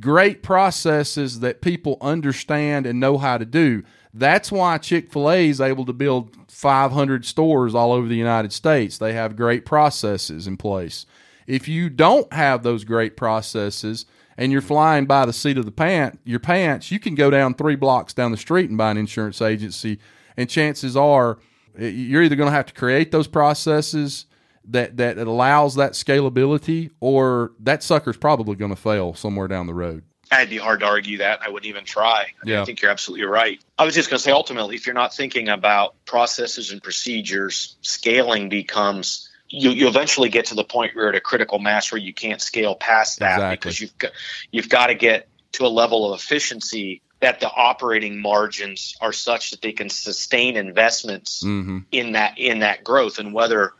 great 0.00 0.42
processes 0.42 1.40
that 1.40 1.60
people 1.62 1.96
understand 2.00 2.86
and 2.86 2.98
know 2.98 3.18
how 3.18 3.38
to 3.38 3.44
do. 3.44 3.82
That's 4.12 4.52
why 4.52 4.78
Chick 4.78 5.12
fil 5.12 5.30
A 5.30 5.48
is 5.48 5.60
able 5.60 5.84
to 5.86 5.92
build 5.92 6.36
500 6.48 7.24
stores 7.24 7.74
all 7.74 7.92
over 7.92 8.06
the 8.06 8.16
United 8.16 8.52
States. 8.52 8.98
They 8.98 9.12
have 9.12 9.36
great 9.36 9.64
processes 9.64 10.46
in 10.46 10.56
place. 10.56 11.06
If 11.46 11.68
you 11.68 11.90
don't 11.90 12.32
have 12.32 12.62
those 12.62 12.84
great 12.84 13.16
processes 13.16 14.06
and 14.36 14.50
you're 14.50 14.60
flying 14.60 15.06
by 15.06 15.26
the 15.26 15.32
seat 15.32 15.58
of 15.58 15.64
the 15.64 15.72
pant, 15.72 16.18
your 16.24 16.40
pants, 16.40 16.90
you 16.90 16.98
can 16.98 17.14
go 17.14 17.30
down 17.30 17.54
three 17.54 17.76
blocks 17.76 18.14
down 18.14 18.30
the 18.30 18.36
street 18.36 18.68
and 18.68 18.78
buy 18.78 18.92
an 18.92 18.96
insurance 18.96 19.42
agency. 19.42 19.98
And 20.36 20.48
chances 20.48 20.96
are 20.96 21.38
eh, 21.78 21.88
you're 21.88 22.22
either 22.22 22.36
going 22.36 22.48
to 22.48 22.56
have 22.56 22.66
to 22.66 22.74
create 22.74 23.10
those 23.10 23.28
processes 23.28 24.26
that 24.68 24.96
that 24.96 25.18
allows 25.18 25.74
that 25.76 25.92
scalability, 25.92 26.90
or 27.00 27.52
that 27.60 27.82
sucker's 27.82 28.16
probably 28.16 28.56
going 28.56 28.70
to 28.70 28.80
fail 28.80 29.14
somewhere 29.14 29.48
down 29.48 29.66
the 29.66 29.74
road. 29.74 30.02
It'd 30.32 30.50
be 30.50 30.58
hard 30.58 30.80
to 30.80 30.86
argue 30.86 31.18
that. 31.18 31.42
I 31.42 31.50
wouldn't 31.50 31.68
even 31.68 31.84
try. 31.84 32.32
I, 32.42 32.44
mean, 32.44 32.54
yeah. 32.54 32.62
I 32.62 32.64
think 32.64 32.80
you're 32.80 32.90
absolutely 32.90 33.26
right. 33.26 33.62
I 33.78 33.84
was 33.84 33.94
just 33.94 34.08
going 34.10 34.18
to 34.18 34.22
say, 34.22 34.32
ultimately, 34.32 34.74
if 34.74 34.86
you're 34.86 34.94
not 34.94 35.14
thinking 35.14 35.48
about 35.48 35.94
processes 36.06 36.72
and 36.72 36.82
procedures, 36.82 37.76
scaling 37.82 38.48
becomes 38.48 39.28
you, 39.48 39.70
you 39.70 39.86
eventually 39.86 40.30
get 40.30 40.46
to 40.46 40.54
the 40.54 40.64
point 40.64 40.94
where 40.94 41.04
you're 41.04 41.12
at 41.12 41.16
a 41.16 41.20
critical 41.20 41.58
mass 41.58 41.92
where 41.92 42.00
you 42.00 42.12
can't 42.12 42.40
scale 42.40 42.74
past 42.74 43.20
that 43.20 43.34
exactly. 43.34 43.56
because 43.56 43.80
you've 43.80 43.98
got, 43.98 44.10
you've 44.50 44.68
got 44.68 44.86
to 44.88 44.94
get 44.94 45.28
to 45.52 45.66
a 45.66 45.68
level 45.68 46.12
of 46.12 46.18
efficiency 46.18 47.02
that 47.20 47.40
the 47.40 47.50
operating 47.50 48.20
margins 48.20 48.96
are 49.00 49.12
such 49.12 49.52
that 49.52 49.62
they 49.62 49.72
can 49.72 49.88
sustain 49.88 50.56
investments 50.56 51.44
Mm-hmm. 51.44 51.78
in 51.92 52.12
that 52.12 52.38
in 52.38 52.60
that 52.60 52.82
growth 52.82 53.18
and 53.18 53.32
whether 53.32 53.74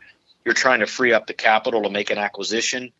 you're 0.45 0.53
trying 0.53 0.79
to 0.79 0.85
free 0.87 1.11
up 1.11 1.27
the 1.27 1.33
capital 1.33 1.83
to 1.83 1.89
make 1.89 2.09
an 2.11 2.17
acquisition 2.17 2.91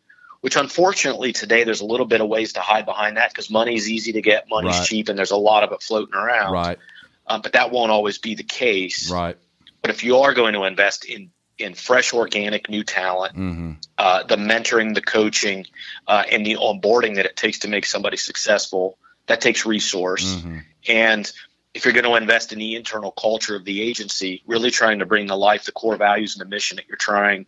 which 0.42 0.56
unfortunately 0.56 1.32
today 1.32 1.64
there's 1.64 1.80
a 1.80 1.86
little 1.86 2.06
bit 2.06 2.20
of 2.20 2.28
ways 2.28 2.52
to 2.52 2.60
hide 2.60 2.84
behind 2.84 3.16
that 3.16 3.30
because 3.30 3.48
money's 3.50 3.88
easy 3.90 4.12
to 4.12 4.20
get 4.20 4.48
money's 4.50 4.78
Right. 4.78 4.86
cheap 4.86 5.08
and 5.08 5.18
there's 5.18 5.30
a 5.30 5.36
lot 5.36 5.62
of 5.64 5.72
it 5.72 5.82
floating 5.82 6.14
around 6.14 6.52
Right. 6.52 6.78
um, 7.26 7.40
but 7.40 7.52
that 7.54 7.70
won't 7.70 7.90
always 7.90 8.18
be 8.18 8.34
the 8.34 8.42
case 8.44 9.10
Right. 9.10 9.36
but 9.80 9.90
if 9.90 10.04
you 10.04 10.18
are 10.18 10.34
going 10.34 10.52
to 10.54 10.64
invest 10.64 11.04
in 11.06 11.30
in 11.58 11.72
fresh 11.74 12.12
organic 12.12 12.68
new 12.68 12.84
talent 12.84 13.34
Mm-hmm. 13.34 13.72
uh, 13.96 14.24
the 14.24 14.36
mentoring 14.36 14.94
the 14.94 15.00
coaching 15.00 15.64
uh, 16.06 16.24
and 16.30 16.44
the 16.44 16.56
onboarding 16.56 17.14
that 17.16 17.24
it 17.24 17.36
takes 17.36 17.60
to 17.60 17.68
make 17.68 17.86
somebody 17.86 18.16
successful 18.18 18.98
that 19.26 19.40
takes 19.40 19.64
resource 19.64 20.34
Mm-hmm. 20.36 20.58
and 20.88 21.32
if 21.76 21.84
you're 21.84 21.92
going 21.92 22.04
to 22.06 22.14
invest 22.14 22.54
in 22.54 22.58
the 22.58 22.74
internal 22.74 23.12
culture 23.12 23.54
of 23.54 23.64
the 23.66 23.82
agency, 23.82 24.42
really 24.46 24.70
trying 24.70 25.00
to 25.00 25.06
bring 25.06 25.28
to 25.28 25.36
life 25.36 25.64
the 25.64 25.72
core 25.72 25.96
values 25.96 26.34
and 26.34 26.40
the 26.40 26.48
mission 26.48 26.76
that 26.76 26.88
you're 26.88 26.96
trying 26.96 27.44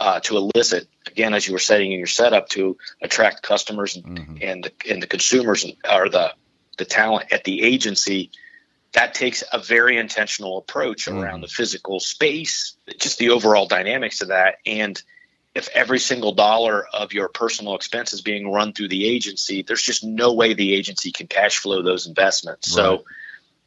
uh, 0.00 0.18
to 0.18 0.36
elicit, 0.36 0.88
again, 1.06 1.34
as 1.34 1.46
you 1.46 1.52
were 1.52 1.60
saying 1.60 1.92
in 1.92 1.98
your 1.98 2.08
setup, 2.08 2.48
to 2.48 2.76
attract 3.00 3.42
customers 3.42 3.94
and, 3.94 4.04
Mm-hmm. 4.04 4.36
and, 4.42 4.64
the, 4.64 4.72
and 4.90 5.00
the 5.00 5.06
consumers 5.06 5.64
or 5.88 6.08
the, 6.08 6.34
the 6.78 6.84
talent 6.84 7.32
at 7.32 7.44
the 7.44 7.62
agency, 7.62 8.32
that 8.92 9.14
takes 9.14 9.44
a 9.52 9.60
very 9.60 9.98
intentional 9.98 10.58
approach 10.58 11.06
around 11.06 11.42
the 11.42 11.46
physical 11.46 12.00
space, 12.00 12.76
just 12.98 13.18
the 13.18 13.30
overall 13.30 13.66
dynamics 13.68 14.20
of 14.20 14.28
that. 14.28 14.56
And 14.66 15.00
if 15.54 15.68
every 15.74 16.00
single 16.00 16.32
dollar 16.32 16.86
of 16.92 17.12
your 17.12 17.28
personal 17.28 17.76
expense 17.76 18.12
is 18.12 18.20
being 18.20 18.50
run 18.50 18.72
through 18.72 18.88
the 18.88 19.06
agency, 19.06 19.62
there's 19.62 19.82
just 19.82 20.02
no 20.02 20.32
way 20.32 20.54
the 20.54 20.74
agency 20.74 21.12
can 21.12 21.28
cash 21.28 21.58
flow 21.58 21.82
those 21.82 22.08
investments. 22.08 22.68
Right. 22.70 22.74
So 22.74 23.04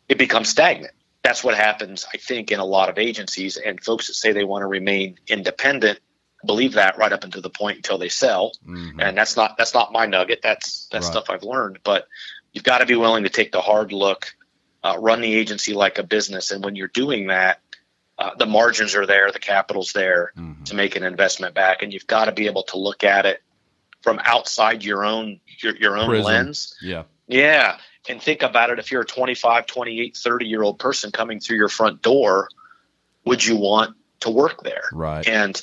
it 0.10 0.18
becomes 0.18 0.50
stagnant. 0.50 0.94
That's 1.24 1.44
what 1.44 1.56
happens, 1.56 2.06
I 2.14 2.18
think, 2.18 2.52
in 2.52 2.60
a 2.60 2.66
lot 2.66 2.90
of 2.90 2.98
agencies. 2.98 3.58
And 3.58 3.82
folks 3.84 4.08
that 4.08 4.14
say 4.14 4.34
they 4.34 4.44
want 4.44 4.64
to 4.64 4.68
remain 4.68 5.18
independent 5.28 6.00
believe 6.46 6.74
that 6.74 6.98
right 6.98 7.14
up 7.14 7.24
until 7.24 7.42
the 7.42 7.50
point 7.50 7.78
until 7.78 7.98
they 7.98 8.10
sell. 8.10 8.52
Mm-hmm. 8.68 9.00
And 9.00 9.18
that's 9.18 9.38
not 9.38 9.56
that's 9.58 9.74
not 9.74 9.94
my 9.94 10.06
nugget. 10.06 10.42
That's 10.44 10.88
that's 10.92 11.06
Right. 11.06 11.12
stuff 11.14 11.30
I've 11.30 11.44
learned. 11.44 11.80
But 11.84 12.08
you've 12.52 12.66
got 12.66 12.80
to 12.80 12.86
be 12.86 12.96
willing 12.96 13.24
to 13.24 13.30
take 13.30 13.54
the 13.54 13.62
hard 13.62 13.94
look, 13.94 14.36
uh, 14.84 14.98
run 15.00 15.22
the 15.22 15.34
agency 15.34 15.74
like 15.74 15.98
a 16.00 16.04
business. 16.04 16.52
And 16.52 16.64
when 16.64 16.76
you're 16.76 16.90
doing 16.90 17.28
that, 17.28 17.62
uh, 18.20 18.32
the 18.38 18.46
margins 18.46 18.94
are 18.94 19.06
there, 19.06 19.32
the 19.32 19.40
capital's 19.40 19.94
there 19.94 20.34
Mhm. 20.38 20.66
to 20.66 20.76
make 20.76 20.98
an 20.98 21.04
investment 21.04 21.56
back, 21.56 21.82
and 21.82 21.94
you've 21.94 22.06
got 22.08 22.26
to 22.26 22.32
be 22.34 22.48
able 22.48 22.64
to 22.64 22.78
look 22.78 23.04
at 23.06 23.26
it 23.26 23.42
from 24.02 24.20
outside 24.26 24.84
your 24.84 25.06
own 25.06 25.40
your, 25.62 25.76
your 25.78 25.98
own 25.98 26.10
Prism. 26.10 26.26
lens. 26.26 26.76
Yeah. 26.82 27.04
Yeah. 27.28 27.78
And 28.10 28.22
think 28.22 28.44
about 28.44 28.70
it 28.70 28.80
if 28.80 28.92
you're 28.92 29.02
a 29.02 29.06
25, 29.06 29.66
28, 29.66 30.18
30 30.18 30.46
year 30.46 30.62
old 30.62 30.80
person 30.80 31.12
coming 31.12 31.40
through 31.40 31.58
your 31.58 31.70
front 31.70 32.02
door, 32.02 32.50
would 33.26 33.44
you 33.46 33.56
want 33.56 33.96
to 34.22 34.30
work 34.30 34.62
there? 34.64 34.84
Right. 34.92 35.26
And 35.28 35.62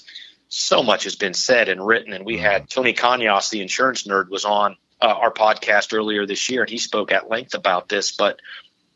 so 0.48 0.82
much 0.82 1.04
has 1.04 1.16
been 1.16 1.34
said 1.34 1.68
and 1.68 1.86
written. 1.86 2.12
And 2.12 2.24
we 2.24 2.38
had 2.38 2.68
Tony 2.68 2.94
Cañas, 2.94 3.50
the 3.50 3.60
insurance 3.60 4.04
nerd, 4.04 4.30
was 4.30 4.44
on 4.44 4.76
uh, 5.02 5.06
our 5.06 5.32
podcast 5.32 5.96
earlier 5.96 6.26
this 6.26 6.48
year, 6.50 6.62
and 6.62 6.70
he 6.70 6.78
spoke 6.78 7.12
at 7.12 7.28
length 7.28 7.54
about 7.54 7.88
this. 7.88 8.12
But 8.12 8.40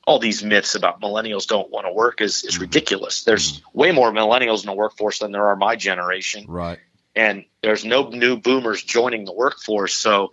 all 0.06 0.18
these 0.18 0.42
myths 0.42 0.74
about 0.74 1.00
millennials 1.00 1.46
don't 1.46 1.70
want 1.70 1.86
to 1.86 1.92
work 1.92 2.20
is, 2.20 2.44
is 2.44 2.56
Mhm. 2.58 2.62
ridiculous. 2.62 3.24
There's 3.24 3.62
way 3.72 3.90
more 3.92 4.10
millennials 4.12 4.60
in 4.60 4.66
the 4.66 4.74
workforce 4.74 5.18
than 5.20 5.32
there 5.32 5.46
are 5.46 5.56
my 5.56 5.76
generation 5.76 6.44
Right. 6.46 6.78
and 7.16 7.46
there's 7.62 7.86
no 7.86 8.10
new 8.10 8.36
boomers 8.36 8.82
joining 8.82 9.24
the 9.24 9.32
workforce. 9.32 9.94
So 9.94 10.32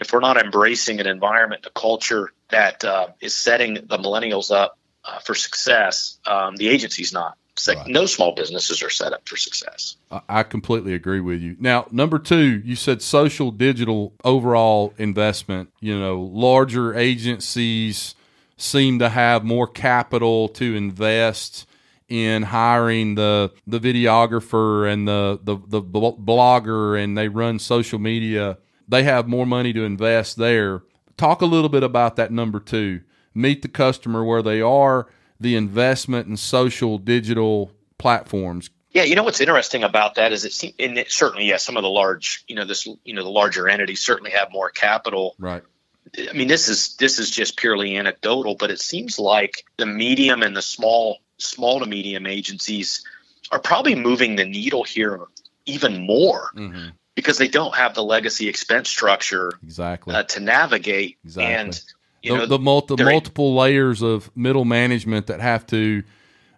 if 0.00 0.12
we're 0.12 0.20
not 0.20 0.36
embracing 0.36 1.00
an 1.00 1.06
environment, 1.06 1.66
a 1.66 1.70
culture 1.70 2.32
that 2.50 2.84
uh, 2.84 3.08
is 3.20 3.34
setting 3.34 3.74
the 3.74 3.98
millennials 3.98 4.50
up 4.50 4.78
uh, 5.04 5.18
for 5.20 5.34
success, 5.34 6.18
um, 6.26 6.56
the 6.56 6.68
agency's 6.68 7.12
not. 7.12 7.36
Right. 7.68 7.86
No 7.88 8.06
small 8.06 8.34
businesses 8.34 8.82
are 8.82 8.88
set 8.88 9.12
up 9.12 9.28
for 9.28 9.36
success. 9.36 9.96
I- 10.10 10.22
I 10.28 10.42
completely 10.44 10.94
agree 10.94 11.20
with 11.20 11.42
you. 11.42 11.56
Now, 11.60 11.86
number 11.90 12.18
two, 12.18 12.62
you 12.64 12.74
said 12.74 13.02
social 13.02 13.50
digital 13.50 14.14
overall 14.24 14.94
investment. 14.96 15.70
You 15.80 15.98
know, 15.98 16.20
larger 16.20 16.94
agencies 16.96 18.14
seem 18.56 18.98
to 19.00 19.10
have 19.10 19.44
more 19.44 19.66
capital 19.66 20.48
to 20.48 20.74
invest 20.74 21.66
in 22.08 22.42
hiring 22.44 23.14
the 23.14 23.52
the 23.66 23.78
videographer 23.78 24.90
and 24.90 25.06
the 25.06 25.38
the, 25.42 25.56
the 25.66 25.82
blogger, 25.82 27.02
and 27.02 27.16
they 27.16 27.28
run 27.28 27.58
social 27.58 27.98
media. 27.98 28.56
They 28.90 29.04
have 29.04 29.28
more 29.28 29.46
money 29.46 29.72
to 29.72 29.84
invest 29.84 30.36
there. 30.36 30.82
Talk 31.16 31.42
a 31.42 31.46
little 31.46 31.68
bit 31.68 31.84
about 31.84 32.16
that 32.16 32.32
number 32.32 32.58
two. 32.58 33.02
Meet 33.34 33.62
the 33.62 33.68
customer 33.68 34.24
where 34.24 34.42
they 34.42 34.60
are. 34.60 35.06
The 35.38 35.54
investment 35.54 36.26
in 36.26 36.36
social 36.36 36.98
digital 36.98 37.72
platforms. 37.98 38.68
Yeah, 38.92 39.04
you 39.04 39.14
know 39.14 39.22
what's 39.22 39.40
interesting 39.40 39.84
about 39.84 40.16
that 40.16 40.32
is 40.32 40.44
it 40.44 40.52
seems, 40.52 40.74
and 40.80 40.98
it, 40.98 41.12
certainly, 41.12 41.46
yes, 41.46 41.62
some 41.62 41.76
of 41.76 41.84
the 41.84 41.88
large, 41.88 42.44
you 42.48 42.56
know, 42.56 42.64
this, 42.64 42.86
you 43.04 43.14
know, 43.14 43.22
the 43.22 43.30
larger 43.30 43.68
entities 43.68 44.00
certainly 44.00 44.32
have 44.32 44.50
more 44.50 44.68
capital. 44.68 45.36
Right. 45.38 45.62
I 46.18 46.32
mean, 46.32 46.48
this 46.48 46.68
is 46.68 46.96
this 46.96 47.20
is 47.20 47.30
just 47.30 47.56
purely 47.56 47.96
anecdotal, 47.96 48.56
but 48.56 48.72
it 48.72 48.80
seems 48.80 49.18
like 49.18 49.64
the 49.76 49.86
medium 49.86 50.42
and 50.42 50.56
the 50.56 50.62
small, 50.62 51.18
small 51.38 51.78
to 51.78 51.86
medium 51.86 52.26
agencies 52.26 53.04
are 53.52 53.60
probably 53.60 53.94
moving 53.94 54.34
the 54.34 54.44
needle 54.44 54.82
here 54.82 55.20
even 55.66 56.04
more 56.04 56.50
Mm-hmm. 56.56 56.88
Because 57.14 57.38
they 57.38 57.48
don't 57.48 57.74
have 57.74 57.94
the 57.94 58.04
legacy 58.04 58.48
expense 58.48 58.88
structure 58.88 59.52
Exactly. 59.62 60.14
uh, 60.14 60.22
to 60.24 60.40
navigate. 60.40 61.18
Exactly. 61.24 61.54
And 61.54 61.80
you 62.22 62.32
the, 62.32 62.38
know, 62.38 62.46
the, 62.46 62.58
multi, 62.58 63.02
multiple 63.02 63.54
layers 63.54 64.02
of 64.02 64.30
middle 64.36 64.64
management 64.64 65.26
that 65.26 65.40
have 65.40 65.66
to 65.68 66.02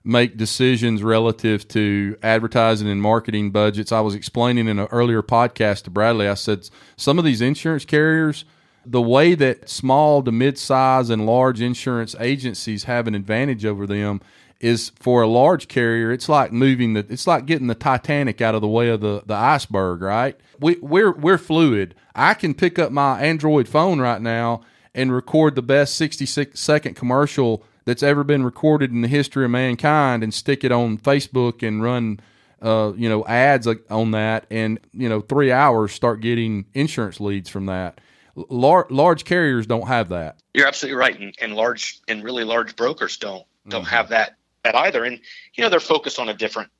make 0.04 0.36
decisions 0.36 1.02
relative 1.02 1.66
to 1.68 2.16
advertising 2.22 2.88
and 2.88 3.00
marketing 3.00 3.50
budgets. 3.50 3.92
I 3.92 4.00
was 4.00 4.14
explaining 4.14 4.66
in 4.66 4.78
an 4.78 4.88
earlier 4.90 5.22
podcast 5.22 5.84
to 5.84 5.90
Bradley. 5.90 6.26
I 6.26 6.34
said 6.34 6.68
some 6.96 7.18
of 7.18 7.24
these 7.24 7.40
insurance 7.40 7.84
carriers, 7.84 8.44
the 8.84 9.00
way 9.00 9.36
that 9.36 9.68
small 9.70 10.22
to 10.24 10.32
mid-size 10.32 11.08
and 11.08 11.24
large 11.24 11.60
insurance 11.60 12.16
agencies 12.18 12.84
have 12.84 13.06
an 13.06 13.14
advantage 13.14 13.64
over 13.64 13.86
them 13.86 14.20
is 14.62 14.92
for 15.00 15.20
a 15.22 15.26
large 15.26 15.68
carrier. 15.68 16.12
It's 16.12 16.28
like 16.28 16.52
moving 16.52 16.94
the. 16.94 17.04
It's 17.08 17.26
like 17.26 17.44
getting 17.46 17.66
the 17.66 17.74
Titanic 17.74 18.40
out 18.40 18.54
of 18.54 18.60
the 18.62 18.68
way 18.68 18.88
of 18.88 19.00
the 19.00 19.22
the 19.26 19.34
iceberg. 19.34 20.00
Right? 20.00 20.38
We 20.60 20.76
we're 20.80 21.12
we're 21.12 21.38
fluid. 21.38 21.94
I 22.14 22.34
can 22.34 22.54
pick 22.54 22.78
up 22.78 22.92
my 22.92 23.20
Android 23.20 23.68
phone 23.68 24.00
right 24.00 24.20
now 24.22 24.62
and 24.94 25.12
record 25.12 25.54
the 25.54 25.62
best 25.62 25.96
66 25.96 26.58
second 26.60 26.94
commercial 26.94 27.64
that's 27.84 28.02
ever 28.02 28.22
been 28.22 28.44
recorded 28.44 28.90
in 28.92 29.00
the 29.00 29.08
history 29.08 29.44
of 29.44 29.50
mankind 29.50 30.22
and 30.22 30.32
stick 30.32 30.62
it 30.64 30.70
on 30.70 30.98
Facebook 30.98 31.66
and 31.66 31.82
run 31.82 32.20
uh, 32.60 32.92
you 32.94 33.08
know 33.08 33.24
ads 33.26 33.66
on 33.90 34.10
that 34.12 34.46
and 34.50 34.78
you 34.92 35.08
know 35.08 35.20
3 35.22 35.50
hours 35.50 35.92
start 35.92 36.20
getting 36.20 36.66
insurance 36.74 37.18
leads 37.20 37.48
from 37.48 37.66
that 37.66 38.00
Lar- 38.36 38.86
large 38.90 39.24
carriers 39.24 39.66
don't 39.66 39.88
have 39.88 40.10
that 40.10 40.38
You're 40.54 40.66
absolutely 40.68 40.96
right, 40.98 41.18
and, 41.18 41.34
and 41.40 41.54
large 41.56 42.00
and 42.06 42.22
really 42.22 42.44
large 42.44 42.76
brokers 42.76 43.16
don't 43.16 43.44
don't 43.66 43.84
Mhm. 43.84 43.88
have 43.88 44.08
that 44.10 44.36
that 44.64 44.74
either. 44.74 45.04
And 45.04 45.20
you 45.54 45.62
know 45.64 45.70
they're 45.70 45.80
focused 45.80 46.18
on 46.18 46.28
a 46.28 46.34
different 46.34 46.70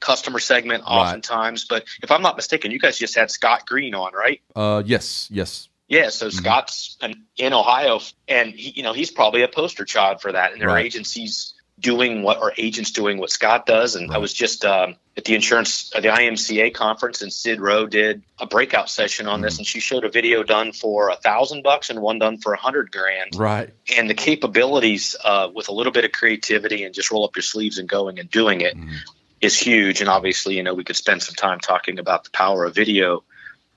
customer 0.00 0.38
segment 0.38 0.82
Right. 0.84 0.90
oftentimes. 0.90 1.64
But 1.68 1.84
if 2.02 2.10
I'm 2.10 2.22
not 2.22 2.36
mistaken, 2.36 2.70
you 2.70 2.78
guys 2.78 2.98
just 2.98 3.14
had 3.14 3.30
Scott 3.30 3.66
Green 3.66 3.94
on, 3.94 4.12
right? 4.12 4.40
uh 4.54 4.82
yes 4.84 5.28
yes 5.32 5.68
Yeah, 5.88 6.08
so 6.10 6.26
Mm-hmm. 6.28 6.36
Scott's 6.38 6.96
an, 7.00 7.24
in 7.36 7.52
Ohio, 7.52 8.00
and 8.28 8.52
he, 8.52 8.70
you 8.76 8.82
know 8.82 8.92
he's 8.92 9.10
probably 9.10 9.42
a 9.42 9.48
poster 9.48 9.84
child 9.84 10.20
for 10.20 10.32
that. 10.32 10.52
And 10.52 10.60
their 10.60 10.68
Right. 10.68 10.84
agencies 10.86 11.54
doing 11.80 12.22
what, 12.22 12.38
our 12.38 12.52
agents 12.58 12.92
doing 12.92 13.18
what 13.18 13.30
Scott 13.30 13.66
does. 13.66 13.96
And 13.96 14.12
I 14.12 14.18
was 14.18 14.32
just 14.32 14.64
um, 14.64 14.96
at 15.16 15.24
the 15.24 15.34
insurance, 15.34 15.90
uh, 15.94 16.00
the 16.00 16.08
IMCA 16.08 16.72
conference, 16.74 17.22
and 17.22 17.32
Sid 17.32 17.60
Rowe 17.60 17.86
did 17.86 18.22
a 18.38 18.46
breakout 18.46 18.88
session 18.88 19.26
on 19.26 19.38
Mm-hmm. 19.38 19.44
this, 19.44 19.58
and 19.58 19.66
she 19.66 19.80
showed 19.80 20.04
a 20.04 20.08
video 20.10 20.42
done 20.42 20.72
for 20.72 21.08
a 21.10 21.16
thousand 21.16 21.62
bucks 21.62 21.90
and 21.90 22.00
one 22.00 22.18
done 22.18 22.38
for 22.38 22.52
a 22.52 22.58
hundred 22.58 22.92
grand. 22.92 23.34
right 23.36 23.70
And 23.96 24.08
the 24.08 24.14
capabilities 24.14 25.16
uh, 25.24 25.48
with 25.52 25.68
a 25.68 25.72
little 25.72 25.92
bit 25.92 26.04
of 26.04 26.12
creativity 26.12 26.84
and 26.84 26.94
just 26.94 27.10
roll 27.10 27.24
up 27.24 27.34
your 27.34 27.42
sleeves 27.42 27.78
and 27.78 27.88
going 27.88 28.18
and 28.18 28.30
doing 28.30 28.60
it 28.60 28.76
is 29.40 29.54
Mhm. 29.56 29.62
huge. 29.62 30.00
And 30.00 30.08
obviously, 30.08 30.56
you 30.56 30.62
know, 30.62 30.74
we 30.74 30.84
could 30.84 30.96
spend 30.96 31.22
some 31.22 31.34
time 31.34 31.58
talking 31.58 31.98
about 31.98 32.24
the 32.24 32.30
power 32.30 32.64
of 32.64 32.74
video 32.74 33.24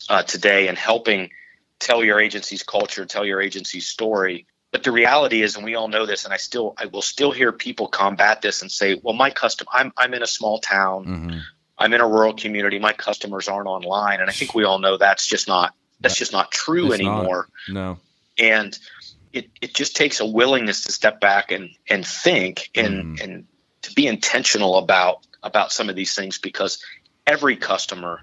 uh, 0.10 0.21
today 0.21 0.67
and 0.67 0.77
helping 0.77 1.31
tell 1.79 2.03
your 2.03 2.19
agency's 2.19 2.62
culture, 2.63 3.05
tell 3.05 3.25
your 3.25 3.41
agency's 3.41 3.88
story. 3.88 4.45
But 4.75 4.83
the 4.83 4.91
reality 4.91 5.41
is, 5.41 5.55
and 5.55 5.63
we 5.63 5.75
all 5.75 5.88
know 5.88 6.05
this, 6.05 6.25
and 6.25 6.33
I 6.33 6.38
still, 6.38 6.73
I 6.77 6.88
will 6.88 7.01
still 7.01 7.31
hear 7.31 7.53
people 7.53 7.88
combat 7.88 8.41
this 8.41 8.61
and 8.61 8.69
say, 8.69 8.99
"Well, 9.01 9.13
my 9.15 9.29
custom, 9.29 9.67
I'm, 9.71 9.93
I'm 9.95 10.13
in 10.13 10.21
a 10.21 10.27
small 10.27 10.59
town, 10.59 11.05
hmm 11.05 11.39
I'm 11.77 11.93
in 11.93 12.01
a 12.01 12.07
rural 12.07 12.33
community, 12.33 12.77
my 12.77 12.91
customers 12.91 13.47
aren't 13.47 13.69
online." 13.69 14.19
And 14.19 14.29
I 14.29 14.33
think 14.33 14.53
we 14.53 14.65
all 14.65 14.79
know 14.79 14.97
that's 14.97 15.25
just 15.27 15.47
not, 15.47 15.73
that's 16.01 16.17
just 16.17 16.33
not 16.33 16.51
true 16.51 16.91
It's 16.91 17.01
not. 17.01 17.19
anymore. 17.19 17.47
No. 17.69 17.99
And 18.38 18.77
it, 19.31 19.49
it 19.61 19.73
just 19.73 19.95
takes 19.95 20.19
a 20.19 20.25
willingness 20.25 20.83
to 20.83 20.91
step 20.91 21.21
back 21.21 21.51
and 21.51 21.69
and 21.89 22.05
think 22.05 22.69
and 22.75 23.17
Mm. 23.17 23.23
and 23.23 23.45
to 23.83 23.93
be 23.93 24.07
intentional 24.07 24.77
about 24.77 25.25
about 25.41 25.71
some 25.71 25.89
of 25.89 25.95
these 25.95 26.15
things 26.15 26.38
because 26.38 26.83
every 27.25 27.55
customer 27.55 28.19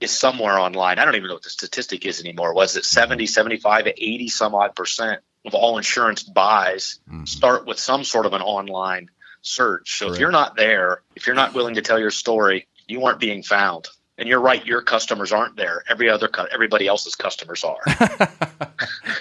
is 0.00 0.10
somewhere 0.10 0.58
online. 0.58 0.98
I 0.98 1.04
don't 1.04 1.16
even 1.16 1.28
know 1.28 1.34
what 1.34 1.42
the 1.42 1.50
statistic 1.50 2.06
is 2.06 2.20
anymore. 2.20 2.54
Was 2.54 2.74
it 2.76 2.86
70 2.86 3.26
75 3.26 3.86
80 3.86 4.28
some 4.28 4.54
odd 4.54 4.74
percent 4.74 5.20
of 5.46 5.54
all 5.54 5.76
insurance 5.78 6.22
buys 6.22 6.98
Mhm. 7.10 7.26
start 7.28 7.66
with 7.66 7.78
some 7.78 8.04
sort 8.04 8.26
of 8.26 8.32
an 8.34 8.42
online 8.42 9.08
search. 9.42 9.98
So 9.98 10.06
Correct. 10.06 10.16
if 10.16 10.20
you're 10.20 10.30
not 10.32 10.56
there, 10.56 11.02
if 11.16 11.26
you're 11.26 11.36
not 11.36 11.54
willing 11.54 11.74
to 11.76 11.82
tell 11.82 11.98
your 11.98 12.10
story, 12.10 12.66
you 12.86 13.04
aren't 13.04 13.20
being 13.20 13.42
found. 13.42 13.88
And 14.18 14.28
you're 14.28 14.40
right, 14.40 14.64
your 14.66 14.82
customers 14.82 15.32
aren't 15.32 15.56
there. 15.56 15.82
Every 15.88 16.10
other 16.10 16.28
cu- 16.28 16.46
everybody 16.52 16.86
else's 16.86 17.14
customers 17.14 17.64
are. 17.64 17.78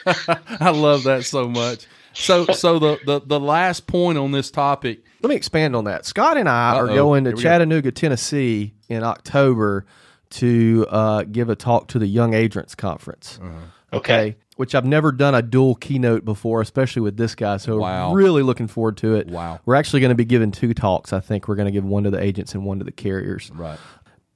I 0.06 0.72
love 0.72 1.04
that 1.04 1.24
so 1.26 1.48
much. 1.48 1.86
So, 2.14 2.46
so 2.48 2.80
the, 2.80 3.00
the 3.06 3.22
the 3.26 3.40
last 3.40 3.88
point 3.88 4.18
on 4.18 4.32
this 4.32 4.52
topic. 4.52 5.04
Let 5.22 5.30
me 5.30 5.36
expand 5.36 5.76
on 5.76 5.86
that. 5.86 6.06
Scott 6.06 6.38
and 6.38 6.50
I 6.50 6.76
are 6.76 6.88
Uh-oh. 6.90 6.96
going 6.96 7.24
to 7.26 7.30
Here 7.32 7.38
we 7.38 7.44
go. 7.44 7.50
Chattanooga, 7.50 7.92
Tennessee 7.92 8.74
in 8.90 9.04
October 9.04 9.86
to 10.32 10.86
uh, 10.90 11.24
give 11.24 11.50
a 11.50 11.56
talk 11.56 11.88
to 11.90 12.00
the 12.00 12.08
Young 12.08 12.34
Agents 12.34 12.76
Conference. 12.76 13.40
Uh-huh. 13.42 13.52
Okay. 13.94 14.36
Which 14.58 14.76
I've 14.76 14.86
never 14.86 15.12
done 15.12 15.36
a 15.36 15.42
dual 15.42 15.76
keynote 15.76 16.26
before, 16.26 16.62
especially 16.62 17.02
with 17.02 17.16
this 17.18 17.34
guy. 17.34 17.58
So 17.58 17.78
Wow. 17.80 18.14
really 18.14 18.44
looking 18.44 18.68
forward 18.68 18.98
to 18.98 19.16
it. 19.16 19.28
Wow. 19.30 19.60
We're 19.66 19.76
actually 19.76 20.02
going 20.02 20.10
to 20.10 20.16
be 20.16 20.26
giving 20.26 20.52
two 20.52 20.74
talks. 20.74 21.14
I 21.14 21.22
think 21.22 21.48
we're 21.48 21.56
going 21.56 21.68
to 21.68 21.72
give 21.72 21.86
one 21.86 22.04
to 22.04 22.10
the 22.10 22.22
agents 22.22 22.54
and 22.54 22.66
one 22.66 22.80
to 22.80 22.86
the 22.86 22.92
carriers. 22.92 23.50
Right. 23.54 23.80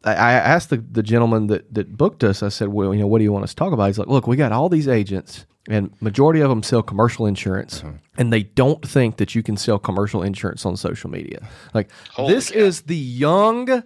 I, 0.05 0.11
I 0.13 0.31
asked 0.33 0.69
the, 0.69 0.77
the 0.77 1.03
gentleman 1.03 1.47
that, 1.47 1.73
that 1.73 1.97
booked 1.97 2.23
us, 2.23 2.41
I 2.41 2.49
said, 2.49 2.69
well, 2.69 2.93
you 2.93 3.01
know, 3.01 3.07
what 3.07 3.17
do 3.19 3.23
you 3.25 3.31
want 3.33 3.43
us 3.43 3.51
to 3.51 3.55
talk 3.57 3.73
about? 3.73 3.87
He's 3.87 3.99
like, 3.99 4.07
look, 4.07 4.25
we 4.27 4.35
got 4.37 4.51
all 4.53 4.69
these 4.69 4.87
agents 4.87 5.45
and 5.69 5.91
majority 6.01 6.41
of 6.41 6.49
them 6.49 6.61
sell 6.61 6.81
commercial 6.83 7.25
insurance 7.25 7.81
Uh-huh. 7.83 7.93
and 8.17 8.33
they 8.33 8.43
don't 8.43 8.85
think 8.85 9.15
that 9.17 9.33
you 9.33 9.41
can 9.41 9.55
sell 9.55 9.79
commercial 9.79 10.21
insurance 10.21 10.65
on 10.65 10.75
social 10.75 11.09
media. 11.09 11.47
Like 11.73 11.89
Holy 12.11 12.33
this 12.33 12.51
cow. 12.51 12.59
is 12.59 12.81
the 12.81 12.97
young 12.97 13.83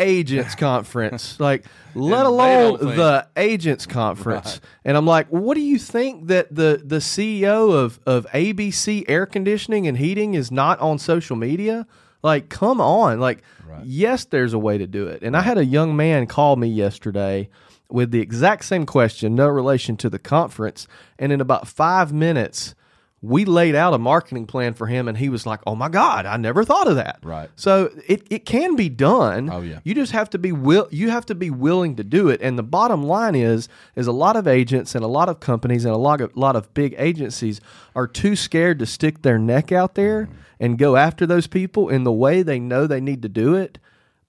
agents 0.00 0.54
conference, 0.56 1.38
like 1.38 1.64
let 1.94 2.26
alone 2.26 2.78
the 2.80 3.26
agents 3.36 3.86
conference. 3.86 4.60
And 4.84 4.96
I'm 4.96 5.06
like, 5.06 5.28
what 5.28 5.54
do 5.54 5.60
you 5.60 5.78
think 5.78 6.26
that 6.28 6.52
the, 6.54 6.80
the 6.84 6.96
CEO 6.96 7.72
of, 7.72 8.00
of 8.06 8.26
ABC 8.28 9.04
air 9.08 9.26
conditioning 9.26 9.86
and 9.86 9.98
heating 9.98 10.34
is 10.34 10.50
not 10.50 10.78
on 10.80 10.98
social 10.98 11.36
media? 11.36 11.86
Like, 12.22 12.48
come 12.48 12.80
on. 12.80 13.20
Like, 13.20 13.42
Right. 13.68 13.84
yes, 13.84 14.24
there's 14.24 14.52
a 14.52 14.58
way 14.58 14.78
to 14.78 14.86
do 14.88 15.06
it. 15.06 15.22
And 15.22 15.36
I 15.36 15.42
had 15.42 15.56
a 15.56 15.64
young 15.64 15.94
man 15.96 16.26
call 16.26 16.56
me 16.56 16.66
yesterday 16.66 17.48
with 17.88 18.10
the 18.10 18.20
exact 18.20 18.64
same 18.64 18.84
question, 18.84 19.34
no 19.36 19.46
relation 19.48 19.96
to 19.98 20.10
the 20.10 20.18
conference. 20.18 20.88
And 21.20 21.30
in 21.32 21.40
about 21.40 21.68
five 21.68 22.12
minutes, 22.12 22.74
we 23.22 23.44
laid 23.44 23.74
out 23.74 23.92
a 23.92 23.98
marketing 23.98 24.46
plan 24.46 24.72
for 24.72 24.86
him, 24.86 25.06
and 25.06 25.18
he 25.18 25.28
was 25.28 25.44
like, 25.44 25.60
"Oh 25.66 25.74
my 25.74 25.88
God, 25.90 26.24
I 26.24 26.36
never 26.38 26.64
thought 26.64 26.88
of 26.88 26.96
that." 26.96 27.18
Right. 27.22 27.50
So 27.54 27.90
it, 28.08 28.26
it 28.30 28.46
can 28.46 28.76
be 28.76 28.88
done. 28.88 29.50
Oh, 29.52 29.60
yeah. 29.60 29.80
You 29.84 29.94
just 29.94 30.12
have 30.12 30.30
to 30.30 30.38
be 30.38 30.52
will 30.52 30.88
you 30.90 31.10
have 31.10 31.26
to 31.26 31.34
be 31.34 31.50
willing 31.50 31.96
to 31.96 32.04
do 32.04 32.28
it. 32.30 32.40
And 32.40 32.58
the 32.58 32.62
bottom 32.62 33.02
line 33.02 33.34
is 33.34 33.68
is 33.94 34.06
a 34.06 34.12
lot 34.12 34.36
of 34.36 34.48
agents 34.48 34.94
and 34.94 35.04
a 35.04 35.08
lot 35.08 35.28
of 35.28 35.38
companies 35.40 35.84
and 35.84 35.92
a 35.92 35.98
lot 35.98 36.20
of 36.22 36.34
lot 36.34 36.56
of 36.56 36.72
big 36.72 36.94
agencies 36.96 37.60
are 37.94 38.06
too 38.06 38.34
scared 38.36 38.78
to 38.78 38.86
stick 38.86 39.20
their 39.22 39.38
neck 39.38 39.70
out 39.70 39.94
there 39.96 40.22
Mm-hmm. 40.26 40.34
and 40.60 40.78
go 40.78 40.96
after 40.96 41.26
those 41.26 41.46
people 41.46 41.88
in 41.90 42.04
the 42.04 42.12
way 42.12 42.42
they 42.42 42.58
know 42.58 42.86
they 42.86 43.00
need 43.00 43.20
to 43.22 43.28
do 43.28 43.54
it 43.54 43.78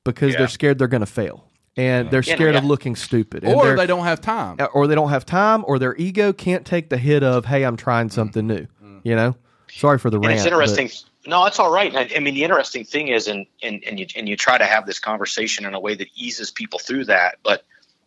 because 0.04 0.34
Yeah. 0.34 0.40
they're 0.40 0.48
scared 0.48 0.80
they're 0.80 0.88
going 0.90 1.00
to 1.02 1.06
fail. 1.06 1.46
And 1.78 2.12
they're 2.12 2.22
Yeah, 2.26 2.36
scared 2.36 2.56
of 2.56 2.66
looking 2.66 2.98
stupid. 2.98 3.46
And 3.46 3.56
Or 3.56 3.64
they're- 3.64 3.78
they 3.78 3.88
don't 3.88 4.04
have 4.04 4.20
time. 4.20 4.58
or 4.74 4.88
they 4.88 4.96
don't 4.96 5.10
have 5.12 5.26
time 5.26 5.64
or 5.66 5.80
their 5.80 5.96
ego 5.96 6.34
can't 6.34 6.66
take 6.66 6.90
the 6.90 6.98
hit 6.98 7.24
of, 7.24 7.46
"Hey, 7.46 7.64
I'm 7.64 7.78
trying 7.78 8.10
something 8.10 8.46
new." 8.46 8.68
You 9.04 9.16
know? 9.16 9.36
Sorry 9.72 9.98
for 10.00 10.10
the 10.10 10.18
and 10.18 10.26
rant. 10.28 10.36
it's 10.40 10.44
but- 10.44 10.54
interesting. 10.54 10.90
No, 11.28 11.46
it's 11.46 11.60
all 11.60 11.72
right. 11.72 11.96
I, 11.96 12.10
I 12.16 12.20
mean, 12.20 12.34
the 12.34 12.44
interesting 12.44 12.84
thing 12.84 13.10
is, 13.10 13.28
and, 13.28 13.46
and 13.62 13.84
and 13.86 14.00
you 14.00 14.08
and 14.16 14.28
you 14.28 14.36
try 14.36 14.58
to 14.58 14.66
have 14.66 14.86
this 14.88 14.98
conversation 15.00 15.66
in 15.66 15.76
a 15.76 15.80
way 15.80 15.94
that 15.94 16.08
eases 16.16 16.50
people 16.50 16.80
through 16.80 17.06
that, 17.06 17.36
but 17.44 17.64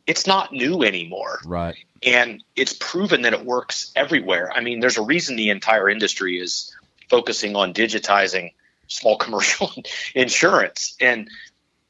it's 0.06 0.26
not 0.26 0.52
new 0.52 0.82
anymore, 0.82 1.38
Right. 1.46 1.76
and 2.02 2.42
it's 2.56 2.72
proven 2.72 3.22
that 3.22 3.32
it 3.32 3.44
works 3.44 3.92
everywhere. 3.96 4.52
I 4.52 4.60
mean, 4.60 4.80
there's 4.80 4.98
a 4.98 5.02
reason 5.02 5.36
the 5.36 5.50
entire 5.50 5.88
industry 5.88 6.38
is 6.40 6.74
focusing 7.08 7.54
on 7.56 7.72
digitizing 7.72 8.52
small 8.88 9.16
commercial 9.24 9.70
insurance, 10.14 10.96
and 11.00 11.30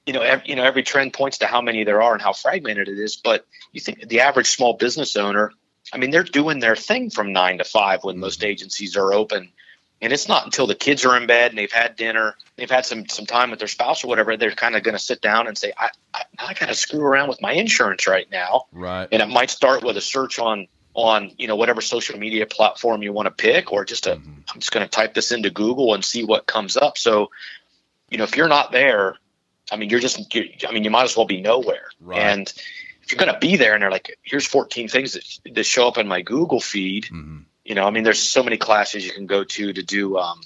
you 0.06 0.12
know, 0.12 0.20
every, 0.20 0.46
you 0.50 0.56
know, 0.56 0.62
every 0.64 0.82
trend 0.82 1.14
points 1.14 1.38
to 1.38 1.46
how 1.46 1.62
many 1.62 1.84
there 1.84 2.02
are 2.02 2.12
and 2.12 2.20
how 2.20 2.34
fragmented 2.34 2.88
it 2.88 2.98
is. 2.98 3.16
But 3.16 3.46
you 3.72 3.80
think 3.80 4.06
the 4.08 4.20
average 4.20 4.48
small 4.50 4.74
business 4.74 5.16
owner, 5.16 5.50
I 5.94 5.98
mean, 5.98 6.11
they're 6.11 6.24
doing 6.24 6.59
their 6.59 6.76
thing 6.76 7.11
from 7.11 7.33
nine 7.33 7.59
to 7.59 7.64
five 7.64 8.02
when 8.02 8.18
most 8.18 8.42
agencies 8.42 8.96
are 8.96 9.12
open. 9.12 9.50
And 10.02 10.12
it's 10.12 10.28
not 10.28 10.44
until 10.44 10.66
the 10.66 10.74
kids 10.74 11.04
are 11.04 11.16
in 11.16 11.26
bed 11.26 11.52
and 11.52 11.59
they've 11.59 11.72
had 11.72 11.96
dinner, 11.96 12.37
they've 12.57 12.70
had 12.70 12.85
some 12.85 13.09
some 13.09 13.24
time 13.26 13.50
with 13.50 13.61
their 13.61 13.68
spouse 13.68 14.04
or 14.04 14.09
whatever, 14.09 14.37
they're 14.37 14.50
kind 14.50 14.76
of 14.76 14.83
going 14.83 14.96
to 14.96 15.02
sit 15.02 15.22
down 15.22 15.46
and 15.46 15.57
say, 15.57 15.72
"I 15.78 15.90
I, 16.12 16.22
I 16.38 16.54
got 16.54 16.66
to 16.66 16.74
screw 16.74 17.00
around 17.00 17.28
with 17.28 17.40
my 17.40 17.52
insurance 17.52 18.07
right 18.07 18.30
now." 18.30 18.66
Right. 18.72 19.09
And 19.11 19.22
it 19.22 19.28
might 19.28 19.50
start 19.50 19.83
with 19.83 19.96
a 19.96 20.02
search 20.02 20.38
on 20.38 20.66
on 20.92 21.30
you 21.38 21.46
know 21.46 21.57
whatever 21.57 21.80
social 21.80 22.18
media 22.18 22.44
platform 22.44 23.02
you 23.02 23.12
want 23.12 23.26
to 23.26 23.30
pick, 23.30 23.72
or 23.72 23.85
just 23.85 24.07
a 24.07 24.16
Mhm. 24.16 24.42
I'm 24.52 24.61
just 24.61 24.72
going 24.72 24.85
to 24.85 24.90
type 24.90 25.14
this 25.14 25.33
into 25.33 25.50
Google 25.50 25.94
and 25.94 26.04
see 26.04 26.24
what 26.24 26.46
comes 26.46 26.76
up. 26.76 26.98
So, 26.98 27.30
you 28.11 28.18
know, 28.18 28.24
if 28.24 28.37
you're 28.37 28.48
not 28.48 28.72
there, 28.72 29.16
I 29.72 29.76
mean, 29.76 29.90
you're 29.90 30.00
just, 30.00 30.20
I 30.68 30.72
mean, 30.72 30.85
you 30.85 30.90
might 30.90 31.04
as 31.04 31.16
well 31.16 31.26
be 31.26 31.40
nowhere. 31.40 31.88
Right. 32.00 32.20
And 32.20 32.52
if 33.04 33.12
you're 33.12 33.18
going 33.18 33.32
to 33.32 33.38
be 33.38 33.56
there 33.56 33.74
and 33.74 33.82
they're 33.82 33.90
like, 33.90 34.18
here's 34.22 34.46
14 34.46 34.88
things 34.88 35.12
that, 35.12 35.54
that 35.54 35.64
show 35.64 35.86
up 35.86 35.98
in 35.98 36.08
my 36.08 36.22
Google 36.22 36.60
feed, 36.60 37.04
Mhm. 37.12 37.44
you 37.64 37.74
know, 37.74 37.84
I 37.86 37.90
mean, 37.90 38.02
there's 38.04 38.18
so 38.20 38.42
many 38.42 38.56
classes 38.56 39.04
you 39.06 39.12
can 39.12 39.26
go 39.26 39.44
to 39.44 39.72
to 39.72 39.82
do, 39.82 40.16
um, 40.18 40.40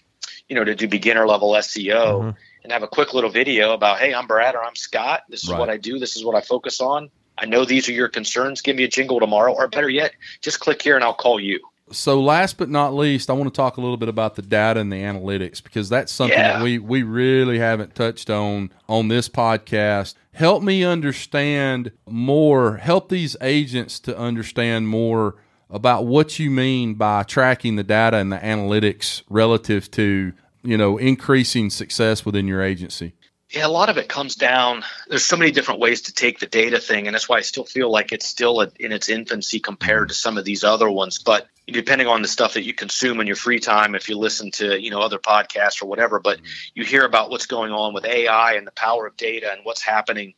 you 0.49 0.57
know, 0.57 0.65
to 0.65 0.75
do 0.75 0.89
beginner 0.89 1.27
level 1.27 1.55
SEO 1.57 2.21
Mhm. 2.23 2.37
and 2.65 2.73
have 2.73 2.83
a 2.83 2.89
quick 2.89 3.15
little 3.15 3.31
video 3.31 3.73
about, 3.73 3.99
hey, 3.99 4.13
I'm 4.15 4.27
Brad 4.27 4.55
or 4.55 4.65
I'm 4.65 4.77
Scott. 4.77 5.23
This 5.29 5.45
is 5.45 5.51
Right. 5.51 5.59
what 5.59 5.71
I 5.71 5.77
do. 5.77 5.99
This 5.99 6.17
is 6.17 6.25
what 6.25 6.35
I 6.35 6.41
focus 6.41 6.81
on. 6.81 7.11
I 7.37 7.47
know 7.47 7.65
these 7.65 7.89
are 7.89 7.93
your 7.93 8.09
concerns. 8.09 8.61
Give 8.63 8.75
me 8.75 8.83
a 8.85 8.89
jingle 8.89 9.21
tomorrow, 9.21 9.53
or 9.55 9.69
better 9.69 9.89
yet, 9.89 10.13
just 10.43 10.59
click 10.59 10.83
here 10.83 10.97
and 10.97 11.05
I'll 11.05 11.15
call 11.15 11.39
you. 11.39 11.61
So 11.91 12.21
last 12.21 12.59
but 12.59 12.69
not 12.69 12.93
least, 12.95 13.31
I 13.31 13.33
want 13.33 13.53
to 13.55 13.57
talk 13.57 13.79
a 13.79 13.81
little 13.81 13.97
bit 13.97 14.11
about 14.11 14.35
the 14.35 14.43
data 14.43 14.79
and 14.81 14.93
the 14.93 14.97
analytics 14.97 15.63
because 15.63 15.89
that's 15.89 16.13
something 16.13 16.39
Yeah. 16.39 16.55
that 16.59 16.63
we 16.63 16.79
we 16.79 17.03
really 17.03 17.59
haven't 17.59 17.95
touched 17.95 18.29
on 18.29 18.71
on 18.91 19.09
this 19.09 19.29
podcast. 19.29 20.15
Help 20.39 20.63
me 20.63 20.85
understand 20.85 21.91
more. 22.09 22.77
Help 22.77 23.09
these 23.09 23.37
agents 23.41 23.99
to 23.99 24.17
understand 24.17 24.87
more 24.87 25.35
about 25.69 26.07
what 26.07 26.39
you 26.39 26.49
mean 26.49 26.95
by 26.95 27.25
tracking 27.25 27.75
the 27.75 27.83
data 27.83 28.19
and 28.19 28.31
the 28.31 28.37
analytics 28.37 29.25
relative 29.29 29.91
to 29.91 30.33
you 30.63 30.79
know 30.79 30.97
increasing 30.97 31.71
success 31.71 32.25
within 32.25 32.47
your 32.47 32.63
agency. 32.63 33.15
Yeah, 33.51 33.67
a 33.67 33.69
lot 33.69 33.89
of 33.89 33.99
it 33.99 34.09
comes 34.09 34.37
down. 34.37 34.85
There's 35.09 35.25
so 35.25 35.37
many 35.37 35.51
different 35.51 35.81
ways 35.81 36.03
to 36.03 36.15
take 36.15 36.39
the 36.39 36.47
data 36.47 36.79
thing, 36.79 37.09
and 37.09 37.15
that's 37.15 37.29
why 37.29 37.39
I 37.39 37.41
still 37.41 37.65
feel 37.65 37.91
like 37.91 38.13
it's 38.13 38.27
still 38.27 38.61
in 38.61 38.93
its 38.93 39.09
infancy 39.09 39.59
compared 39.59 40.11
to 40.11 40.15
some 40.15 40.39
of 40.39 40.45
these 40.45 40.63
other 40.63 40.89
ones. 40.89 41.19
But 41.19 41.49
depending 41.73 42.07
on 42.07 42.23
the 42.23 42.29
stuff 42.29 42.55
that 42.55 42.65
you 42.65 42.75
consume 42.75 43.21
in 43.21 43.27
your 43.27 43.37
free 43.37 43.61
time, 43.61 43.95
if 43.95 44.09
you 44.09 44.19
listen 44.19 44.51
to 44.53 44.81
you 44.81 44.91
know 44.91 45.01
other 45.01 45.19
podcasts 45.19 45.83
or 45.83 45.87
whatever, 45.87 46.19
but 46.19 46.39
mm-hmm. 46.39 46.47
you 46.75 46.85
hear 46.85 47.05
about 47.05 47.31
what's 47.31 47.47
going 47.47 47.73
on 47.73 47.95
with 47.95 48.05
AI 48.05 48.55
and 48.55 48.67
the 48.67 48.73
power 48.73 49.07
of 49.07 49.17
data 49.17 49.53
and 49.53 49.61
what's 49.65 49.83
happening 49.83 50.35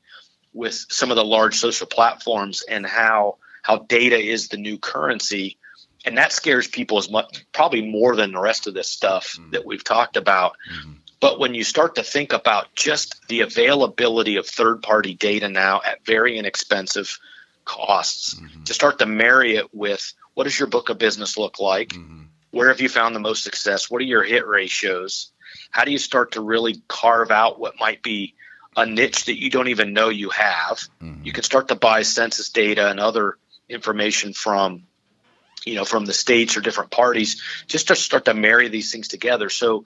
with 0.53 0.75
some 0.89 1.11
of 1.11 1.17
the 1.17 1.25
large 1.25 1.57
social 1.57 1.87
platforms 1.87 2.63
and 2.63 2.85
how 2.85 3.37
how 3.63 3.79
data 3.79 4.19
is 4.19 4.49
the 4.49 4.57
new 4.57 4.79
currency, 4.79 5.59
and 6.05 6.19
that 6.19 6.33
scares 6.33 6.67
people 6.67 6.99
as 6.99 7.11
much, 7.11 7.45
probably 7.53 7.83
more 7.83 8.17
than 8.17 8.33
the 8.33 8.41
rest 8.41 8.67
of 8.67 8.75
this 8.75 8.89
stuff 8.89 9.37
mm-hmm. 9.39 9.51
that 9.51 9.67
we've 9.67 9.85
talked 9.85 10.17
about. 10.17 10.57
Mm-hmm. 10.73 10.93
But 11.21 11.39
when 11.39 11.55
you 11.55 11.65
start 11.65 11.97
to 11.97 12.03
think 12.03 12.33
about 12.33 12.75
just 12.75 13.29
the 13.29 13.41
availability 13.41 14.37
of 14.37 14.47
third 14.47 14.83
party 14.83 15.15
data 15.15 15.51
now 15.51 15.83
at 15.87 16.05
very 16.07 16.39
inexpensive 16.39 17.19
costs, 17.67 18.41
to 18.65 18.75
start 18.75 18.99
to 18.99 19.07
marry 19.07 19.57
it 19.57 19.73
with 19.75 20.15
what 20.41 20.45
does 20.45 20.59
your 20.59 20.69
book 20.69 20.89
of 20.89 20.97
business 20.97 21.37
look 21.37 21.61
like? 21.61 21.91
Mm-hmm. 21.91 22.23
Where 22.51 22.69
have 22.69 22.81
you 22.81 22.89
found 22.89 23.15
the 23.15 23.21
most 23.21 23.45
success? 23.45 23.91
What 23.91 24.01
are 24.01 24.07
your 24.07 24.23
hit 24.23 24.47
ratios? 24.47 25.33
How 25.71 25.85
do 25.85 25.93
you 25.93 25.99
start 25.99 26.33
to 26.33 26.41
really 26.41 26.81
carve 26.89 27.31
out 27.31 27.61
what 27.61 27.75
might 27.79 28.03
be 28.03 28.37
a 28.75 28.87
niche 28.87 29.27
that 29.27 29.39
you 29.39 29.51
don't 29.51 29.69
even 29.69 29.93
know 29.93 30.09
you 30.09 30.31
have? 30.31 30.79
Mm-hmm. 31.03 31.27
You 31.27 31.33
can 31.35 31.43
start 31.45 31.69
to 31.69 31.75
buy 31.75 32.01
census 32.01 32.49
data 32.49 32.89
and 32.89 32.99
other 32.99 33.37
information 33.69 34.33
from 34.33 34.85
you 35.67 35.75
know 35.75 35.85
from 35.85 36.07
the 36.07 36.15
states 36.15 36.57
or 36.57 36.63
different 36.63 36.91
parties 36.91 37.43
just 37.67 37.89
to 37.89 37.95
start 37.95 38.25
to 38.25 38.33
marry 38.33 38.69
these 38.69 38.91
things 38.91 39.09
together 39.09 39.51
so 39.51 39.85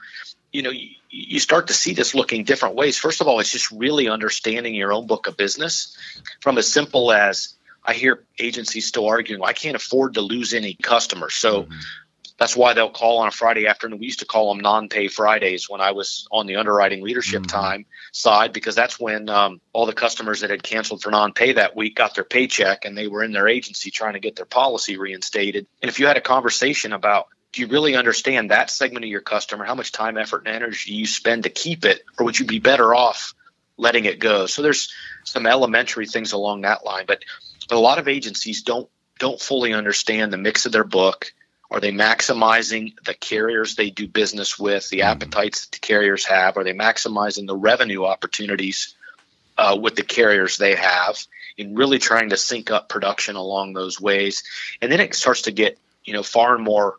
you 0.52 0.62
know 0.62 0.70
you, 0.70 0.90
you 1.10 1.40
start 1.40 1.66
to 1.66 1.74
see 1.74 1.94
this 1.94 2.14
looking 2.14 2.44
different 2.44 2.76
ways 2.76 2.96
first 2.96 3.20
of 3.20 3.26
all 3.26 3.40
it's 3.40 3.50
just 3.50 3.72
really 3.72 4.08
understanding 4.08 4.72
your 4.72 4.92
own 4.92 5.08
book 5.08 5.26
of 5.26 5.36
business 5.36 5.98
from 6.40 6.58
as 6.58 6.72
simple 6.72 7.10
as 7.10 7.54
i 7.84 7.92
hear 7.92 8.24
agencies 8.38 8.86
still 8.86 9.06
arguing 9.06 9.40
well, 9.40 9.50
i 9.50 9.52
can't 9.52 9.76
afford 9.76 10.14
to 10.14 10.20
lose 10.20 10.54
any 10.54 10.74
customers. 10.74 11.34
So 11.34 11.66
that's 12.36 12.56
why 12.56 12.72
they'll 12.74 12.90
call 12.90 13.18
on 13.18 13.28
a 13.28 13.30
friday 13.30 13.66
afternoon. 13.66 14.00
We 14.00 14.06
used 14.06 14.18
to 14.20 14.26
call 14.26 14.52
them 14.52 14.60
non-pay 14.62 15.08
fridays 15.08 15.68
when 15.70 15.80
i 15.80 15.92
was 15.92 16.26
on 16.32 16.46
the 16.46 16.56
underwriting 16.56 17.02
leadership 17.02 17.42
Mhm. 17.42 17.48
time 17.48 17.86
side 18.12 18.52
because 18.52 18.74
that's 18.74 18.98
when 18.98 19.28
um, 19.28 19.60
all 19.72 19.86
the 19.86 19.92
customers 19.92 20.40
that 20.40 20.50
had 20.50 20.62
canceled 20.62 21.02
for 21.02 21.10
non-pay 21.10 21.54
that 21.54 21.76
week 21.76 21.96
got 21.96 22.14
their 22.14 22.24
paycheck 22.24 22.84
and 22.84 22.96
they 22.96 23.08
were 23.08 23.22
in 23.24 23.32
their 23.32 23.48
agency 23.48 23.90
trying 23.90 24.14
to 24.14 24.20
get 24.20 24.36
their 24.36 24.46
policy 24.46 24.96
reinstated. 24.96 25.66
And 25.82 25.88
if 25.88 25.98
you 26.00 26.06
had 26.06 26.16
a 26.16 26.20
conversation 26.20 26.92
about 26.92 27.26
do 27.52 27.60
you 27.60 27.68
really 27.68 27.94
understand 27.94 28.50
that 28.50 28.68
segment 28.68 29.04
of 29.04 29.10
your 29.10 29.20
customer? 29.20 29.64
How 29.64 29.76
much 29.76 29.92
time 29.92 30.18
effort 30.18 30.44
and 30.46 30.56
energy 30.56 30.90
do 30.90 30.96
you 30.96 31.06
spend 31.06 31.44
to 31.44 31.50
keep 31.50 31.84
it 31.84 32.02
or 32.18 32.26
would 32.26 32.36
you 32.38 32.46
be 32.46 32.58
better 32.58 32.94
off 32.94 33.32
letting 33.76 34.06
it 34.06 34.18
go? 34.18 34.46
So 34.46 34.62
there's 34.62 34.92
some 35.22 35.46
elementary 35.46 36.06
things 36.06 36.32
along 36.32 36.62
that 36.62 36.84
line 36.84 37.04
but 37.06 37.24
a 37.70 37.76
lot 37.76 37.98
of 37.98 38.08
agencies 38.08 38.62
don't 38.62 38.88
don't 39.18 39.40
fully 39.40 39.72
understand 39.72 40.32
the 40.32 40.38
mix 40.38 40.66
of 40.66 40.72
their 40.72 40.84
book 40.84 41.32
Are 41.70 41.80
they 41.80 41.92
maximizing 41.92 42.94
the 43.04 43.14
carriers 43.14 43.74
they 43.74 43.90
do 43.90 44.06
business 44.06 44.58
with, 44.58 44.88
the 44.90 45.00
mm-hmm. 45.00 45.08
appetites 45.08 45.66
that 45.66 45.72
the 45.72 45.78
carriers 45.80 46.24
have? 46.26 46.56
Are 46.56 46.64
they 46.64 46.72
maximizing 46.72 47.46
the 47.46 47.56
revenue 47.56 48.04
opportunities 48.04 48.94
uh, 49.58 49.76
with 49.80 49.96
the 49.96 50.04
carriers 50.04 50.56
they 50.56 50.76
have? 50.76 51.18
And 51.58 51.76
really 51.76 51.98
trying 51.98 52.30
to 52.30 52.36
sync 52.36 52.70
up 52.70 52.88
production 52.88 53.36
along 53.36 53.72
those 53.72 54.00
ways. 54.00 54.44
And 54.80 54.90
then 54.90 55.00
it 55.00 55.14
starts 55.14 55.42
to 55.42 55.52
get, 55.52 55.78
you 56.04 56.12
know, 56.12 56.22
far 56.22 56.54
and 56.54 56.64
more 56.64 56.98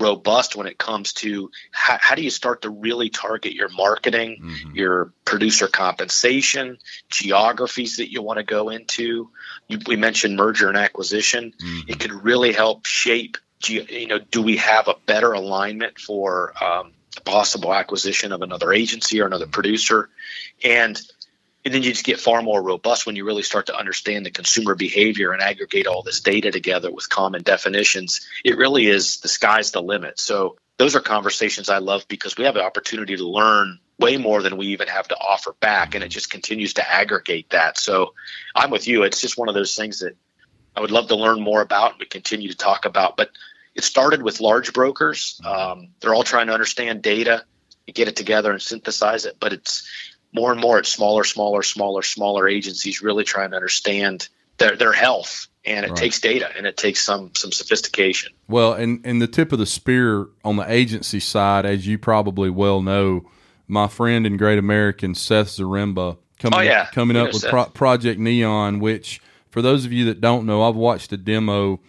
robust 0.00 0.56
when 0.56 0.66
it 0.66 0.78
comes 0.78 1.12
to 1.12 1.50
how, 1.70 1.98
how 2.00 2.14
do 2.14 2.22
you 2.22 2.30
start 2.30 2.62
to 2.62 2.70
really 2.70 3.10
target 3.10 3.52
your 3.52 3.68
marketing, 3.68 4.40
mm-hmm. 4.42 4.74
your 4.74 5.12
producer 5.24 5.68
compensation, 5.68 6.78
geographies 7.10 7.98
that 7.98 8.10
you 8.10 8.22
want 8.22 8.38
to 8.38 8.42
go 8.44 8.70
into. 8.70 9.30
You, 9.68 9.78
we 9.86 9.96
mentioned 9.96 10.36
merger 10.36 10.68
and 10.68 10.76
acquisition. 10.76 11.52
Mm-hmm. 11.52 11.90
It 11.90 12.00
could 12.00 12.12
really 12.12 12.52
help 12.52 12.86
shape. 12.86 13.36
You 13.66 14.06
know, 14.06 14.18
do 14.18 14.40
we 14.42 14.56
have 14.56 14.88
a 14.88 14.96
better 15.04 15.32
alignment 15.32 15.98
for 15.98 16.54
um, 16.62 16.92
possible 17.24 17.74
acquisition 17.74 18.32
of 18.32 18.40
another 18.40 18.72
agency 18.72 19.20
or 19.20 19.26
another 19.26 19.46
producer? 19.46 20.08
And 20.64 21.00
and 21.70 21.76
then 21.76 21.84
you 21.84 21.92
just 21.92 22.04
get 22.04 22.18
far 22.18 22.42
more 22.42 22.60
robust 22.60 23.06
when 23.06 23.14
you 23.14 23.24
really 23.24 23.44
start 23.44 23.66
to 23.66 23.76
understand 23.78 24.26
the 24.26 24.30
consumer 24.32 24.74
behavior 24.74 25.30
and 25.30 25.40
aggregate 25.40 25.86
all 25.86 26.02
this 26.02 26.18
data 26.18 26.50
together 26.50 26.90
with 26.90 27.08
common 27.08 27.44
definitions. 27.44 28.26
It 28.44 28.56
really 28.56 28.88
is 28.88 29.18
the 29.18 29.28
sky's 29.28 29.70
the 29.70 29.80
limit. 29.80 30.18
So 30.18 30.56
those 30.78 30.96
are 30.96 31.00
conversations 31.00 31.68
I 31.68 31.78
love 31.78 32.06
because 32.08 32.36
we 32.36 32.42
have 32.42 32.56
an 32.56 32.64
opportunity 32.64 33.16
to 33.16 33.24
learn 33.24 33.78
way 34.00 34.16
more 34.16 34.42
than 34.42 34.56
we 34.56 34.66
even 34.66 34.88
have 34.88 35.06
to 35.06 35.16
offer 35.16 35.54
back, 35.60 35.94
and 35.94 36.02
it 36.02 36.08
just 36.08 36.28
continues 36.28 36.74
to 36.74 36.90
aggregate 36.92 37.50
that. 37.50 37.78
So 37.78 38.14
I'm 38.56 38.70
with 38.70 38.88
you. 38.88 39.04
It's 39.04 39.20
just 39.20 39.38
one 39.38 39.48
of 39.48 39.54
those 39.54 39.76
things 39.76 40.00
that 40.00 40.16
I 40.74 40.80
would 40.80 40.90
love 40.90 41.06
to 41.06 41.16
learn 41.16 41.40
more 41.40 41.62
about. 41.62 41.92
And 41.92 42.00
we 42.00 42.06
continue 42.06 42.48
to 42.48 42.56
talk 42.56 42.84
about, 42.84 43.16
but 43.16 43.30
it 43.76 43.84
started 43.84 44.24
with 44.24 44.40
large 44.40 44.72
brokers. 44.72 45.40
Um, 45.44 45.90
they're 46.00 46.14
all 46.14 46.24
trying 46.24 46.48
to 46.48 46.52
understand 46.52 47.00
data, 47.00 47.44
get 47.94 48.08
it 48.08 48.16
together, 48.16 48.50
and 48.50 48.60
synthesize 48.60 49.24
it. 49.24 49.36
But 49.38 49.52
it's 49.52 49.88
more 50.32 50.52
and 50.52 50.60
more 50.60 50.78
it's 50.78 50.88
smaller, 50.88 51.24
smaller, 51.24 51.62
smaller, 51.62 52.02
smaller 52.02 52.48
agencies 52.48 53.02
really 53.02 53.24
trying 53.24 53.50
to 53.50 53.56
understand 53.56 54.28
their 54.58 54.76
their 54.76 54.92
health. 54.92 55.46
And 55.62 55.84
it 55.84 55.90
right. 55.90 55.98
takes 55.98 56.20
data 56.20 56.48
and 56.56 56.66
it 56.66 56.78
takes 56.78 57.02
some 57.02 57.32
some 57.34 57.52
sophistication. 57.52 58.32
Well, 58.48 58.72
and 58.72 59.00
and 59.04 59.20
the 59.20 59.26
tip 59.26 59.52
of 59.52 59.58
the 59.58 59.66
spear 59.66 60.28
on 60.42 60.56
the 60.56 60.70
agency 60.70 61.20
side, 61.20 61.66
as 61.66 61.86
you 61.86 61.98
probably 61.98 62.48
well 62.48 62.80
know, 62.80 63.28
my 63.68 63.86
friend 63.86 64.26
and 64.26 64.38
great 64.38 64.58
American 64.58 65.14
Seth 65.14 65.48
Zaremba 65.48 66.16
coming 66.38 66.58
oh, 66.58 66.62
yeah. 66.62 66.82
up, 66.82 66.92
coming 66.92 67.16
up 67.16 67.32
with 67.32 67.44
Pro- 67.46 67.66
Project 67.66 68.18
Neon, 68.18 68.80
which 68.80 69.20
for 69.50 69.60
those 69.60 69.84
of 69.84 69.92
you 69.92 70.06
that 70.06 70.20
don't 70.20 70.46
know, 70.46 70.62
I've 70.62 70.76
watched 70.76 71.12
a 71.12 71.18
demo. 71.18 71.80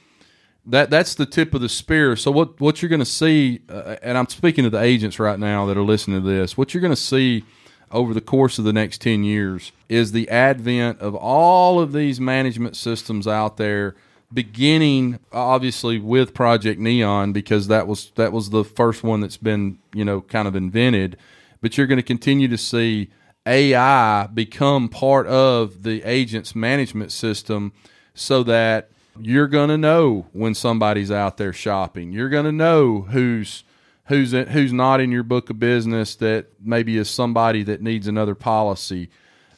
That 0.66 0.90
that's 0.90 1.16
the 1.16 1.26
tip 1.26 1.54
of 1.54 1.62
the 1.62 1.70
spear. 1.70 2.16
So 2.18 2.30
what 2.30 2.60
what 2.60 2.82
you're 2.82 2.90
going 2.90 3.00
to 3.00 3.06
see, 3.06 3.62
uh, 3.70 3.96
and 4.04 4.18
I'm 4.18 4.28
speaking 4.28 4.66
to 4.66 4.70
the 4.70 4.82
agents 4.82 5.18
right 5.18 5.40
now 5.40 5.66
that 5.68 5.78
are 5.78 5.84
listening 5.84 6.22
to 6.22 6.28
this. 6.28 6.58
What 6.58 6.74
you're 6.74 6.82
going 6.82 6.94
to 6.94 7.02
see 7.02 7.46
over 7.92 8.14
the 8.14 8.22
course 8.22 8.58
of 8.58 8.66
the 8.66 8.74
next 8.74 9.02
10 9.02 9.24
years 9.24 9.72
is 9.90 10.12
the 10.12 10.30
advent 10.30 11.00
of 11.00 11.16
all 11.16 11.80
of 11.80 11.94
these 11.94 12.20
management 12.20 12.76
systems 12.76 13.28
out 13.28 13.58
there 13.58 13.96
beginning 14.34 15.20
obviously 15.32 16.00
with 16.00 16.34
project 16.34 16.80
neon 16.80 17.34
because 17.34 17.68
that 17.68 17.88
was 17.88 18.12
that 18.16 18.32
was 18.32 18.50
the 18.50 18.64
first 18.64 19.04
one 19.04 19.20
that's 19.20 19.38
been 19.38 19.78
you 19.94 20.06
know 20.06 20.22
kind 20.22 20.48
of 20.48 20.56
invented. 20.56 21.18
But 21.62 21.78
you're 21.78 21.88
going 21.88 21.98
to 21.98 22.04
continue 22.04 22.48
to 22.48 22.58
see 22.58 23.10
ai 23.46 24.28
become 24.28 24.88
part 24.88 25.28
of 25.28 25.84
the 25.84 26.04
agent's 26.04 26.56
management 26.56 27.12
system 27.12 27.74
so 28.14 28.44
that 28.44 28.90
you're 29.20 29.48
going 29.48 29.70
to 29.70 29.78
know 29.78 30.28
when 30.32 30.54
somebody's 30.54 31.12
out 31.12 31.38
there 31.38 31.54
shopping. 31.54 32.12
You're 32.12 32.30
going 32.30 32.46
to 32.46 32.52
know 32.52 33.02
who's 33.02 33.64
who's 34.12 34.34
in, 34.34 34.48
who's 34.48 34.74
not 34.74 35.00
in 35.00 35.10
your 35.12 35.24
book 35.24 35.50
of 35.50 35.58
business 35.58 36.16
that 36.16 36.48
maybe 36.60 36.98
is 36.98 37.10
somebody 37.10 37.64
that 37.64 37.82
needs 37.82 38.08
another 38.08 38.36
policy. 38.36 39.10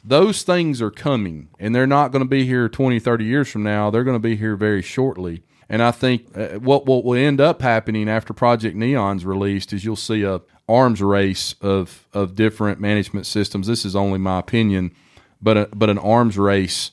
Those 0.04 0.44
things 0.44 0.82
are 0.82 0.92
coming, 0.92 1.50
and 1.60 1.74
they're 1.74 1.88
not 1.88 2.12
going 2.12 2.24
to 2.24 2.30
be 2.30 2.46
here 2.46 2.70
20, 2.70 3.00
30 3.00 3.26
years 3.26 3.50
from 3.50 3.63
now. 3.63 3.89
They're 3.89 4.04
going 4.04 4.16
to 4.16 4.20
be 4.20 4.36
here 4.36 4.56
very 4.56 4.82
shortly. 4.82 5.44
And 5.70 5.82
I 5.82 5.92
think 5.92 6.38
uh, 6.38 6.60
what 6.60 6.86
what 6.86 7.04
will 7.04 7.18
end 7.18 7.42
up 7.42 7.62
happening 7.62 8.08
after 8.08 8.32
Project 8.32 8.76
Neon's 8.76 9.26
released 9.26 9.74
is 9.74 9.84
you'll 9.84 9.96
see 9.96 10.24
a 10.24 10.42
arms 10.70 11.02
race 11.02 11.56
of 11.62 12.08
of 12.13 12.36
different 12.36 12.80
management 12.80 13.26
systems. 13.26 13.66
This 13.66 13.86
is 13.86 13.96
only 13.96 14.20
my 14.20 14.39
opinion, 14.39 14.92
but 15.42 15.58
a, 15.58 15.70
but 15.74 15.89
an 15.89 15.98
arms 15.98 16.38
race 16.38 16.92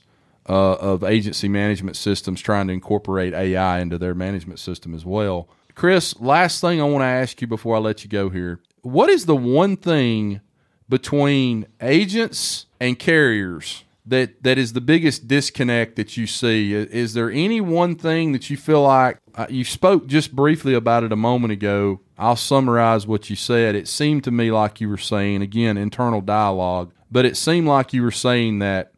uh, 0.48 0.76
of 0.76 1.04
agency 1.04 1.48
management 1.48 1.96
systems 1.96 2.40
trying 2.40 2.68
to 2.68 2.72
incorporate 2.72 3.34
AI 3.34 3.80
into 3.80 3.98
their 3.98 4.14
management 4.14 4.60
system 4.60 4.94
as 4.94 5.04
well. 5.04 5.48
Chris, 5.80 6.20
last 6.20 6.60
thing 6.60 6.78
I 6.78 6.84
want 6.84 7.00
to 7.00 7.06
ask 7.06 7.40
you 7.40 7.46
before 7.46 7.74
I 7.74 7.78
let 7.78 8.04
you 8.04 8.10
go 8.10 8.28
here. 8.28 8.60
What 8.82 9.08
is 9.08 9.24
the 9.24 9.34
one 9.34 9.78
thing 9.78 10.42
between 10.90 11.68
agents 11.80 12.66
and 12.78 12.98
carriers 12.98 13.84
that 14.04 14.42
that 14.42 14.58
is 14.58 14.74
the 14.74 14.82
biggest 14.82 15.26
disconnect 15.26 15.96
that 15.96 16.18
you 16.18 16.26
see? 16.26 16.74
Is 16.74 17.14
there 17.14 17.30
any 17.30 17.62
one 17.62 17.94
thing 17.94 18.32
that 18.32 18.50
you 18.50 18.58
feel 18.58 18.82
like 18.82 19.20
uh, 19.34 19.46
you 19.48 19.64
spoke 19.64 20.06
just 20.06 20.36
briefly 20.36 20.74
about 20.74 21.02
it 21.02 21.12
a 21.12 21.16
moment 21.16 21.54
ago? 21.54 22.02
I'll 22.18 22.36
summarize 22.36 23.06
what 23.06 23.30
you 23.30 23.36
said. 23.36 23.74
It 23.74 23.88
seemed 23.88 24.22
to 24.24 24.30
me 24.30 24.50
like 24.50 24.82
you 24.82 24.88
were 24.90 24.98
saying 24.98 25.40
again 25.40 25.78
internal 25.78 26.20
dialogue, 26.20 26.92
but 27.10 27.24
it 27.24 27.38
seemed 27.38 27.66
like 27.66 27.94
you 27.94 28.02
were 28.02 28.10
saying 28.10 28.58
that 28.58 28.92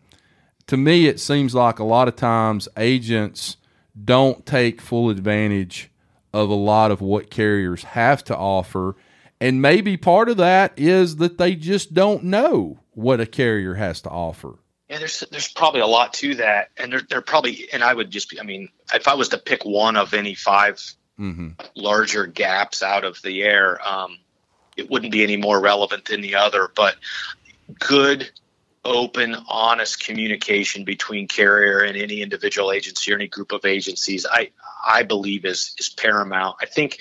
to 0.67 0.77
me 0.77 1.07
it 1.07 1.21
seems 1.21 1.55
like 1.55 1.79
a 1.79 1.85
lot 1.85 2.09
of 2.09 2.17
times 2.17 2.67
agents 2.77 3.57
don't 4.05 4.45
take 4.45 4.81
full 4.81 5.11
advantage 5.11 5.92
of 6.33 6.49
a 6.49 6.55
lot 6.55 6.91
of 6.91 7.01
what 7.01 7.31
carriers 7.31 7.85
have 7.85 8.25
to 8.25 8.37
offer. 8.37 8.97
And 9.41 9.61
maybe 9.61 9.97
part 9.97 10.29
of 10.29 10.37
that 10.39 10.73
is 10.77 11.17
that 11.17 11.39
they 11.39 11.55
just 11.55 11.95
don't 11.95 12.25
know 12.25 12.81
what 12.93 13.21
a 13.21 13.27
carrier 13.27 13.75
has 13.75 14.01
to 14.03 14.11
offer. 14.11 14.59
Yeah, 14.89 14.99
there's 14.99 15.25
there's 15.31 15.53
probably 15.53 15.81
a 15.81 15.87
lot 15.87 16.13
to 16.15 16.35
that, 16.37 16.69
and 16.77 16.93
there 16.93 17.01
there 17.09 17.21
probably 17.23 17.67
and 17.73 17.83
I 17.83 17.95
would 17.95 18.11
just 18.11 18.29
be, 18.29 18.39
I 18.39 18.43
mean, 18.43 18.69
if 18.93 19.09
I 19.09 19.15
was 19.15 19.31
to 19.31 19.39
pick 19.39 19.65
one 19.65 19.97
of 19.97 20.13
any 20.13 20.35
5 20.35 20.95
mm-hmm. 21.19 21.49
larger 21.75 22.27
gaps 22.27 22.83
out 22.83 23.05
of 23.05 23.21
the 23.23 23.43
air, 23.43 23.81
um, 23.89 24.19
it 24.77 24.91
wouldn't 24.91 25.11
be 25.11 25.23
any 25.23 25.39
more 25.39 25.61
relevant 25.61 26.05
than 26.05 26.21
the 26.21 26.35
other. 26.35 26.69
But 26.75 26.97
good 27.79 28.31
open, 28.85 29.37
honest 29.49 30.05
communication 30.05 30.85
between 30.85 31.29
carrier 31.29 31.81
and 31.81 31.97
any 31.97 32.21
individual 32.23 32.73
agency 32.73 33.13
or 33.13 33.17
any 33.17 33.29
group 33.29 33.53
of 33.53 33.65
agencies, 33.65 34.27
I 34.31 34.51
I 34.85 35.03
believe 35.05 35.45
is 35.45 35.75
is 35.79 35.89
paramount. 35.89 36.57
I 36.61 36.67
think 36.67 36.99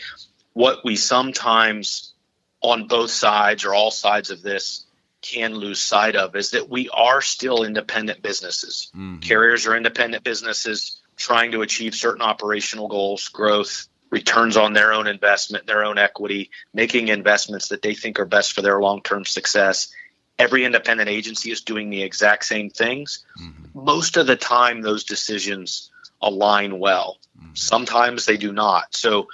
what 0.54 0.84
we 0.84 0.96
sometimes 0.96 2.14
on 2.62 2.88
both 2.88 3.10
sides 3.10 3.66
or 3.66 3.74
all 3.74 3.92
sides 3.92 4.30
of 4.30 4.42
this 4.42 4.86
can 5.22 5.54
lose 5.56 5.80
sight 5.80 6.16
of 6.16 6.36
is 6.36 6.52
that 6.52 6.70
we 6.70 6.90
are 6.90 7.22
still 7.22 7.64
independent 7.64 8.22
businesses. 8.22 8.92
Mm-hmm. 8.96 9.20
Carriers 9.20 9.68
are 9.68 9.76
independent 9.76 10.24
businesses 10.24 11.02
trying 11.16 11.52
to 11.52 11.62
achieve 11.62 11.94
certain 11.94 12.22
operational 12.22 12.88
goals, 12.88 13.28
growth, 13.30 13.88
returns 14.10 14.58
on 14.58 14.74
their 14.74 14.94
own 14.94 15.08
investment, 15.08 15.66
their 15.66 15.86
own 15.86 15.98
equity, 15.98 16.50
making 16.74 17.08
investments 17.08 17.70
that 17.70 17.82
they 17.82 17.94
think 17.94 18.20
are 18.20 18.26
best 18.26 18.54
for 18.54 18.62
their 18.62 18.80
long-term 18.80 19.26
success 19.26 19.92
every 20.42 20.66
independent 20.66 21.08
agency 21.08 21.52
is 21.52 21.62
doing 21.62 21.90
the 21.90 22.02
exact 22.02 22.46
same 22.46 22.70
things. 22.70 23.24
Mm-hmm. 23.40 23.86
Most 23.86 24.18
of 24.18 24.26
the 24.26 24.36
time, 24.36 24.82
those 24.82 25.04
decisions 25.04 25.92
align 26.22 26.80
well. 26.80 27.20
Mm-hmm. 27.38 27.54
Sometimes 27.54 28.26
they 28.26 28.38
do 28.38 28.52
not. 28.52 28.96
So, 28.96 29.28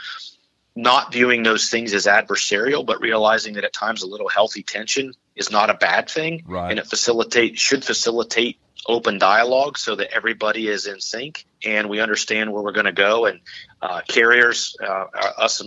not 0.75 1.11
viewing 1.11 1.41
those 1.41 1.69
things 1.69 1.93
as 1.95 2.05
adversarial, 2.05 2.85
but 2.85 3.01
realizing 3.01 3.53
that 3.53 3.63
at 3.63 3.73
times 3.73 4.03
a 4.03 4.07
little 4.07 4.29
healthy 4.29 4.61
tension 4.61 5.13
is 5.35 5.49
not 5.49 5.71
a 5.71 5.73
bad 5.73 6.07
thing, 6.07 6.43
right. 6.45 6.69
and 6.69 6.77
it 6.77 6.85
facilitate 6.85 7.57
should 7.57 7.83
facilitate 7.83 8.59
open 8.85 9.17
dialogue 9.17 9.77
so 9.77 9.95
that 9.95 10.11
everybody 10.13 10.67
is 10.67 10.85
in 10.85 11.01
sync 11.01 11.45
and 11.65 11.89
we 11.89 11.99
understand 11.99 12.53
where 12.53 12.61
we're 12.61 12.73
going 12.73 12.85
to 12.85 12.91
go. 12.91 13.25
And 13.25 13.39
uh, 13.81 14.01
carriers, 14.07 14.77
uh, 14.79 15.05
us, 15.37 15.63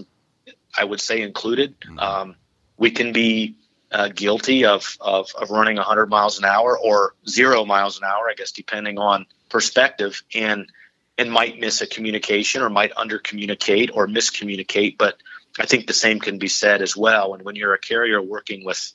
I 0.79 0.85
would 0.85 1.01
say 1.01 1.23
included, 1.23 1.81
mm-hmm. 1.81 1.99
um, 1.99 2.37
we 2.77 2.93
can 2.93 3.13
be 3.13 3.57
uh, 3.93 4.09
guilty 4.09 4.65
of, 4.65 4.97
of, 5.01 5.31
of 5.37 5.51
running 5.51 5.77
100 5.77 6.07
miles 6.07 6.39
an 6.39 6.45
hour 6.45 6.79
or 6.79 7.15
zero 7.29 7.65
miles 7.65 7.99
an 7.99 8.05
hour, 8.05 8.29
I 8.31 8.35
guess, 8.35 8.53
depending 8.53 8.99
on 8.99 9.27
perspective, 9.49 10.23
and 10.35 10.71
and 11.19 11.31
might 11.31 11.61
miss 11.61 11.83
a 11.83 11.87
communication 11.87 12.63
or 12.63 12.71
might 12.71 12.93
under 12.97 13.19
communicate 13.19 13.91
or 13.93 14.07
miscommunicate. 14.07 14.97
But 14.97 15.19
I 15.59 15.67
think 15.67 15.87
the 15.87 15.93
same 15.93 16.19
can 16.19 16.39
be 16.39 16.49
said 16.49 16.81
as 16.81 16.97
well. 16.97 17.35
And 17.35 17.43
when 17.43 17.57
you're 17.57 17.75
a 17.75 17.79
carrier 17.79 18.23
working 18.23 18.65
with, 18.65 18.93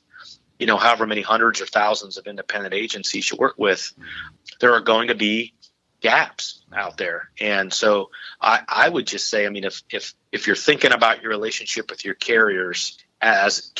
you 0.58 0.66
know, 0.66 0.76
however 0.76 1.06
many 1.06 1.22
hundreds 1.22 1.60
or 1.60 1.66
thousands 1.66 2.16
of 2.16 2.26
independent 2.26 2.74
agencies 2.74 3.30
you 3.30 3.36
work 3.38 3.54
with, 3.58 3.92
there 4.60 4.72
are 4.72 4.80
going 4.80 5.08
to 5.08 5.14
be 5.14 5.54
gaps 6.00 6.62
out 6.74 6.96
there. 6.96 7.30
And 7.40 7.72
so 7.72 8.10
I, 8.40 8.62
I 8.66 8.88
would 8.88 9.06
just 9.06 9.28
say, 9.28 9.46
I 9.46 9.50
mean, 9.50 9.64
if 9.64 9.82
if 9.90 10.14
if 10.32 10.46
you're 10.48 10.56
thinking 10.56 10.92
about 10.92 11.22
your 11.22 11.30
relationship 11.30 11.90
with 11.90 12.04
your 12.04 12.14
carriers 12.14 12.98
as 13.20 13.72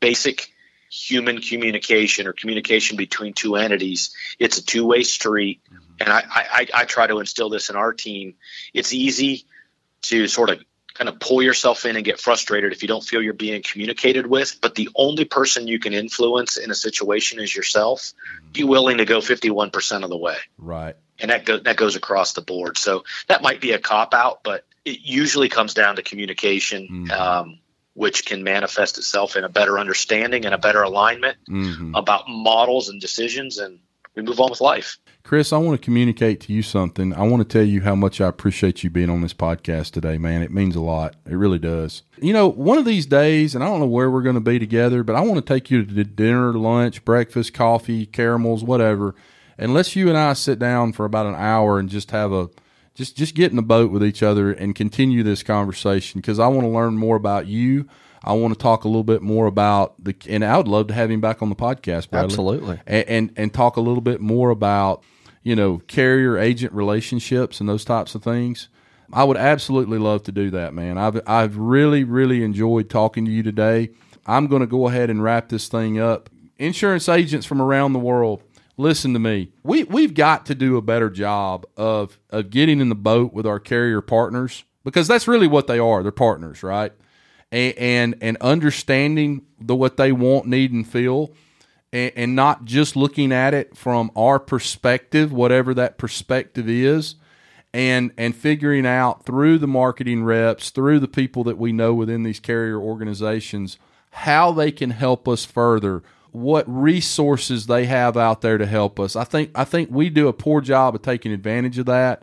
basic 0.00 0.52
human 0.94 1.40
communication 1.40 2.26
or 2.26 2.32
communication 2.32 2.96
between 2.96 3.32
two 3.32 3.56
entities. 3.56 4.14
It's 4.38 4.58
a 4.58 4.64
two 4.64 4.86
way 4.86 5.02
street. 5.02 5.60
Mm-hmm. 5.66 5.84
And 6.00 6.08
I, 6.10 6.22
I, 6.30 6.66
I 6.74 6.84
try 6.84 7.06
to 7.06 7.18
instill 7.18 7.50
this 7.50 7.68
in 7.68 7.76
our 7.76 7.92
team. 7.92 8.34
It's 8.72 8.92
easy 8.92 9.44
to 10.02 10.28
sort 10.28 10.50
of 10.50 10.62
kind 10.94 11.08
of 11.08 11.18
pull 11.18 11.42
yourself 11.42 11.84
in 11.84 11.96
and 11.96 12.04
get 12.04 12.20
frustrated 12.20 12.72
if 12.72 12.82
you 12.82 12.88
don't 12.88 13.02
feel 13.02 13.20
you're 13.20 13.32
being 13.32 13.62
communicated 13.62 14.26
with. 14.26 14.60
But 14.60 14.76
the 14.76 14.88
only 14.94 15.24
person 15.24 15.66
you 15.66 15.80
can 15.80 15.92
influence 15.92 16.56
in 16.56 16.70
a 16.70 16.74
situation 16.74 17.40
is 17.40 17.54
yourself. 17.54 18.12
Be 18.52 18.62
willing 18.62 18.98
to 18.98 19.04
go 19.04 19.18
51% 19.18 20.04
of 20.04 20.10
the 20.10 20.16
way. 20.16 20.36
Right. 20.56 20.94
And 21.18 21.30
that, 21.30 21.44
go, 21.44 21.58
that 21.58 21.76
goes 21.76 21.96
across 21.96 22.34
the 22.34 22.42
board. 22.42 22.78
So 22.78 23.04
that 23.26 23.42
might 23.42 23.60
be 23.60 23.72
a 23.72 23.78
cop 23.78 24.14
out, 24.14 24.44
but 24.44 24.64
it 24.84 25.00
usually 25.02 25.48
comes 25.48 25.74
down 25.74 25.96
to 25.96 26.02
communication, 26.02 26.88
mm-hmm. 26.88 27.10
um, 27.10 27.58
which 27.94 28.26
can 28.26 28.42
manifest 28.42 28.98
itself 28.98 29.36
in 29.36 29.44
a 29.44 29.48
better 29.48 29.78
understanding 29.78 30.44
and 30.44 30.54
a 30.54 30.58
better 30.58 30.82
alignment 30.82 31.36
mm-hmm. 31.48 31.94
about 31.94 32.28
models 32.28 32.88
and 32.88 33.00
decisions. 33.00 33.58
And 33.58 33.78
we 34.14 34.22
move 34.22 34.40
on 34.40 34.50
with 34.50 34.60
life. 34.60 34.98
Chris, 35.22 35.54
I 35.54 35.56
want 35.56 35.80
to 35.80 35.84
communicate 35.84 36.40
to 36.42 36.52
you 36.52 36.60
something. 36.60 37.14
I 37.14 37.22
want 37.22 37.48
to 37.48 37.50
tell 37.50 37.66
you 37.66 37.80
how 37.80 37.94
much 37.94 38.20
I 38.20 38.28
appreciate 38.28 38.84
you 38.84 38.90
being 38.90 39.08
on 39.08 39.22
this 39.22 39.32
podcast 39.32 39.92
today, 39.92 40.18
man. 40.18 40.42
It 40.42 40.50
means 40.50 40.76
a 40.76 40.80
lot. 40.80 41.16
It 41.24 41.34
really 41.34 41.58
does. 41.58 42.02
You 42.20 42.34
know, 42.34 42.46
one 42.46 42.76
of 42.76 42.84
these 42.84 43.06
days, 43.06 43.54
and 43.54 43.64
I 43.64 43.68
don't 43.68 43.80
know 43.80 43.86
where 43.86 44.10
we're 44.10 44.22
going 44.22 44.34
to 44.34 44.40
be 44.40 44.58
together, 44.58 45.02
but 45.02 45.16
I 45.16 45.22
want 45.22 45.36
to 45.36 45.54
take 45.54 45.70
you 45.70 45.82
to 45.82 46.04
dinner, 46.04 46.52
lunch, 46.52 47.06
breakfast, 47.06 47.54
coffee, 47.54 48.04
caramels, 48.04 48.62
whatever. 48.62 49.14
And 49.56 49.72
let's 49.72 49.96
you 49.96 50.10
and 50.10 50.18
I 50.18 50.34
sit 50.34 50.58
down 50.58 50.92
for 50.92 51.06
about 51.06 51.26
an 51.26 51.36
hour 51.36 51.78
and 51.78 51.88
just 51.88 52.10
have 52.10 52.30
a 52.30 52.50
just 52.94 53.16
just 53.16 53.34
get 53.34 53.50
in 53.50 53.56
the 53.56 53.62
boat 53.62 53.90
with 53.90 54.04
each 54.04 54.22
other 54.22 54.52
and 54.52 54.74
continue 54.74 55.22
this 55.22 55.42
conversation 55.42 56.20
because 56.20 56.38
I 56.38 56.48
want 56.48 56.62
to 56.62 56.68
learn 56.68 56.96
more 56.96 57.16
about 57.16 57.46
you. 57.46 57.88
I 58.22 58.32
want 58.32 58.54
to 58.54 58.58
talk 58.58 58.84
a 58.84 58.88
little 58.88 59.04
bit 59.04 59.20
more 59.20 59.46
about 59.46 60.02
the, 60.02 60.16
and 60.28 60.42
I 60.44 60.56
would 60.56 60.68
love 60.68 60.86
to 60.86 60.94
have 60.94 61.10
him 61.10 61.20
back 61.20 61.42
on 61.42 61.50
the 61.50 61.54
podcast, 61.54 62.08
Bradley. 62.08 62.32
Absolutely, 62.32 62.80
and, 62.86 63.08
and, 63.08 63.32
and 63.36 63.54
talk 63.54 63.76
a 63.76 63.82
little 63.82 64.00
bit 64.00 64.20
more 64.20 64.50
about 64.50 65.02
you 65.42 65.54
know 65.54 65.78
carrier 65.86 66.38
agent 66.38 66.72
relationships 66.72 67.60
and 67.60 67.68
those 67.68 67.84
types 67.84 68.14
of 68.14 68.22
things. 68.22 68.68
I 69.12 69.24
would 69.24 69.36
absolutely 69.36 69.98
love 69.98 70.22
to 70.24 70.32
do 70.32 70.50
that, 70.50 70.72
man. 70.72 70.96
I've 70.96 71.20
I've 71.26 71.56
really 71.56 72.04
really 72.04 72.42
enjoyed 72.42 72.88
talking 72.88 73.24
to 73.26 73.30
you 73.30 73.42
today. 73.42 73.90
I'm 74.26 74.46
going 74.46 74.60
to 74.60 74.66
go 74.66 74.88
ahead 74.88 75.10
and 75.10 75.22
wrap 75.22 75.48
this 75.48 75.68
thing 75.68 75.98
up. 75.98 76.30
Insurance 76.58 77.08
agents 77.08 77.44
from 77.46 77.60
around 77.60 77.92
the 77.92 77.98
world, 77.98 78.42
listen 78.76 79.12
to 79.12 79.18
me. 79.18 79.52
We 79.62 79.84
we've 79.84 80.14
got 80.14 80.46
to 80.46 80.54
do 80.54 80.76
a 80.76 80.82
better 80.82 81.10
job 81.10 81.66
of 81.76 82.18
of 82.30 82.50
getting 82.50 82.80
in 82.80 82.88
the 82.88 82.94
boat 82.94 83.32
with 83.32 83.46
our 83.46 83.60
carrier 83.60 84.00
partners 84.00 84.64
because 84.84 85.08
that's 85.08 85.28
really 85.28 85.46
what 85.46 85.66
they 85.66 85.78
are. 85.78 86.02
They're 86.02 86.12
partners, 86.12 86.62
right? 86.62 86.92
and 87.54 87.74
and, 87.78 88.16
and 88.20 88.36
understanding 88.40 89.42
the 89.60 89.76
what 89.76 89.96
they 89.96 90.12
want, 90.12 90.46
need, 90.46 90.72
and 90.72 90.86
feel, 90.86 91.32
and, 91.92 92.12
and 92.16 92.36
not 92.36 92.64
just 92.64 92.96
looking 92.96 93.32
at 93.32 93.54
it 93.54 93.76
from 93.76 94.10
our 94.16 94.38
perspective, 94.40 95.32
whatever 95.32 95.72
that 95.74 95.96
perspective 95.96 96.68
is, 96.68 97.14
and 97.72 98.12
and 98.18 98.34
figuring 98.34 98.84
out 98.84 99.24
through 99.24 99.58
the 99.58 99.68
marketing 99.68 100.24
reps, 100.24 100.70
through 100.70 100.98
the 100.98 101.08
people 101.08 101.44
that 101.44 101.56
we 101.56 101.72
know 101.72 101.94
within 101.94 102.24
these 102.24 102.40
carrier 102.40 102.80
organizations, 102.80 103.78
how 104.10 104.50
they 104.50 104.72
can 104.72 104.90
help 104.90 105.28
us 105.28 105.44
further 105.44 106.02
what 106.34 106.64
resources 106.66 107.66
they 107.66 107.86
have 107.86 108.16
out 108.16 108.40
there 108.42 108.58
to 108.58 108.66
help 108.66 109.00
us. 109.00 109.16
I 109.16 109.24
think 109.24 109.50
I 109.54 109.64
think 109.64 109.90
we 109.90 110.10
do 110.10 110.28
a 110.28 110.32
poor 110.32 110.60
job 110.60 110.94
of 110.94 111.02
taking 111.02 111.32
advantage 111.32 111.78
of 111.78 111.86
that, 111.86 112.22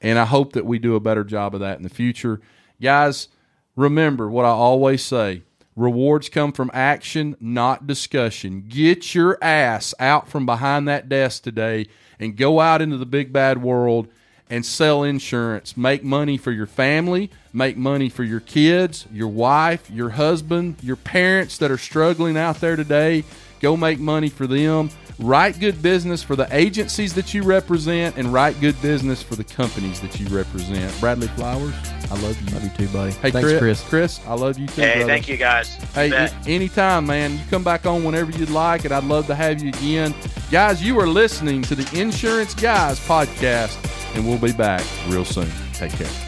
and 0.00 0.18
I 0.18 0.24
hope 0.24 0.52
that 0.52 0.66
we 0.66 0.78
do 0.78 0.94
a 0.94 1.00
better 1.00 1.24
job 1.24 1.54
of 1.54 1.60
that 1.60 1.76
in 1.76 1.82
the 1.82 1.88
future. 1.88 2.40
Guys, 2.80 3.28
Remember 3.76 4.30
what 4.30 4.46
I 4.46 4.50
always 4.50 5.04
say 5.04 5.42
rewards 5.76 6.30
come 6.30 6.52
from 6.52 6.70
action, 6.72 7.36
not 7.38 7.86
discussion. 7.86 8.64
Get 8.66 9.14
your 9.14 9.36
ass 9.44 9.94
out 10.00 10.28
from 10.28 10.46
behind 10.46 10.88
that 10.88 11.10
desk 11.10 11.42
today 11.42 11.86
and 12.18 12.34
go 12.34 12.60
out 12.60 12.80
into 12.80 12.96
the 12.96 13.04
big 13.04 13.30
bad 13.34 13.62
world 13.62 14.08
and 14.48 14.64
sell 14.64 15.02
insurance. 15.02 15.76
Make 15.76 16.02
money 16.02 16.38
for 16.38 16.52
your 16.52 16.66
family, 16.66 17.30
make 17.52 17.76
money 17.76 18.08
for 18.08 18.24
your 18.24 18.40
kids, 18.40 19.06
your 19.12 19.28
wife, 19.28 19.90
your 19.90 20.10
husband, 20.10 20.76
your 20.82 20.96
parents 20.96 21.58
that 21.58 21.70
are 21.70 21.76
struggling 21.76 22.38
out 22.38 22.60
there 22.60 22.76
today. 22.76 23.24
Go 23.60 23.76
make 23.76 23.98
money 23.98 24.28
for 24.28 24.46
them. 24.46 24.90
Write 25.18 25.58
good 25.58 25.80
business 25.80 26.22
for 26.22 26.36
the 26.36 26.46
agencies 26.54 27.14
that 27.14 27.32
you 27.32 27.42
represent 27.42 28.18
and 28.18 28.30
write 28.32 28.60
good 28.60 28.80
business 28.82 29.22
for 29.22 29.34
the 29.34 29.44
companies 29.44 29.98
that 30.00 30.20
you 30.20 30.26
represent. 30.28 30.92
Bradley 31.00 31.28
Flowers. 31.28 31.74
I 32.10 32.20
love 32.20 32.38
you. 32.42 32.54
Love 32.54 32.64
you 32.64 32.70
too, 32.70 32.88
buddy. 32.92 33.12
Hey, 33.12 33.30
Thanks, 33.30 33.48
Chris. 33.48 33.58
Chris. 33.58 33.82
Chris, 33.88 34.20
I 34.26 34.34
love 34.34 34.58
you 34.58 34.66
too. 34.66 34.82
Hey, 34.82 34.94
brother. 34.96 35.06
thank 35.06 35.28
you 35.28 35.38
guys. 35.38 35.74
Hey, 35.94 36.28
anytime, 36.46 37.06
man. 37.06 37.32
You 37.32 37.40
come 37.48 37.64
back 37.64 37.86
on 37.86 38.04
whenever 38.04 38.30
you'd 38.32 38.50
like, 38.50 38.84
and 38.84 38.92
I'd 38.92 39.04
love 39.04 39.26
to 39.28 39.34
have 39.34 39.62
you 39.62 39.70
again. 39.70 40.14
Guys, 40.50 40.82
you 40.82 41.00
are 41.00 41.08
listening 41.08 41.62
to 41.62 41.74
the 41.74 41.98
Insurance 41.98 42.54
Guys 42.54 43.00
podcast, 43.00 43.76
and 44.14 44.26
we'll 44.28 44.38
be 44.38 44.52
back 44.52 44.84
real 45.08 45.24
soon. 45.24 45.48
Take 45.72 45.92
care. 45.92 46.25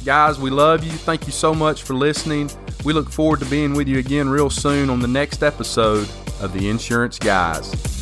Guys, 0.05 0.41
we 0.41 0.51
love 0.51 0.83
you. 0.83 0.91
Thank 0.91 1.27
you 1.27 1.33
so 1.33 1.55
much 1.55 1.85
for 1.85 1.95
listening. 1.95 2.51
We 2.85 2.93
look 2.93 3.11
forward 3.11 3.41
to 3.41 3.47
being 3.47 3.75
with 3.75 3.89
you 3.89 3.99
again 3.99 4.29
real 4.29 4.51
soon 4.51 4.91
on 4.91 5.01
the 5.01 5.09
next 5.09 5.43
episode 5.43 6.09
of 6.41 6.53
The 6.53 6.69
Insurance 6.69 7.19
Guys. 7.19 8.02